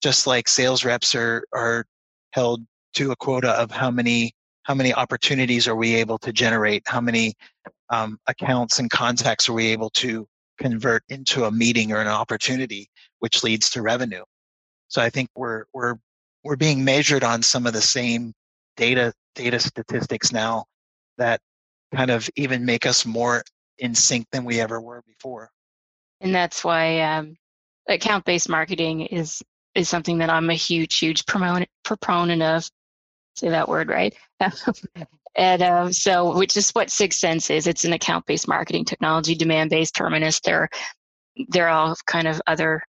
just 0.00 0.28
like 0.28 0.46
sales 0.46 0.84
reps 0.84 1.12
are 1.14 1.42
are 1.52 1.84
held 2.30 2.64
to 2.94 3.10
a 3.10 3.16
quota 3.16 3.50
of 3.50 3.70
how 3.70 3.90
many 3.90 4.32
how 4.62 4.74
many 4.74 4.94
opportunities 4.94 5.66
are 5.66 5.74
we 5.74 5.94
able 5.94 6.18
to 6.18 6.32
generate 6.32 6.82
how 6.86 7.00
many 7.00 7.34
um, 7.90 8.16
accounts 8.28 8.78
and 8.78 8.90
contacts 8.90 9.48
are 9.48 9.54
we 9.54 9.66
able 9.68 9.90
to 9.90 10.26
convert 10.58 11.02
into 11.08 11.44
a 11.44 11.50
meeting 11.50 11.92
or 11.92 12.00
an 12.00 12.06
opportunity 12.06 12.88
which 13.20 13.42
leads 13.42 13.70
to 13.70 13.82
revenue. 13.82 14.22
So 14.88 15.00
I 15.02 15.10
think 15.10 15.30
we're 15.34 15.64
we're 15.72 15.96
we're 16.44 16.56
being 16.56 16.84
measured 16.84 17.24
on 17.24 17.42
some 17.42 17.66
of 17.66 17.72
the 17.72 17.80
same 17.80 18.34
data 18.76 19.12
data 19.34 19.58
statistics 19.58 20.32
now 20.32 20.64
that 21.16 21.40
kind 21.94 22.10
of 22.10 22.28
even 22.36 22.64
make 22.64 22.86
us 22.86 23.04
more 23.04 23.42
in 23.78 23.94
sync 23.94 24.26
than 24.30 24.44
we 24.44 24.60
ever 24.60 24.80
were 24.80 25.02
before. 25.06 25.50
And 26.20 26.34
that's 26.34 26.64
why 26.64 27.00
um, 27.00 27.36
account-based 27.88 28.48
marketing 28.48 29.02
is 29.02 29.42
is 29.74 29.88
something 29.88 30.18
that 30.18 30.30
I'm 30.30 30.50
a 30.50 30.54
huge, 30.54 30.98
huge 30.98 31.26
proponent 31.26 31.68
proponent 31.84 32.42
of. 32.42 32.68
Say 33.36 33.50
that 33.50 33.68
word 33.68 33.88
right. 33.88 34.14
and 35.36 35.62
um, 35.62 35.92
so, 35.92 36.36
which 36.36 36.56
is 36.56 36.70
what 36.70 36.88
6sense 36.88 37.50
is. 37.50 37.66
It's 37.66 37.84
an 37.84 37.92
account-based 37.92 38.48
marketing 38.48 38.84
technology, 38.84 39.36
Demandbase, 39.36 39.92
terminus. 39.92 40.40
They're 40.40 40.68
they're 41.48 41.68
all 41.68 41.96
kind 42.06 42.26
of 42.26 42.42
other. 42.46 42.82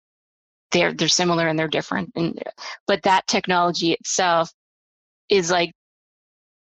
They're 0.72 0.94
they're 0.94 1.08
similar 1.08 1.48
and 1.48 1.58
they're 1.58 1.68
different. 1.68 2.12
And 2.16 2.42
but 2.88 3.04
that 3.04 3.28
technology 3.28 3.94
itself 3.94 4.52
is 5.30 5.52
like, 5.52 5.72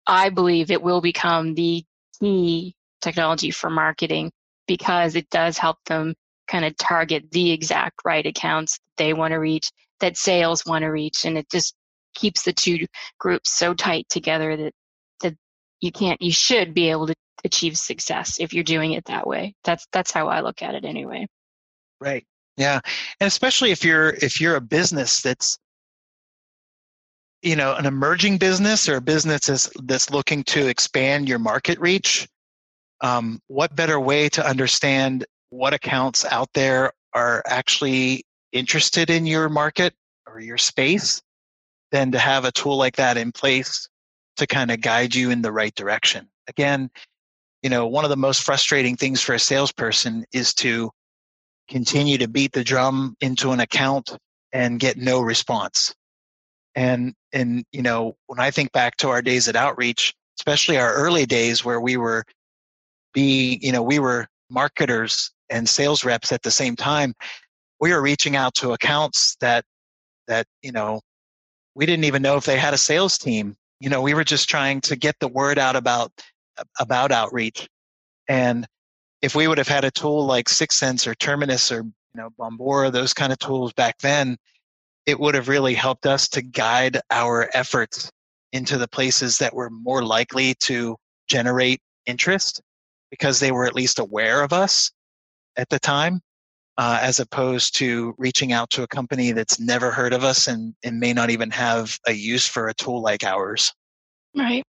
I 0.08 0.30
believe 0.30 0.72
it 0.72 0.82
will 0.82 1.02
become 1.02 1.56
the 1.56 1.84
key 2.20 2.76
technology 3.02 3.52
for 3.52 3.70
marketing 3.70 4.32
because 4.68 5.16
it 5.16 5.30
does 5.30 5.58
help 5.58 5.78
them 5.86 6.14
kind 6.50 6.66
of 6.66 6.76
target 6.78 7.32
the 7.32 7.52
exact 7.52 8.02
right 8.04 8.26
accounts 8.26 8.80
they 8.98 9.14
want 9.14 9.32
to 9.32 9.38
reach 9.38 9.72
that 10.00 10.18
sales 10.18 10.66
want 10.66 10.84
to 10.84 10.88
reach 10.88 11.26
and 11.26 11.38
it 11.38 11.50
just 11.50 11.76
keeps 12.16 12.44
the 12.44 12.54
two 12.54 12.86
groups 13.20 13.52
so 13.52 13.74
tight 13.74 14.08
together 14.10 14.58
that 14.58 14.74
that 15.22 15.36
you 15.82 15.92
can't 15.92 16.22
you 16.22 16.32
should 16.32 16.74
be 16.74 16.90
able 16.90 17.08
to 17.08 17.16
achieve 17.44 17.78
success 17.78 18.38
if 18.40 18.54
you're 18.54 18.64
doing 18.64 18.94
it 18.94 19.06
that 19.06 19.26
way. 19.26 19.56
That's 19.64 19.88
that's 19.92 20.12
how 20.12 20.28
i 20.28 20.42
look 20.42 20.62
at 20.62 20.76
it 20.76 20.86
anyway. 20.86 21.28
Right. 22.02 22.26
Yeah. 22.58 22.80
And 23.20 23.28
especially 23.28 23.72
if 23.72 23.84
you're 23.84 24.10
if 24.10 24.42
you're 24.42 24.56
a 24.56 24.62
business 24.62 25.22
that's 25.22 25.58
you 27.42 27.56
know 27.56 27.76
an 27.76 27.86
emerging 27.86 28.38
business 28.38 28.90
or 28.90 28.98
a 28.98 29.02
business 29.02 29.46
that's, 29.46 29.70
that's 29.84 30.10
looking 30.10 30.44
to 30.44 30.68
expand 30.68 31.30
your 31.30 31.40
market 31.40 31.80
reach 31.80 32.28
um, 33.02 33.40
what 33.48 33.74
better 33.78 33.98
way 33.98 34.28
to 34.28 34.46
understand 34.46 35.26
what 35.50 35.74
accounts 35.74 36.26
out 36.26 36.50
there 36.54 36.92
are 37.14 37.44
actually 37.46 38.24
interested 38.52 39.10
in 39.10 39.26
your 39.26 39.50
market 39.50 39.94
or 40.28 40.40
your 40.40 40.58
space 40.58 41.22
than 41.92 42.12
to 42.12 42.20
have 42.20 42.46
a 42.46 42.52
tool 42.52 42.78
like 42.78 42.96
that 42.98 43.18
in 43.18 43.32
place 43.32 43.90
to 44.38 44.48
kind 44.48 44.72
of 44.72 44.82
guide 44.82 45.14
you 45.16 45.32
in 45.32 45.42
the 45.42 45.52
right 45.52 45.74
direction. 45.76 46.28
Again 46.48 46.90
you 47.62 47.70
know 47.70 47.88
one 47.88 48.06
of 48.06 48.10
the 48.10 48.18
most 48.18 48.44
frustrating 48.44 48.96
things 48.96 49.22
for 49.22 49.34
a 49.34 49.40
salesperson 49.40 50.24
is 50.32 50.54
to 50.54 50.90
continue 51.68 52.18
to 52.18 52.28
beat 52.28 52.54
the 52.54 52.64
drum 52.64 53.16
into 53.20 53.52
an 53.52 53.60
account 53.60 54.18
and 54.54 54.80
get 54.80 54.98
no 54.98 55.20
response. 55.22 55.94
And 56.76 57.14
and 57.34 57.66
you 57.72 57.82
know 57.82 58.16
when 58.28 58.40
i 58.40 58.52
think 58.52 58.72
back 58.72 58.98
to 58.98 59.10
our 59.10 59.22
days 59.22 59.48
at 59.48 59.56
outreach 59.56 60.14
especially 60.40 60.78
our 60.78 60.94
early 60.94 61.26
days 61.26 61.66
where 61.66 61.82
we 61.82 61.98
were 61.98 62.24
being, 63.14 63.60
you 63.62 63.74
know, 63.74 63.84
we 63.84 64.00
were 64.00 64.26
marketers 64.50 65.32
and 65.50 65.68
sales 65.68 66.04
reps 66.04 66.32
at 66.32 66.42
the 66.44 66.52
same 66.52 66.76
time. 66.76 67.14
We 67.80 67.94
were 67.94 68.02
reaching 68.02 68.36
out 68.36 68.54
to 68.56 68.74
accounts 68.74 69.36
that, 69.42 69.64
that, 70.28 70.46
you 70.62 70.72
know, 70.72 71.02
we 71.76 71.86
didn't 71.86 72.06
even 72.06 72.22
know 72.22 72.36
if 72.36 72.46
they 72.46 72.58
had 72.58 72.74
a 72.74 72.78
sales 72.78 73.18
team. 73.18 73.56
You 73.80 73.90
know, 73.90 74.02
we 74.02 74.14
were 74.14 74.24
just 74.24 74.50
trying 74.50 74.82
to 74.82 74.96
get 74.96 75.16
the 75.20 75.28
word 75.28 75.58
out 75.58 75.76
about, 75.76 76.12
about 76.80 77.12
outreach. 77.12 77.68
And 78.28 78.66
if 79.22 79.36
we 79.36 79.48
would 79.48 79.58
have 79.58 79.68
had 79.68 79.86
a 79.86 79.92
tool 79.92 80.26
like 80.26 80.48
6sense 80.48 81.08
or 81.08 81.16
Terminus 81.16 81.72
or, 81.72 81.84
you 81.84 81.94
know, 82.16 82.30
Bombora, 82.38 82.92
those 82.92 83.14
kind 83.14 83.32
of 83.32 83.40
tools 83.40 83.74
back 83.74 83.98
then, 84.00 84.38
it 85.06 85.20
would 85.20 85.36
have 85.36 85.48
really 85.48 85.74
helped 85.74 86.06
us 86.06 86.28
to 86.30 86.42
guide 86.42 87.00
our 87.10 87.50
efforts 87.54 88.12
into 88.52 88.78
the 88.78 88.88
places 88.88 89.38
that 89.38 89.54
were 89.54 89.70
more 89.70 90.04
likely 90.04 90.56
to 90.56 90.98
generate 91.28 91.80
interest 92.06 92.62
because 93.10 93.40
they 93.40 93.52
were 93.52 93.66
at 93.66 93.76
least 93.76 94.00
aware 94.00 94.44
of 94.44 94.54
us 94.54 94.92
at 95.58 95.70
the 95.70 95.80
time, 95.80 96.22
uh, 96.78 97.00
as 97.02 97.20
opposed 97.20 97.76
to 97.78 98.16
reaching 98.18 98.54
out 98.54 98.70
to 98.72 98.84
a 98.84 98.88
company 98.88 99.32
that's 99.32 99.60
never 99.60 99.92
heard 99.92 100.14
of 100.14 100.24
us 100.24 100.48
and, 100.48 100.74
and 100.84 101.00
may 101.00 101.14
not 101.14 101.30
even 101.30 101.52
have 101.52 101.98
a 102.08 102.14
use 102.14 102.48
for 102.48 102.70
a 102.70 102.74
tool 102.74 103.02
like 103.02 103.24
ours. 103.24 103.74
Right. 104.36 104.64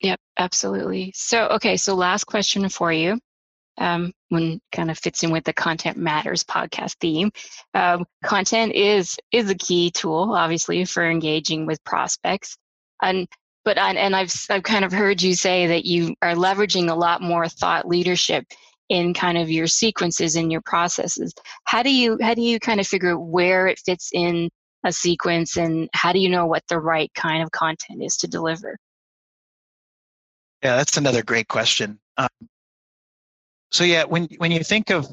Yep, 0.00 0.20
absolutely. 0.38 1.12
So, 1.16 1.46
okay, 1.48 1.76
so 1.76 1.94
last 1.94 2.24
question 2.24 2.68
for 2.68 2.92
you. 2.92 3.18
Um, 3.78 4.12
when 4.30 4.60
kind 4.72 4.90
of 4.90 4.98
fits 4.98 5.22
in 5.22 5.30
with 5.30 5.44
the 5.44 5.52
content 5.52 5.98
matters 5.98 6.44
podcast 6.44 6.96
theme. 6.98 7.30
Um, 7.74 8.06
content 8.24 8.72
is 8.72 9.18
is 9.32 9.50
a 9.50 9.54
key 9.54 9.90
tool, 9.90 10.32
obviously, 10.32 10.86
for 10.86 11.08
engaging 11.08 11.66
with 11.66 11.84
prospects. 11.84 12.56
And 13.02 13.28
but 13.66 13.76
and 13.76 14.16
I've 14.16 14.32
I've 14.48 14.62
kind 14.62 14.84
of 14.84 14.92
heard 14.92 15.20
you 15.20 15.34
say 15.34 15.66
that 15.66 15.84
you 15.84 16.14
are 16.22 16.34
leveraging 16.34 16.88
a 16.88 16.94
lot 16.94 17.20
more 17.20 17.48
thought 17.48 17.86
leadership 17.86 18.46
in 18.88 19.14
kind 19.14 19.36
of 19.38 19.50
your 19.50 19.66
sequences 19.66 20.36
and 20.36 20.52
your 20.52 20.60
processes. 20.62 21.34
How 21.64 21.82
do 21.82 21.92
you 21.92 22.18
how 22.20 22.34
do 22.34 22.42
you 22.42 22.58
kind 22.60 22.80
of 22.80 22.86
figure 22.86 23.12
out 23.12 23.22
where 23.22 23.66
it 23.66 23.80
fits 23.84 24.10
in 24.12 24.50
a 24.84 24.92
sequence 24.92 25.56
and 25.56 25.88
how 25.92 26.12
do 26.12 26.20
you 26.20 26.28
know 26.28 26.46
what 26.46 26.62
the 26.68 26.78
right 26.78 27.12
kind 27.14 27.42
of 27.42 27.50
content 27.50 28.02
is 28.02 28.16
to 28.18 28.28
deliver? 28.28 28.78
Yeah, 30.62 30.76
that's 30.76 30.96
another 30.96 31.22
great 31.22 31.48
question. 31.48 31.98
Um, 32.16 32.28
so 33.70 33.84
yeah, 33.84 34.04
when 34.04 34.28
when 34.38 34.52
you 34.52 34.62
think 34.62 34.90
of 34.90 35.06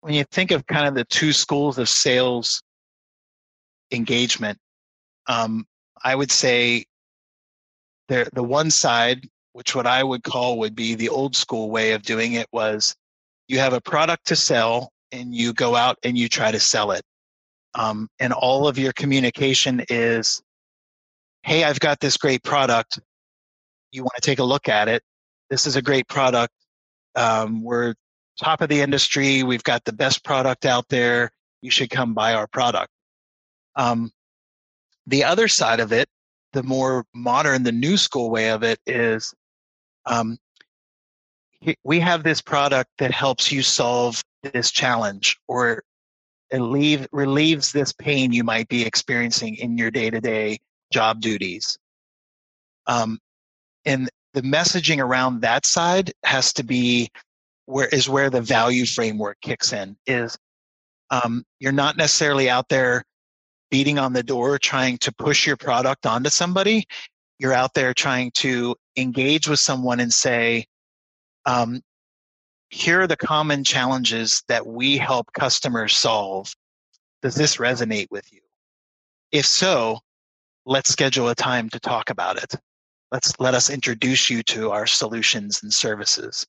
when 0.00 0.14
you 0.14 0.24
think 0.30 0.50
of 0.50 0.66
kind 0.66 0.86
of 0.86 0.94
the 0.94 1.04
two 1.04 1.32
schools 1.32 1.78
of 1.78 1.88
sales 1.88 2.62
engagement, 3.90 4.58
um, 5.26 5.66
I 6.02 6.14
would 6.14 6.30
say 6.30 6.84
the 8.08 8.28
the 8.32 8.42
one 8.42 8.70
side 8.70 9.28
which 9.54 9.74
what 9.74 9.86
i 9.86 10.04
would 10.04 10.22
call 10.22 10.58
would 10.58 10.76
be 10.76 10.94
the 10.94 11.08
old 11.08 11.34
school 11.34 11.70
way 11.70 11.92
of 11.92 12.02
doing 12.02 12.34
it 12.34 12.46
was 12.52 12.94
you 13.48 13.58
have 13.58 13.72
a 13.72 13.80
product 13.80 14.26
to 14.26 14.36
sell 14.36 14.90
and 15.12 15.34
you 15.34 15.52
go 15.52 15.76
out 15.76 15.96
and 16.02 16.16
you 16.18 16.28
try 16.28 16.50
to 16.50 16.60
sell 16.60 16.90
it. 16.90 17.02
Um, 17.74 18.08
and 18.18 18.32
all 18.32 18.68
of 18.68 18.78
your 18.78 18.92
communication 18.92 19.84
is 19.88 20.40
hey 21.42 21.64
i've 21.64 21.80
got 21.80 22.00
this 22.00 22.16
great 22.16 22.42
product. 22.42 22.98
You 23.92 24.02
want 24.02 24.14
to 24.16 24.20
take 24.20 24.38
a 24.38 24.44
look 24.44 24.68
at 24.68 24.88
it? 24.88 25.02
This 25.50 25.66
is 25.66 25.76
a 25.76 25.82
great 25.82 26.08
product. 26.08 26.52
Um, 27.14 27.62
we're 27.62 27.94
top 28.40 28.60
of 28.60 28.68
the 28.68 28.80
industry. 28.80 29.42
We've 29.42 29.62
got 29.62 29.84
the 29.84 29.92
best 29.92 30.24
product 30.24 30.66
out 30.66 30.88
there. 30.88 31.30
You 31.62 31.70
should 31.70 31.90
come 31.90 32.14
buy 32.14 32.34
our 32.34 32.46
product. 32.48 32.90
Um, 33.76 34.10
the 35.06 35.24
other 35.24 35.48
side 35.48 35.80
of 35.80 35.92
it 35.92 36.08
the 36.54 36.62
more 36.62 37.04
modern, 37.12 37.64
the 37.64 37.72
new 37.72 37.96
school 37.96 38.30
way 38.30 38.50
of 38.50 38.62
it 38.62 38.78
is 38.86 39.34
um, 40.06 40.38
we 41.82 42.00
have 42.00 42.22
this 42.22 42.40
product 42.40 42.90
that 42.98 43.10
helps 43.10 43.50
you 43.50 43.62
solve 43.62 44.22
this 44.42 44.70
challenge 44.70 45.38
or 45.48 45.82
relieve, 46.52 47.06
relieves 47.12 47.72
this 47.72 47.92
pain 47.92 48.32
you 48.32 48.44
might 48.44 48.68
be 48.68 48.84
experiencing 48.84 49.56
in 49.56 49.78
your 49.78 49.90
day 49.90 50.10
to 50.10 50.20
day 50.20 50.58
job 50.92 51.20
duties. 51.20 51.78
Um, 52.86 53.18
and 53.84 54.08
the 54.34 54.42
messaging 54.42 55.02
around 55.02 55.40
that 55.40 55.64
side 55.64 56.12
has 56.24 56.52
to 56.54 56.64
be 56.64 57.08
where 57.66 57.88
is 57.88 58.08
where 58.08 58.28
the 58.28 58.42
value 58.42 58.84
framework 58.84 59.40
kicks 59.40 59.72
in 59.72 59.96
is 60.06 60.36
um, 61.10 61.44
you're 61.60 61.72
not 61.72 61.96
necessarily 61.96 62.50
out 62.50 62.68
there 62.68 63.04
beating 63.70 63.98
on 63.98 64.12
the 64.12 64.22
door 64.22 64.58
trying 64.58 64.98
to 64.98 65.12
push 65.12 65.46
your 65.46 65.56
product 65.56 66.06
onto 66.06 66.30
somebody. 66.30 66.84
You're 67.38 67.52
out 67.52 67.74
there 67.74 67.94
trying 67.94 68.30
to 68.36 68.76
engage 68.96 69.48
with 69.48 69.60
someone 69.60 70.00
and 70.00 70.12
say, 70.12 70.66
um, 71.46 71.82
here 72.70 73.02
are 73.02 73.06
the 73.06 73.16
common 73.16 73.64
challenges 73.64 74.42
that 74.48 74.66
we 74.66 74.96
help 74.96 75.32
customers 75.32 75.96
solve. 75.96 76.52
Does 77.22 77.34
this 77.34 77.56
resonate 77.56 78.08
with 78.10 78.32
you? 78.32 78.40
If 79.32 79.46
so, 79.46 80.00
let's 80.66 80.90
schedule 80.90 81.28
a 81.28 81.34
time 81.34 81.68
to 81.70 81.80
talk 81.80 82.10
about 82.10 82.42
it. 82.42 82.54
Let's 83.12 83.32
let 83.38 83.54
us 83.54 83.70
introduce 83.70 84.28
you 84.30 84.42
to 84.44 84.70
our 84.70 84.86
solutions 84.86 85.62
and 85.62 85.72
services. 85.72 86.46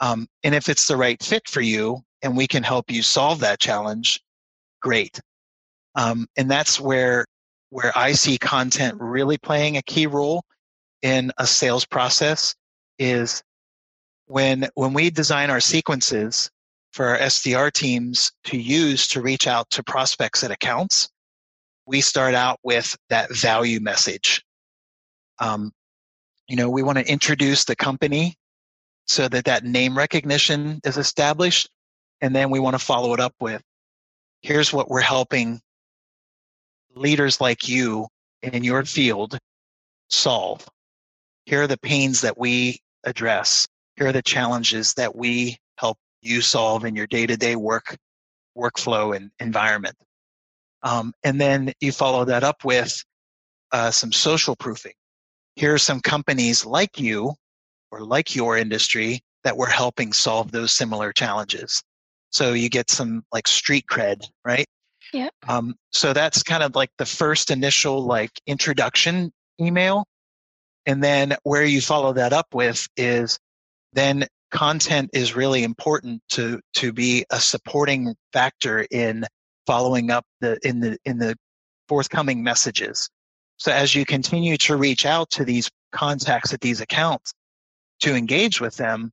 Um, 0.00 0.26
and 0.42 0.54
if 0.54 0.68
it's 0.68 0.86
the 0.86 0.96
right 0.96 1.22
fit 1.22 1.48
for 1.48 1.60
you 1.60 2.00
and 2.22 2.36
we 2.36 2.46
can 2.46 2.62
help 2.62 2.90
you 2.90 3.02
solve 3.02 3.40
that 3.40 3.60
challenge, 3.60 4.20
great. 4.80 5.20
Um, 5.94 6.26
and 6.36 6.50
that's 6.50 6.80
where 6.80 7.26
where 7.72 7.96
I 7.96 8.12
see 8.12 8.36
content 8.36 8.98
really 9.00 9.38
playing 9.38 9.78
a 9.78 9.82
key 9.82 10.06
role 10.06 10.44
in 11.00 11.32
a 11.38 11.46
sales 11.46 11.86
process 11.86 12.54
is 12.98 13.42
when 14.26 14.68
when 14.74 14.92
we 14.92 15.08
design 15.08 15.48
our 15.48 15.58
sequences 15.58 16.50
for 16.92 17.06
our 17.06 17.18
SDR 17.18 17.72
teams 17.72 18.30
to 18.44 18.58
use 18.58 19.08
to 19.08 19.22
reach 19.22 19.46
out 19.46 19.70
to 19.70 19.82
prospects 19.82 20.42
and 20.42 20.52
accounts, 20.52 21.08
we 21.86 22.02
start 22.02 22.34
out 22.34 22.60
with 22.62 22.94
that 23.08 23.34
value 23.34 23.80
message. 23.80 24.44
Um, 25.38 25.72
you 26.48 26.56
know, 26.56 26.68
we 26.68 26.82
want 26.82 26.98
to 26.98 27.10
introduce 27.10 27.64
the 27.64 27.74
company 27.74 28.36
so 29.06 29.28
that 29.28 29.46
that 29.46 29.64
name 29.64 29.96
recognition 29.96 30.78
is 30.84 30.98
established, 30.98 31.70
and 32.20 32.36
then 32.36 32.50
we 32.50 32.60
want 32.60 32.74
to 32.74 32.84
follow 32.84 33.14
it 33.14 33.20
up 33.20 33.34
with, 33.40 33.62
here's 34.42 34.74
what 34.74 34.90
we're 34.90 35.00
helping 35.00 35.62
leaders 36.94 37.40
like 37.40 37.68
you 37.68 38.06
in 38.42 38.64
your 38.64 38.84
field 38.84 39.38
solve. 40.08 40.66
Here 41.46 41.62
are 41.62 41.66
the 41.66 41.78
pains 41.78 42.20
that 42.20 42.38
we 42.38 42.80
address. 43.04 43.66
Here 43.96 44.08
are 44.08 44.12
the 44.12 44.22
challenges 44.22 44.94
that 44.94 45.14
we 45.14 45.58
help 45.76 45.98
you 46.20 46.40
solve 46.40 46.84
in 46.84 46.94
your 46.96 47.06
day-to-day 47.06 47.56
work 47.56 47.96
workflow 48.56 49.16
and 49.16 49.30
environment. 49.40 49.96
Um, 50.82 51.14
and 51.24 51.40
then 51.40 51.72
you 51.80 51.92
follow 51.92 52.24
that 52.26 52.44
up 52.44 52.64
with 52.64 53.02
uh, 53.72 53.90
some 53.90 54.12
social 54.12 54.54
proofing. 54.56 54.92
Here 55.56 55.74
are 55.74 55.78
some 55.78 56.00
companies 56.00 56.66
like 56.66 57.00
you 57.00 57.32
or 57.90 58.00
like 58.00 58.34
your 58.34 58.56
industry 58.56 59.20
that 59.44 59.56
we're 59.56 59.70
helping 59.70 60.12
solve 60.12 60.52
those 60.52 60.72
similar 60.72 61.12
challenges. 61.12 61.82
So 62.30 62.52
you 62.52 62.68
get 62.68 62.90
some 62.90 63.24
like 63.32 63.48
street 63.48 63.86
cred, 63.90 64.26
right? 64.44 64.66
Yeah. 65.12 65.28
Um, 65.46 65.74
so 65.90 66.12
that's 66.12 66.42
kind 66.42 66.62
of 66.62 66.74
like 66.74 66.90
the 66.98 67.06
first 67.06 67.50
initial 67.50 68.02
like 68.02 68.30
introduction 68.46 69.30
email. 69.60 70.06
And 70.86 71.04
then 71.04 71.36
where 71.42 71.64
you 71.64 71.80
follow 71.80 72.12
that 72.14 72.32
up 72.32 72.46
with 72.54 72.88
is 72.96 73.38
then 73.92 74.26
content 74.50 75.10
is 75.12 75.36
really 75.36 75.62
important 75.62 76.22
to 76.30 76.60
to 76.74 76.92
be 76.92 77.24
a 77.30 77.40
supporting 77.40 78.14
factor 78.32 78.86
in 78.90 79.24
following 79.66 80.10
up 80.10 80.24
the 80.40 80.58
in 80.66 80.80
the 80.80 80.98
in 81.04 81.18
the 81.18 81.36
forthcoming 81.88 82.42
messages. 82.42 83.08
So 83.58 83.70
as 83.70 83.94
you 83.94 84.04
continue 84.04 84.56
to 84.58 84.76
reach 84.76 85.06
out 85.06 85.30
to 85.32 85.44
these 85.44 85.70
contacts 85.92 86.52
at 86.52 86.60
these 86.60 86.80
accounts 86.80 87.32
to 88.00 88.14
engage 88.14 88.60
with 88.60 88.76
them, 88.76 89.12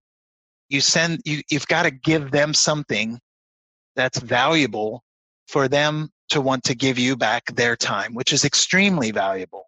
you 0.69 0.81
send 0.81 1.21
you 1.25 1.41
you've 1.51 1.67
got 1.67 1.83
to 1.83 1.91
give 1.91 2.31
them 2.31 2.53
something 2.53 3.19
that's 3.95 4.19
valuable 4.19 5.03
for 5.49 5.67
them 5.67 6.09
to 6.29 6.41
want 6.41 6.63
to 6.65 6.75
give 6.75 6.99
you 6.99 7.17
back 7.17 7.43
their 7.55 7.75
time, 7.75 8.13
which 8.13 8.31
is 8.31 8.45
extremely 8.45 9.09
valuable. 9.09 9.65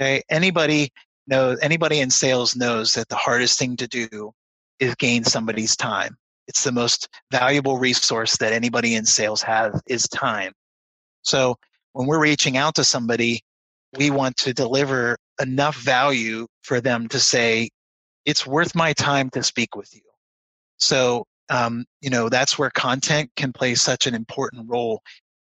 Okay, 0.00 0.22
anybody 0.28 0.90
knows 1.28 1.58
anybody 1.62 2.00
in 2.00 2.10
sales 2.10 2.56
knows 2.56 2.94
that 2.94 3.08
the 3.08 3.16
hardest 3.16 3.58
thing 3.58 3.76
to 3.76 3.86
do 3.86 4.32
is 4.80 4.96
gain 4.96 5.22
somebody's 5.22 5.76
time. 5.76 6.16
It's 6.48 6.64
the 6.64 6.72
most 6.72 7.08
valuable 7.30 7.78
resource 7.78 8.36
that 8.38 8.52
anybody 8.52 8.96
in 8.96 9.04
sales 9.04 9.42
has 9.42 9.80
is 9.86 10.08
time. 10.08 10.52
So 11.22 11.56
when 11.92 12.08
we're 12.08 12.20
reaching 12.20 12.56
out 12.56 12.74
to 12.76 12.84
somebody, 12.84 13.42
we 13.96 14.10
want 14.10 14.36
to 14.38 14.52
deliver 14.52 15.16
enough 15.40 15.76
value 15.76 16.46
for 16.62 16.80
them 16.80 17.06
to 17.08 17.20
say, 17.20 17.70
it's 18.24 18.46
worth 18.46 18.74
my 18.74 18.92
time 18.94 19.30
to 19.30 19.42
speak 19.42 19.76
with 19.76 19.94
you. 19.94 20.02
So, 20.78 21.26
um, 21.50 21.84
you 22.00 22.10
know, 22.10 22.28
that's 22.28 22.58
where 22.58 22.70
content 22.70 23.30
can 23.36 23.52
play 23.52 23.74
such 23.74 24.06
an 24.06 24.14
important 24.14 24.68
role 24.68 25.02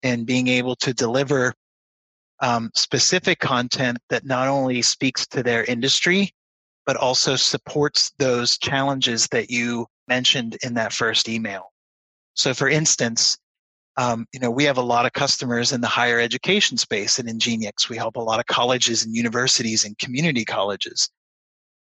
in 0.03 0.25
being 0.25 0.47
able 0.47 0.75
to 0.77 0.93
deliver 0.93 1.53
um, 2.39 2.69
specific 2.75 3.39
content 3.39 3.97
that 4.09 4.25
not 4.25 4.47
only 4.47 4.81
speaks 4.81 5.25
to 5.27 5.41
their 5.41 5.63
industry, 5.63 6.31
but 6.85 6.95
also 6.95 7.35
supports 7.35 8.11
those 8.19 8.57
challenges 8.57 9.27
that 9.31 9.49
you 9.49 9.87
mentioned 10.07 10.57
in 10.63 10.75
that 10.75 10.93
first 10.93 11.27
email. 11.27 11.71
So, 12.35 12.53
for 12.53 12.69
instance, 12.69 13.37
um, 13.97 14.27
you 14.31 14.39
know, 14.39 14.51
we 14.51 14.63
have 14.65 14.77
a 14.77 14.83
lot 14.83 15.07
of 15.07 15.13
customers 15.13 15.73
in 15.73 15.81
the 15.81 15.87
higher 15.87 16.19
education 16.19 16.77
space 16.77 17.17
in 17.17 17.25
Ingeniux. 17.25 17.89
We 17.89 17.97
help 17.97 18.15
a 18.15 18.21
lot 18.21 18.39
of 18.39 18.45
colleges 18.45 19.03
and 19.03 19.15
universities 19.15 19.83
and 19.83 19.97
community 19.97 20.45
colleges. 20.45 21.09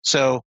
So, 0.01 0.41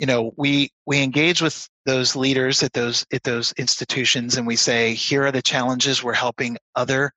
you 0.00 0.06
know, 0.06 0.32
we 0.36 0.70
we 0.86 1.02
engage 1.02 1.42
with 1.42 1.68
those 1.84 2.16
leaders 2.16 2.62
at 2.62 2.72
those 2.72 3.04
at 3.12 3.22
those 3.22 3.52
institutions 3.52 4.36
and 4.36 4.46
we 4.46 4.56
say, 4.56 4.94
here 4.94 5.26
are 5.26 5.32
the 5.32 5.42
challenges 5.42 6.02
we're 6.02 6.14
helping 6.14 6.56
other 6.74 7.12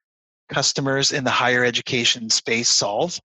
customers 0.50 1.14
in 1.14 1.24
the 1.24 1.32
higher 1.32 1.64
education 1.64 2.30
space 2.30 2.68
solve. 2.68 3.18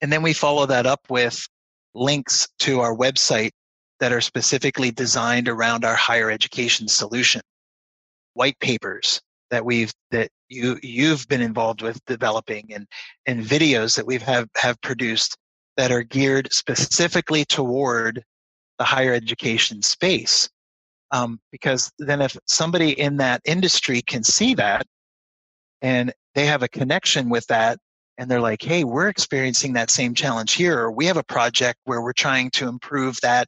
And 0.00 0.12
then 0.12 0.22
we 0.22 0.32
follow 0.32 0.64
that 0.66 0.86
up 0.86 1.00
with 1.10 1.44
links 1.92 2.46
to 2.60 2.80
our 2.80 2.94
website 2.94 3.50
that 3.98 4.12
are 4.12 4.20
specifically 4.20 4.92
designed 4.92 5.48
around 5.48 5.84
our 5.84 5.96
higher 5.96 6.30
education 6.30 6.86
solution 6.86 7.40
white 8.34 8.58
papers 8.60 9.20
that 9.50 9.64
we've 9.64 9.92
that 10.12 10.30
you 10.48 10.78
you've 10.84 11.26
been 11.26 11.40
involved 11.40 11.82
with 11.82 11.98
developing 12.06 12.72
and 12.72 12.86
and 13.26 13.44
videos 13.44 13.96
that 13.96 14.06
we've 14.06 14.22
have 14.22 14.46
have 14.56 14.80
produced 14.82 15.36
that 15.76 15.90
are 15.90 16.04
geared 16.04 16.48
specifically 16.52 17.44
toward 17.44 18.22
the 18.78 18.84
higher 18.84 19.14
education 19.14 19.82
space 19.82 20.48
um, 21.12 21.40
because 21.52 21.92
then 21.98 22.20
if 22.20 22.36
somebody 22.46 22.98
in 22.98 23.16
that 23.18 23.40
industry 23.44 24.02
can 24.02 24.22
see 24.22 24.54
that 24.54 24.86
and 25.82 26.12
they 26.34 26.46
have 26.46 26.62
a 26.62 26.68
connection 26.68 27.28
with 27.28 27.46
that 27.46 27.78
and 28.18 28.30
they're 28.30 28.40
like 28.40 28.62
hey 28.62 28.84
we're 28.84 29.08
experiencing 29.08 29.72
that 29.72 29.90
same 29.90 30.14
challenge 30.14 30.52
here 30.52 30.78
or 30.78 30.90
we 30.90 31.06
have 31.06 31.16
a 31.16 31.24
project 31.24 31.78
where 31.84 32.02
we're 32.02 32.12
trying 32.12 32.50
to 32.50 32.68
improve 32.68 33.18
that 33.22 33.46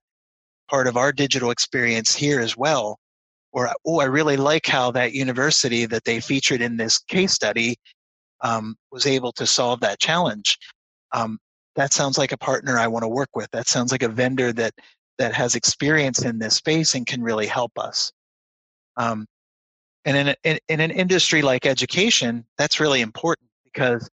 part 0.70 0.86
of 0.86 0.96
our 0.96 1.12
digital 1.12 1.50
experience 1.50 2.14
here 2.14 2.40
as 2.40 2.56
well 2.56 2.98
or 3.52 3.70
oh 3.86 4.00
i 4.00 4.04
really 4.04 4.36
like 4.36 4.66
how 4.66 4.90
that 4.90 5.12
university 5.12 5.86
that 5.86 6.04
they 6.04 6.20
featured 6.20 6.60
in 6.60 6.76
this 6.76 6.98
case 6.98 7.32
study 7.32 7.76
um, 8.42 8.76
was 8.90 9.06
able 9.06 9.32
to 9.32 9.46
solve 9.46 9.80
that 9.80 9.98
challenge. 9.98 10.58
Um, 11.12 11.38
that 11.76 11.92
sounds 11.92 12.18
like 12.18 12.32
a 12.32 12.38
partner 12.38 12.78
i 12.78 12.88
want 12.88 13.04
to 13.04 13.08
work 13.08 13.30
with. 13.34 13.50
That 13.52 13.68
sounds 13.68 13.92
like 13.92 14.02
a 14.02 14.08
vendor 14.08 14.52
that 14.54 14.72
that 15.18 15.34
has 15.34 15.54
experience 15.54 16.22
in 16.22 16.38
this 16.38 16.56
space 16.56 16.94
and 16.94 17.06
can 17.06 17.22
really 17.22 17.46
help 17.46 17.72
us 17.78 18.12
um, 18.96 19.26
and 20.04 20.16
in, 20.16 20.34
in, 20.44 20.58
in 20.68 20.80
an 20.80 20.90
industry 20.90 21.42
like 21.42 21.66
education 21.66 22.44
that's 22.56 22.80
really 22.80 23.00
important 23.00 23.48
because 23.64 24.08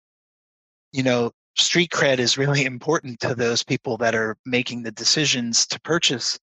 you 0.92 1.02
know 1.02 1.30
street 1.56 1.90
cred 1.90 2.18
is 2.18 2.38
really 2.38 2.64
important 2.74 3.18
to 3.20 3.34
those 3.34 3.62
people 3.62 3.96
that 3.96 4.14
are 4.14 4.36
making 4.46 4.82
the 4.82 4.92
decisions 4.92 5.66
to 5.66 5.80
purchase 5.80 6.38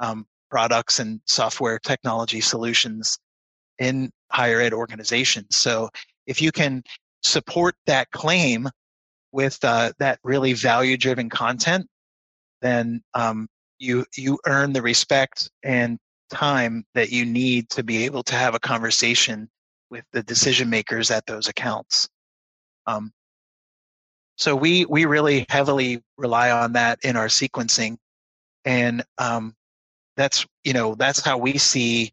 um, 0.00 0.26
products 0.52 0.98
and 0.98 1.18
software 1.24 1.78
technology 1.78 2.40
solutions 2.40 3.18
in 3.78 4.10
higher 4.30 4.60
ed 4.60 4.74
organizations. 4.74 5.56
So 5.56 5.88
if 6.26 6.42
you 6.42 6.52
can 6.52 6.82
support 7.22 7.74
that 7.86 8.10
claim 8.10 8.68
with 9.32 9.58
uh, 9.64 9.92
that 9.98 10.18
really 10.22 10.52
value 10.52 10.98
driven 10.98 11.30
content, 11.30 11.86
then 12.60 13.02
um, 13.14 13.48
you 13.82 14.06
you 14.16 14.38
earn 14.46 14.72
the 14.72 14.80
respect 14.80 15.50
and 15.62 15.98
time 16.30 16.84
that 16.94 17.10
you 17.10 17.26
need 17.26 17.68
to 17.70 17.82
be 17.82 18.04
able 18.04 18.22
to 18.22 18.34
have 18.34 18.54
a 18.54 18.60
conversation 18.60 19.50
with 19.90 20.04
the 20.12 20.22
decision 20.22 20.70
makers 20.70 21.10
at 21.10 21.26
those 21.26 21.48
accounts. 21.48 22.08
Um, 22.86 23.12
so 24.36 24.56
we 24.56 24.86
we 24.86 25.04
really 25.04 25.44
heavily 25.48 26.00
rely 26.16 26.50
on 26.50 26.72
that 26.72 27.00
in 27.02 27.16
our 27.16 27.26
sequencing, 27.26 27.96
and 28.64 29.04
um, 29.18 29.54
that's 30.16 30.46
you 30.64 30.72
know 30.72 30.94
that's 30.94 31.20
how 31.20 31.36
we 31.36 31.58
see 31.58 32.12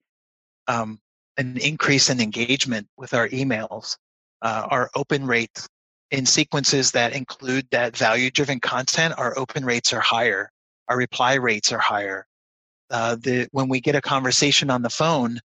um, 0.68 1.00
an 1.38 1.58
increase 1.58 2.10
in 2.10 2.20
engagement 2.20 2.88
with 2.98 3.14
our 3.14 3.30
emails. 3.30 3.96
Uh, 4.42 4.66
our 4.70 4.90
open 4.96 5.26
rates 5.26 5.68
in 6.12 6.26
sequences 6.26 6.92
that 6.92 7.14
include 7.14 7.68
that 7.72 7.96
value 7.96 8.32
driven 8.32 8.60
content 8.60 9.14
our 9.18 9.38
open 9.38 9.66
rates 9.66 9.92
are 9.92 10.00
higher 10.00 10.50
our 10.90 10.98
reply 10.98 11.36
rates 11.36 11.72
are 11.72 11.80
higher 11.80 12.26
uh, 12.92 13.16
the 13.16 13.48
when 13.52 13.70
we 13.70 13.80
get 13.80 13.96
a 13.96 14.02
conversation 14.02 14.70
on 14.70 14.82
the 14.82 14.90
phone 14.90 15.40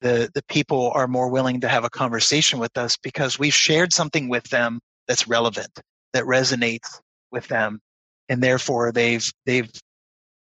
the 0.00 0.30
the 0.34 0.42
people 0.48 0.92
are 0.94 1.08
more 1.08 1.28
willing 1.28 1.60
to 1.60 1.68
have 1.68 1.84
a 1.84 1.90
conversation 1.90 2.58
with 2.58 2.76
us 2.78 2.96
because 2.96 3.38
we've 3.38 3.54
shared 3.54 3.92
something 3.92 4.28
with 4.28 4.44
them 4.44 4.80
that's 5.06 5.28
relevant 5.28 5.80
that 6.12 6.24
resonates 6.24 7.00
with 7.32 7.46
them 7.48 7.80
and 8.28 8.42
therefore 8.42 8.92
they've 8.92 9.30
they've 9.46 9.70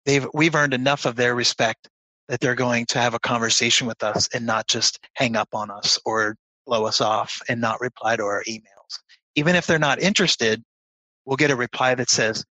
they've 0.04 0.26
we've 0.34 0.54
earned 0.54 0.74
enough 0.74 1.06
of 1.06 1.16
their 1.16 1.34
respect 1.34 1.88
that 2.28 2.40
they're 2.40 2.54
going 2.54 2.86
to 2.86 2.98
have 2.98 3.14
a 3.14 3.18
conversation 3.18 3.86
with 3.86 4.02
us 4.02 4.28
and 4.34 4.44
not 4.44 4.66
just 4.66 4.98
hang 5.14 5.34
up 5.34 5.48
on 5.52 5.70
us 5.70 5.98
or 6.04 6.36
blow 6.66 6.84
us 6.84 7.00
off 7.00 7.40
and 7.48 7.60
not 7.60 7.80
reply 7.80 8.16
to 8.16 8.22
our 8.22 8.44
emails. 8.44 9.00
Even 9.34 9.56
if 9.56 9.66
they're 9.66 9.78
not 9.78 10.00
interested, 10.00 10.62
we'll 11.24 11.36
get 11.36 11.50
a 11.50 11.56
reply 11.56 11.94
that 11.94 12.10
says, 12.10 12.44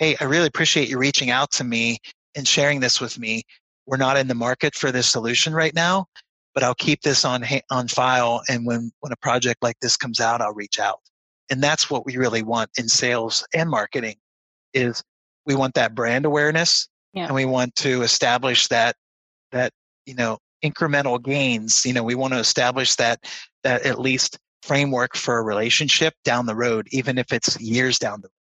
Hey, 0.00 0.16
I 0.18 0.24
really 0.24 0.46
appreciate 0.46 0.88
you 0.88 0.96
reaching 0.96 1.28
out 1.28 1.50
to 1.52 1.64
me 1.64 1.98
and 2.34 2.48
sharing 2.48 2.80
this 2.80 3.02
with 3.02 3.18
me. 3.18 3.42
We're 3.84 3.98
not 3.98 4.16
in 4.16 4.28
the 4.28 4.34
market 4.34 4.74
for 4.74 4.90
this 4.90 5.06
solution 5.06 5.52
right 5.52 5.74
now, 5.74 6.06
but 6.54 6.62
I'll 6.62 6.74
keep 6.74 7.02
this 7.02 7.22
on 7.26 7.44
on 7.70 7.86
file. 7.86 8.40
And 8.48 8.64
when 8.64 8.92
when 9.00 9.12
a 9.12 9.16
project 9.16 9.62
like 9.62 9.78
this 9.82 9.98
comes 9.98 10.18
out, 10.18 10.40
I'll 10.40 10.54
reach 10.54 10.80
out. 10.80 11.00
And 11.50 11.62
that's 11.62 11.90
what 11.90 12.06
we 12.06 12.16
really 12.16 12.42
want 12.42 12.70
in 12.78 12.88
sales 12.88 13.46
and 13.52 13.68
marketing 13.68 14.16
is 14.72 15.02
we 15.44 15.54
want 15.54 15.74
that 15.74 15.94
brand 15.94 16.24
awareness 16.24 16.88
yeah. 17.12 17.26
and 17.26 17.34
we 17.34 17.44
want 17.44 17.74
to 17.76 18.00
establish 18.00 18.68
that 18.68 18.96
that 19.52 19.70
you 20.06 20.14
know 20.14 20.38
incremental 20.64 21.22
gains 21.22 21.84
you 21.84 21.92
know 21.92 22.04
we 22.04 22.14
want 22.14 22.32
to 22.32 22.38
establish 22.38 22.94
that 22.96 23.18
that 23.64 23.84
at 23.84 23.98
least 23.98 24.38
framework 24.62 25.16
for 25.16 25.38
a 25.38 25.42
relationship 25.42 26.14
down 26.24 26.46
the 26.46 26.54
road 26.54 26.86
even 26.92 27.18
if 27.18 27.32
it's 27.32 27.60
years 27.60 27.98
down 27.98 28.20
the 28.20 28.28
road 28.28 28.39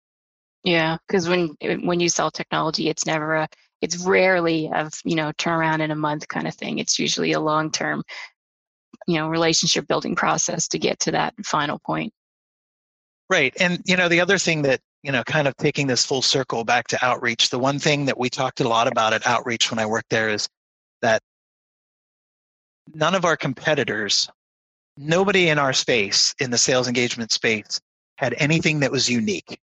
yeah 0.64 0.96
because 1.06 1.28
when 1.28 1.56
eh, 1.60 1.76
when 1.82 2.00
you 2.00 2.08
sell 2.08 2.30
technology 2.30 2.88
it's 2.88 3.06
never 3.06 3.34
a 3.34 3.48
it's 3.80 3.98
rarely 3.98 4.70
of 4.72 4.92
you 5.04 5.16
know 5.16 5.32
turn 5.38 5.54
around 5.54 5.80
in 5.80 5.90
a 5.90 5.96
month 5.96 6.26
kind 6.28 6.46
of 6.46 6.54
thing 6.54 6.78
it's 6.78 6.98
usually 6.98 7.32
a 7.32 7.40
long 7.40 7.70
term 7.70 8.02
you 9.06 9.18
know 9.18 9.28
relationship 9.28 9.86
building 9.86 10.14
process 10.14 10.68
to 10.68 10.78
get 10.78 10.98
to 11.00 11.10
that 11.10 11.34
final 11.44 11.78
point 11.78 12.12
right 13.28 13.54
and 13.60 13.80
you 13.84 13.96
know 13.96 14.08
the 14.08 14.20
other 14.20 14.38
thing 14.38 14.62
that 14.62 14.80
you 15.02 15.10
know, 15.10 15.24
kind 15.24 15.48
of 15.48 15.56
taking 15.56 15.86
this 15.86 16.06
full 16.06 16.22
circle 16.22 16.64
back 16.64 16.86
to 16.88 17.04
outreach, 17.04 17.50
the 17.50 17.58
one 17.58 17.78
thing 17.78 18.04
that 18.04 18.18
we 18.18 18.30
talked 18.30 18.60
a 18.60 18.68
lot 18.68 18.86
about 18.86 19.12
at 19.12 19.26
outreach 19.26 19.70
when 19.70 19.78
I 19.78 19.86
worked 19.86 20.10
there 20.10 20.28
is 20.28 20.48
that 21.02 21.20
none 22.94 23.14
of 23.14 23.24
our 23.24 23.36
competitors, 23.36 24.28
nobody 24.96 25.48
in 25.48 25.58
our 25.58 25.72
space, 25.72 26.34
in 26.38 26.50
the 26.50 26.58
sales 26.58 26.86
engagement 26.86 27.32
space, 27.32 27.80
had 28.16 28.34
anything 28.38 28.80
that 28.80 28.92
was 28.92 29.08
unique. 29.08 29.58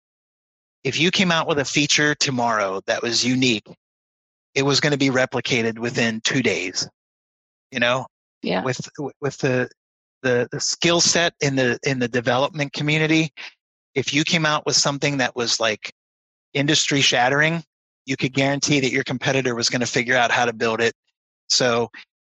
If 0.84 0.98
you 0.98 1.10
came 1.10 1.30
out 1.30 1.46
with 1.46 1.58
a 1.58 1.64
feature 1.64 2.14
tomorrow 2.14 2.80
that 2.86 3.02
was 3.02 3.24
unique, 3.24 3.66
it 4.54 4.62
was 4.62 4.80
going 4.80 4.92
to 4.92 4.98
be 4.98 5.10
replicated 5.10 5.78
within 5.78 6.20
two 6.24 6.42
days. 6.42 6.88
You 7.70 7.80
know, 7.80 8.06
yeah. 8.42 8.64
with 8.64 8.80
with 9.20 9.38
the 9.38 9.68
the, 10.22 10.48
the 10.52 10.60
skill 10.60 11.00
set 11.00 11.34
in 11.40 11.56
the 11.56 11.78
in 11.84 11.98
the 11.98 12.08
development 12.08 12.72
community, 12.72 13.32
if 13.94 14.12
you 14.12 14.24
came 14.24 14.46
out 14.46 14.66
with 14.66 14.76
something 14.76 15.18
that 15.18 15.36
was 15.36 15.60
like 15.60 15.92
industry 16.54 17.00
shattering, 17.00 17.62
you 18.06 18.16
could 18.16 18.32
guarantee 18.32 18.80
that 18.80 18.92
your 18.92 19.04
competitor 19.04 19.54
was 19.54 19.68
going 19.70 19.80
to 19.80 19.86
figure 19.86 20.16
out 20.16 20.30
how 20.30 20.44
to 20.44 20.52
build 20.52 20.80
it. 20.80 20.94
So, 21.48 21.90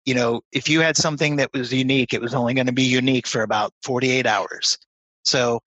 you 0.05 0.15
know, 0.15 0.41
if 0.51 0.69
you 0.69 0.81
had 0.81 0.97
something 0.97 1.37
that 1.37 1.49
was 1.53 1.71
unique, 1.71 2.13
it 2.13 2.21
was 2.21 2.33
only 2.33 2.53
going 2.53 2.67
to 2.67 2.73
be 2.73 2.83
unique 2.83 3.27
for 3.27 3.41
about 3.41 3.71
48 3.83 4.25
hours. 4.25 4.77
So, 5.23 5.59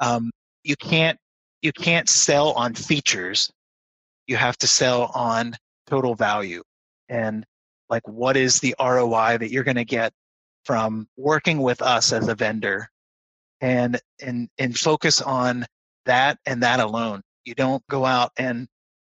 um, 0.00 0.30
you 0.62 0.76
can't 0.76 1.18
you 1.62 1.72
can't 1.72 2.08
sell 2.08 2.52
on 2.52 2.74
features. 2.74 3.50
You 4.26 4.36
have 4.36 4.56
to 4.58 4.66
sell 4.66 5.10
on 5.14 5.54
total 5.86 6.14
value 6.14 6.62
and 7.08 7.44
like 7.88 8.06
what 8.06 8.36
is 8.36 8.60
the 8.60 8.74
ROI 8.80 9.38
that 9.38 9.50
you're 9.50 9.64
going 9.64 9.76
to 9.76 9.84
get 9.84 10.12
from 10.64 11.08
working 11.16 11.60
with 11.60 11.82
us 11.82 12.12
as 12.12 12.28
a 12.28 12.34
vendor 12.34 12.88
and 13.60 14.00
and 14.22 14.48
and 14.58 14.78
focus 14.78 15.20
on 15.20 15.66
that 16.06 16.38
and 16.46 16.62
that 16.62 16.80
alone. 16.80 17.22
You 17.44 17.54
don't 17.54 17.86
go 17.88 18.04
out 18.04 18.30
and 18.38 18.68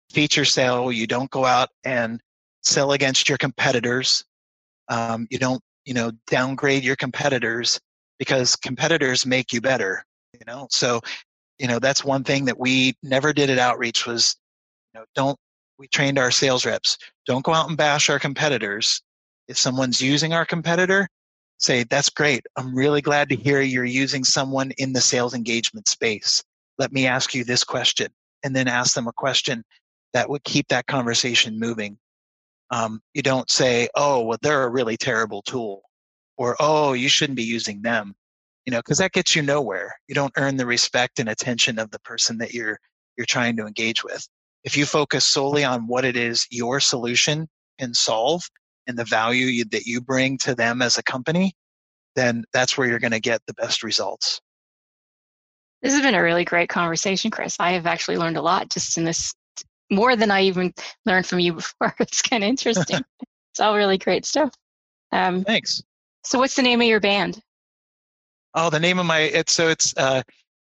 feature 0.09 0.45
sell. 0.45 0.91
You 0.91 1.07
don't 1.07 1.29
go 1.29 1.45
out 1.45 1.69
and 1.83 2.19
sell 2.61 2.91
against 2.91 3.29
your 3.29 3.37
competitors. 3.37 4.25
Um, 4.89 5.27
you 5.29 5.37
don't 5.37 5.61
you 5.85 5.93
know 5.93 6.11
downgrade 6.27 6.83
your 6.83 6.95
competitors 6.95 7.79
because 8.17 8.55
competitors 8.55 9.25
make 9.25 9.53
you 9.53 9.61
better. 9.61 10.03
You 10.33 10.41
know, 10.47 10.67
so 10.71 11.01
you 11.59 11.67
know 11.67 11.79
that's 11.79 12.03
one 12.03 12.23
thing 12.23 12.45
that 12.45 12.59
we 12.59 12.95
never 13.03 13.33
did 13.33 13.49
at 13.49 13.59
outreach 13.59 14.05
was 14.05 14.35
you 14.93 14.99
know 14.99 15.05
don't 15.15 15.37
we 15.77 15.87
trained 15.87 16.19
our 16.19 16.31
sales 16.31 16.65
reps 16.65 16.97
don't 17.25 17.45
go 17.45 17.53
out 17.53 17.67
and 17.67 17.77
bash 17.77 18.09
our 18.09 18.19
competitors 18.19 19.01
if 19.47 19.57
someone's 19.57 20.01
using 20.01 20.33
our 20.33 20.45
competitor 20.45 21.07
say, 21.63 21.83
that's 21.83 22.09
great. 22.09 22.45
I'm 22.57 22.75
really 22.75 23.01
glad 23.01 23.29
to 23.29 23.35
hear 23.35 23.61
you're 23.61 23.85
using 23.85 24.23
someone 24.23 24.71
in 24.77 24.93
the 24.93 25.01
sales 25.01 25.33
engagement 25.33 25.87
space. 25.87 26.43
Let 26.77 26.91
me 26.91 27.07
ask 27.07 27.33
you 27.33 27.43
this 27.43 27.63
question. 27.63 28.09
And 28.43 28.55
then 28.55 28.67
ask 28.67 28.93
them 28.93 29.07
a 29.07 29.13
question 29.13 29.63
that 30.11 30.29
would 30.29 30.43
keep 30.43 30.67
that 30.67 30.87
conversation 30.87 31.57
moving. 31.57 31.97
Um, 32.71 33.01
you 33.13 33.21
don't 33.21 33.49
say, 33.49 33.87
oh, 33.95 34.23
well, 34.23 34.37
they're 34.41 34.63
a 34.63 34.69
really 34.69 34.97
terrible 34.97 35.41
tool 35.43 35.83
or, 36.37 36.57
oh, 36.59 36.93
you 36.93 37.07
shouldn't 37.07 37.37
be 37.37 37.43
using 37.43 37.81
them, 37.81 38.15
you 38.65 38.71
know, 38.71 38.79
because 38.79 38.97
that 38.99 39.11
gets 39.11 39.35
you 39.35 39.41
nowhere. 39.41 39.95
You 40.07 40.15
don't 40.15 40.33
earn 40.37 40.57
the 40.57 40.65
respect 40.65 41.19
and 41.19 41.29
attention 41.29 41.79
of 41.79 41.91
the 41.91 41.99
person 41.99 42.37
that 42.39 42.53
you're, 42.53 42.79
you're 43.17 43.25
trying 43.25 43.57
to 43.57 43.65
engage 43.65 44.03
with. 44.03 44.27
If 44.63 44.77
you 44.77 44.85
focus 44.85 45.25
solely 45.25 45.63
on 45.63 45.87
what 45.87 46.05
it 46.05 46.15
is 46.15 46.47
your 46.49 46.79
solution 46.79 47.47
can 47.79 47.93
solve 47.93 48.43
and 48.87 48.97
the 48.97 49.05
value 49.05 49.47
you, 49.47 49.65
that 49.65 49.85
you 49.85 50.01
bring 50.01 50.37
to 50.39 50.55
them 50.55 50.81
as 50.81 50.97
a 50.97 51.03
company, 51.03 51.53
then 52.15 52.45
that's 52.53 52.77
where 52.77 52.87
you're 52.87 52.99
going 52.99 53.11
to 53.11 53.19
get 53.19 53.41
the 53.47 53.53
best 53.53 53.83
results. 53.83 54.39
This 55.81 55.93
has 55.93 56.01
been 56.01 56.15
a 56.15 56.23
really 56.23 56.45
great 56.45 56.69
conversation, 56.69 57.29
Kris. 57.29 57.57
I 57.59 57.71
have 57.71 57.85
actually 57.85 58.17
learned 58.17 58.37
a 58.37 58.41
lot 58.41 58.69
just 58.69 58.97
in 58.97 59.03
this, 59.03 59.33
more 59.91 60.15
than 60.15 60.31
I 60.31 60.43
even 60.43 60.73
learned 61.05 61.27
from 61.27 61.39
you 61.39 61.53
before. 61.55 61.93
It's 61.99 62.21
kind 62.21 62.43
of 62.43 62.47
interesting. 62.49 63.01
it's 63.51 63.59
all 63.59 63.75
really 63.75 63.97
great 63.97 64.25
stuff. 64.25 64.53
Um, 65.11 65.43
Thanks. 65.43 65.83
So, 66.23 66.39
what's 66.39 66.55
the 66.55 66.61
name 66.61 66.79
of 66.79 66.87
your 66.87 67.01
band? 67.01 67.41
Oh, 68.55 68.69
the 68.69 68.79
name 68.79 68.99
of 68.99 69.05
my 69.05 69.19
it's 69.19 69.53
so 69.53 69.69
it's 69.69 69.93
uh, 69.97 70.21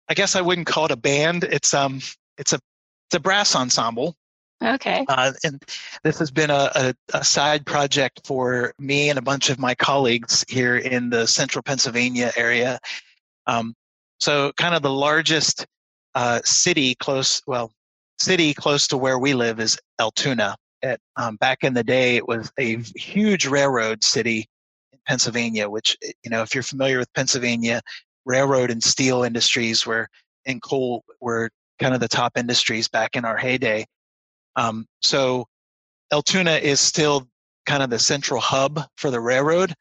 I 0.10 0.14
guess 0.14 0.36
I 0.36 0.42
wouldn't 0.42 0.68
call 0.68 0.86
it 0.86 0.92
a 0.92 0.98
band. 0.98 1.44
It's 1.44 1.74
um, 1.74 2.02
it's 2.38 2.54
a 2.54 2.60
it's 3.08 3.16
a 3.16 3.20
brass 3.20 3.56
ensemble. 3.56 4.16
Okay. 4.64 5.06
Uh, 5.08 5.34
and 5.44 5.62
this 6.04 6.18
has 6.20 6.32
been 6.32 6.50
a, 6.50 6.72
a, 6.76 6.96
a, 7.14 7.24
side 7.24 7.66
project 7.66 8.22
for 8.26 8.74
me 8.80 9.10
and 9.10 9.20
a 9.20 9.22
bunch 9.22 9.50
of 9.50 9.60
my 9.60 9.76
colleagues 9.76 10.46
here 10.48 10.78
in 10.78 11.10
the 11.10 11.28
central 11.28 11.62
Pennsylvania 11.62 12.32
area. 12.38 12.80
Um, 13.48 13.76
so, 14.20 14.54
kind 14.54 14.74
of 14.74 14.82
the 14.82 14.90
largest 14.90 15.66
uh, 16.16 16.40
city 16.46 16.96
close, 16.96 17.42
well, 17.46 17.70
city 18.18 18.54
close 18.54 18.88
to 18.88 18.98
where 18.98 19.20
we 19.20 19.34
live 19.34 19.60
is 19.60 19.78
Altoona. 20.00 20.56
At, 20.82 21.00
um, 21.18 21.36
back 21.36 21.64
in 21.64 21.74
the 21.74 21.84
day, 21.84 22.16
it 22.16 22.28
was 22.28 22.52
a 22.58 22.78
huge 22.96 23.46
railroad 23.46 24.04
city 24.04 24.48
Pennsylvania, 25.06 25.70
which, 25.70 25.98
you 26.24 26.30
know, 26.30 26.42
if 26.42 26.54
you're 26.54 26.64
familiar 26.64 26.98
with 26.98 27.14
Pennsylvania, 27.14 27.82
railroad 28.26 28.72
and 28.72 28.84
steel 28.84 29.24
industries 29.24 29.86
were, 29.86 30.08
and 30.46 30.62
coal 30.62 31.04
were 31.22 31.50
kind 31.80 31.94
of 31.94 32.00
the 32.00 32.08
top 32.08 32.38
industries 32.38 32.88
back 32.88 33.16
in 33.16 33.26
our 33.26 33.38
heyday. 33.38 33.86
Um, 34.56 34.86
so 35.02 35.46
Altoona 36.12 36.54
is 36.54 36.80
still 36.80 37.28
kind 37.66 37.84
of 37.84 37.90
the 37.90 38.00
central 38.00 38.40
hub 38.40 38.82
for 38.98 39.12
the 39.12 39.20
railroad. 39.20 39.74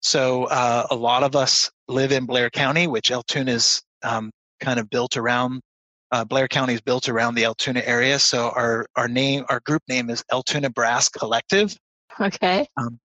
So 0.00 0.44
uh, 0.44 0.86
a 0.90 0.94
lot 0.94 1.22
of 1.22 1.34
us 1.34 1.70
live 1.88 2.12
in 2.12 2.26
Blair 2.26 2.50
County, 2.50 2.86
which 2.86 3.10
Altoona 3.10 3.52
is 3.52 3.82
um, 4.02 4.30
kind 4.60 4.78
of 4.78 4.90
built 4.90 5.16
around. 5.16 5.60
Uh, 6.10 6.24
Blair 6.24 6.48
County 6.48 6.74
is 6.74 6.80
built 6.80 7.08
around 7.08 7.34
the 7.34 7.44
Altoona 7.44 7.82
area. 7.84 8.18
So 8.18 8.50
our 8.50 8.86
our 8.96 9.08
name, 9.08 9.44
our 9.48 9.60
group 9.60 9.82
name 9.88 10.08
is 10.10 10.24
Altoona 10.32 10.70
Brass 10.70 11.08
Collective. 11.08 11.76
Okay. 12.20 12.66
Um, 12.76 12.98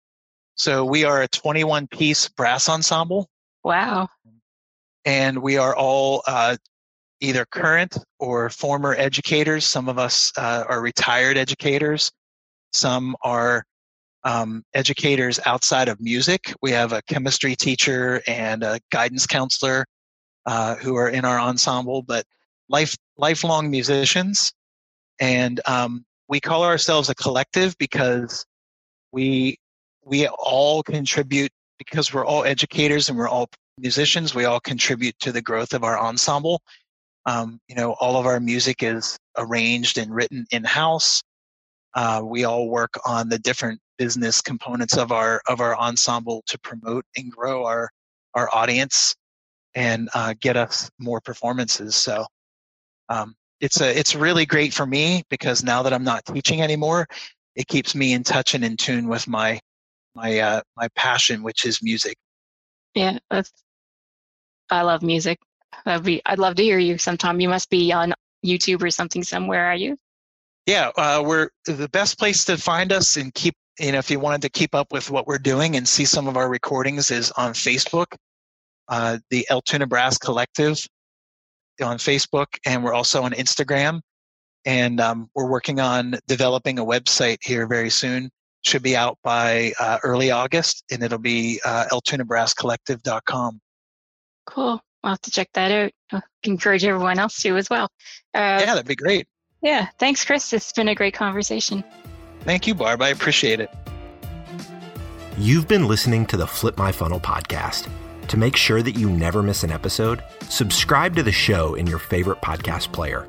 so 0.54 0.84
we 0.84 1.04
are 1.04 1.22
a 1.22 1.28
21 1.28 1.86
piece 1.88 2.28
brass 2.28 2.68
ensemble. 2.68 3.28
Wow. 3.64 4.08
And 5.04 5.42
we 5.42 5.56
are 5.56 5.74
all 5.74 6.22
uh, 6.26 6.56
either 7.20 7.44
current 7.46 7.96
or 8.18 8.50
former 8.50 8.94
educators. 8.96 9.66
Some 9.66 9.88
of 9.88 9.98
us 9.98 10.32
uh, 10.36 10.64
are 10.68 10.80
retired 10.80 11.36
educators. 11.36 12.10
Some 12.72 13.16
are 13.22 13.64
um, 14.24 14.62
educators 14.74 15.40
outside 15.46 15.88
of 15.88 16.00
music. 16.00 16.54
We 16.62 16.70
have 16.72 16.92
a 16.92 17.02
chemistry 17.02 17.56
teacher 17.56 18.22
and 18.26 18.62
a 18.62 18.78
guidance 18.90 19.26
counselor 19.26 19.84
uh, 20.46 20.76
who 20.76 20.96
are 20.96 21.08
in 21.08 21.24
our 21.24 21.38
ensemble, 21.38 22.02
but 22.02 22.24
life 22.68 22.96
lifelong 23.16 23.70
musicians. 23.70 24.52
And 25.20 25.60
um, 25.66 26.04
we 26.28 26.40
call 26.40 26.64
ourselves 26.64 27.08
a 27.08 27.14
collective 27.14 27.76
because 27.78 28.44
we 29.12 29.58
we 30.04 30.26
all 30.28 30.82
contribute 30.82 31.50
because 31.78 32.12
we're 32.12 32.24
all 32.24 32.44
educators 32.44 33.08
and 33.08 33.18
we're 33.18 33.28
all 33.28 33.48
musicians. 33.78 34.34
We 34.34 34.44
all 34.44 34.60
contribute 34.60 35.18
to 35.20 35.32
the 35.32 35.42
growth 35.42 35.74
of 35.74 35.84
our 35.84 35.98
ensemble 35.98 36.60
um, 37.26 37.60
you 37.68 37.74
know, 37.74 37.92
all 38.00 38.16
of 38.16 38.26
our 38.26 38.40
music 38.40 38.82
is 38.82 39.18
arranged 39.38 39.98
and 39.98 40.14
written 40.14 40.44
in 40.50 40.64
house. 40.64 41.22
Uh, 41.94 42.22
we 42.24 42.44
all 42.44 42.68
work 42.68 42.92
on 43.06 43.28
the 43.28 43.38
different 43.38 43.80
business 43.98 44.40
components 44.40 44.96
of 44.96 45.12
our 45.12 45.40
of 45.48 45.60
our 45.60 45.76
ensemble 45.78 46.42
to 46.46 46.58
promote 46.60 47.04
and 47.16 47.30
grow 47.30 47.64
our 47.64 47.90
our 48.34 48.48
audience 48.52 49.14
and 49.74 50.08
uh, 50.14 50.34
get 50.40 50.56
us 50.56 50.90
more 50.98 51.20
performances. 51.20 51.94
So 51.94 52.26
um, 53.08 53.34
it's 53.60 53.80
a 53.80 53.96
it's 53.96 54.14
really 54.14 54.46
great 54.46 54.72
for 54.72 54.86
me 54.86 55.22
because 55.30 55.62
now 55.62 55.82
that 55.82 55.92
I'm 55.92 56.04
not 56.04 56.24
teaching 56.24 56.62
anymore, 56.62 57.06
it 57.54 57.68
keeps 57.68 57.94
me 57.94 58.14
in 58.14 58.24
touch 58.24 58.54
and 58.54 58.64
in 58.64 58.76
tune 58.76 59.06
with 59.08 59.28
my 59.28 59.60
my 60.14 60.38
uh, 60.38 60.60
my 60.76 60.88
passion, 60.96 61.42
which 61.42 61.64
is 61.64 61.82
music. 61.82 62.16
Yeah, 62.94 63.18
that's 63.30 63.50
I 64.70 64.82
love 64.82 65.02
music. 65.02 65.38
That'd 65.84 66.04
be. 66.04 66.22
I'd 66.26 66.38
love 66.38 66.56
to 66.56 66.62
hear 66.62 66.78
you 66.78 66.98
sometime. 66.98 67.40
You 67.40 67.48
must 67.48 67.70
be 67.70 67.92
on 67.92 68.14
YouTube 68.44 68.82
or 68.82 68.90
something 68.90 69.22
somewhere. 69.22 69.66
Are 69.66 69.76
you? 69.76 69.96
Yeah, 70.66 70.90
uh, 70.96 71.22
we're 71.24 71.48
the 71.66 71.88
best 71.88 72.18
place 72.18 72.44
to 72.46 72.56
find 72.56 72.92
us 72.92 73.16
and 73.16 73.32
keep. 73.34 73.54
You 73.78 73.92
know, 73.92 73.98
if 73.98 74.10
you 74.10 74.20
wanted 74.20 74.42
to 74.42 74.50
keep 74.50 74.74
up 74.74 74.92
with 74.92 75.10
what 75.10 75.26
we're 75.26 75.38
doing 75.38 75.76
and 75.76 75.88
see 75.88 76.04
some 76.04 76.28
of 76.28 76.36
our 76.36 76.48
recordings, 76.48 77.10
is 77.10 77.30
on 77.32 77.52
Facebook, 77.54 78.06
uh, 78.88 79.18
the 79.30 79.46
Altoona 79.50 79.86
Brass 79.86 80.18
Collective 80.18 80.86
on 81.82 81.96
Facebook, 81.96 82.46
and 82.66 82.84
we're 82.84 82.92
also 82.92 83.22
on 83.22 83.32
Instagram. 83.32 84.00
And 84.64 85.00
um, 85.00 85.28
we're 85.34 85.50
working 85.50 85.80
on 85.80 86.16
developing 86.28 86.78
a 86.78 86.84
website 86.84 87.38
here 87.42 87.66
very 87.66 87.90
soon. 87.90 88.30
Should 88.64 88.82
be 88.82 88.96
out 88.96 89.18
by 89.22 89.72
uh, 89.78 89.98
early 90.02 90.30
August, 90.30 90.84
and 90.90 91.02
it'll 91.02 91.18
be 91.18 91.60
uh, 91.64 91.86
altoonabrasscollective.com. 91.90 93.60
Cool. 94.46 94.80
I'll 95.02 95.10
have 95.10 95.20
to 95.22 95.30
check 95.30 95.48
that 95.54 95.72
out. 95.72 95.90
I'll 96.12 96.22
encourage 96.44 96.84
everyone 96.84 97.18
else 97.18 97.42
to 97.42 97.56
as 97.56 97.68
well. 97.68 97.84
Uh, 98.34 98.60
yeah, 98.60 98.66
that'd 98.66 98.86
be 98.86 98.94
great. 98.94 99.26
Yeah. 99.62 99.88
Thanks, 99.98 100.24
Kris. 100.24 100.52
It's 100.52 100.72
been 100.72 100.88
a 100.88 100.94
great 100.94 101.14
conversation. 101.14 101.82
Thank 102.40 102.66
you, 102.66 102.74
Barb. 102.74 103.02
I 103.02 103.08
appreciate 103.08 103.60
it. 103.60 103.70
You've 105.38 105.66
been 105.66 105.88
listening 105.88 106.26
to 106.26 106.36
the 106.36 106.46
Flip 106.46 106.76
My 106.76 106.92
Funnel 106.92 107.20
podcast. 107.20 107.88
To 108.28 108.36
make 108.36 108.56
sure 108.56 108.82
that 108.82 108.92
you 108.92 109.10
never 109.10 109.42
miss 109.42 109.64
an 109.64 109.70
episode, 109.70 110.22
subscribe 110.48 111.16
to 111.16 111.22
the 111.22 111.32
show 111.32 111.74
in 111.74 111.86
your 111.86 111.98
favorite 111.98 112.40
podcast 112.40 112.92
player. 112.92 113.28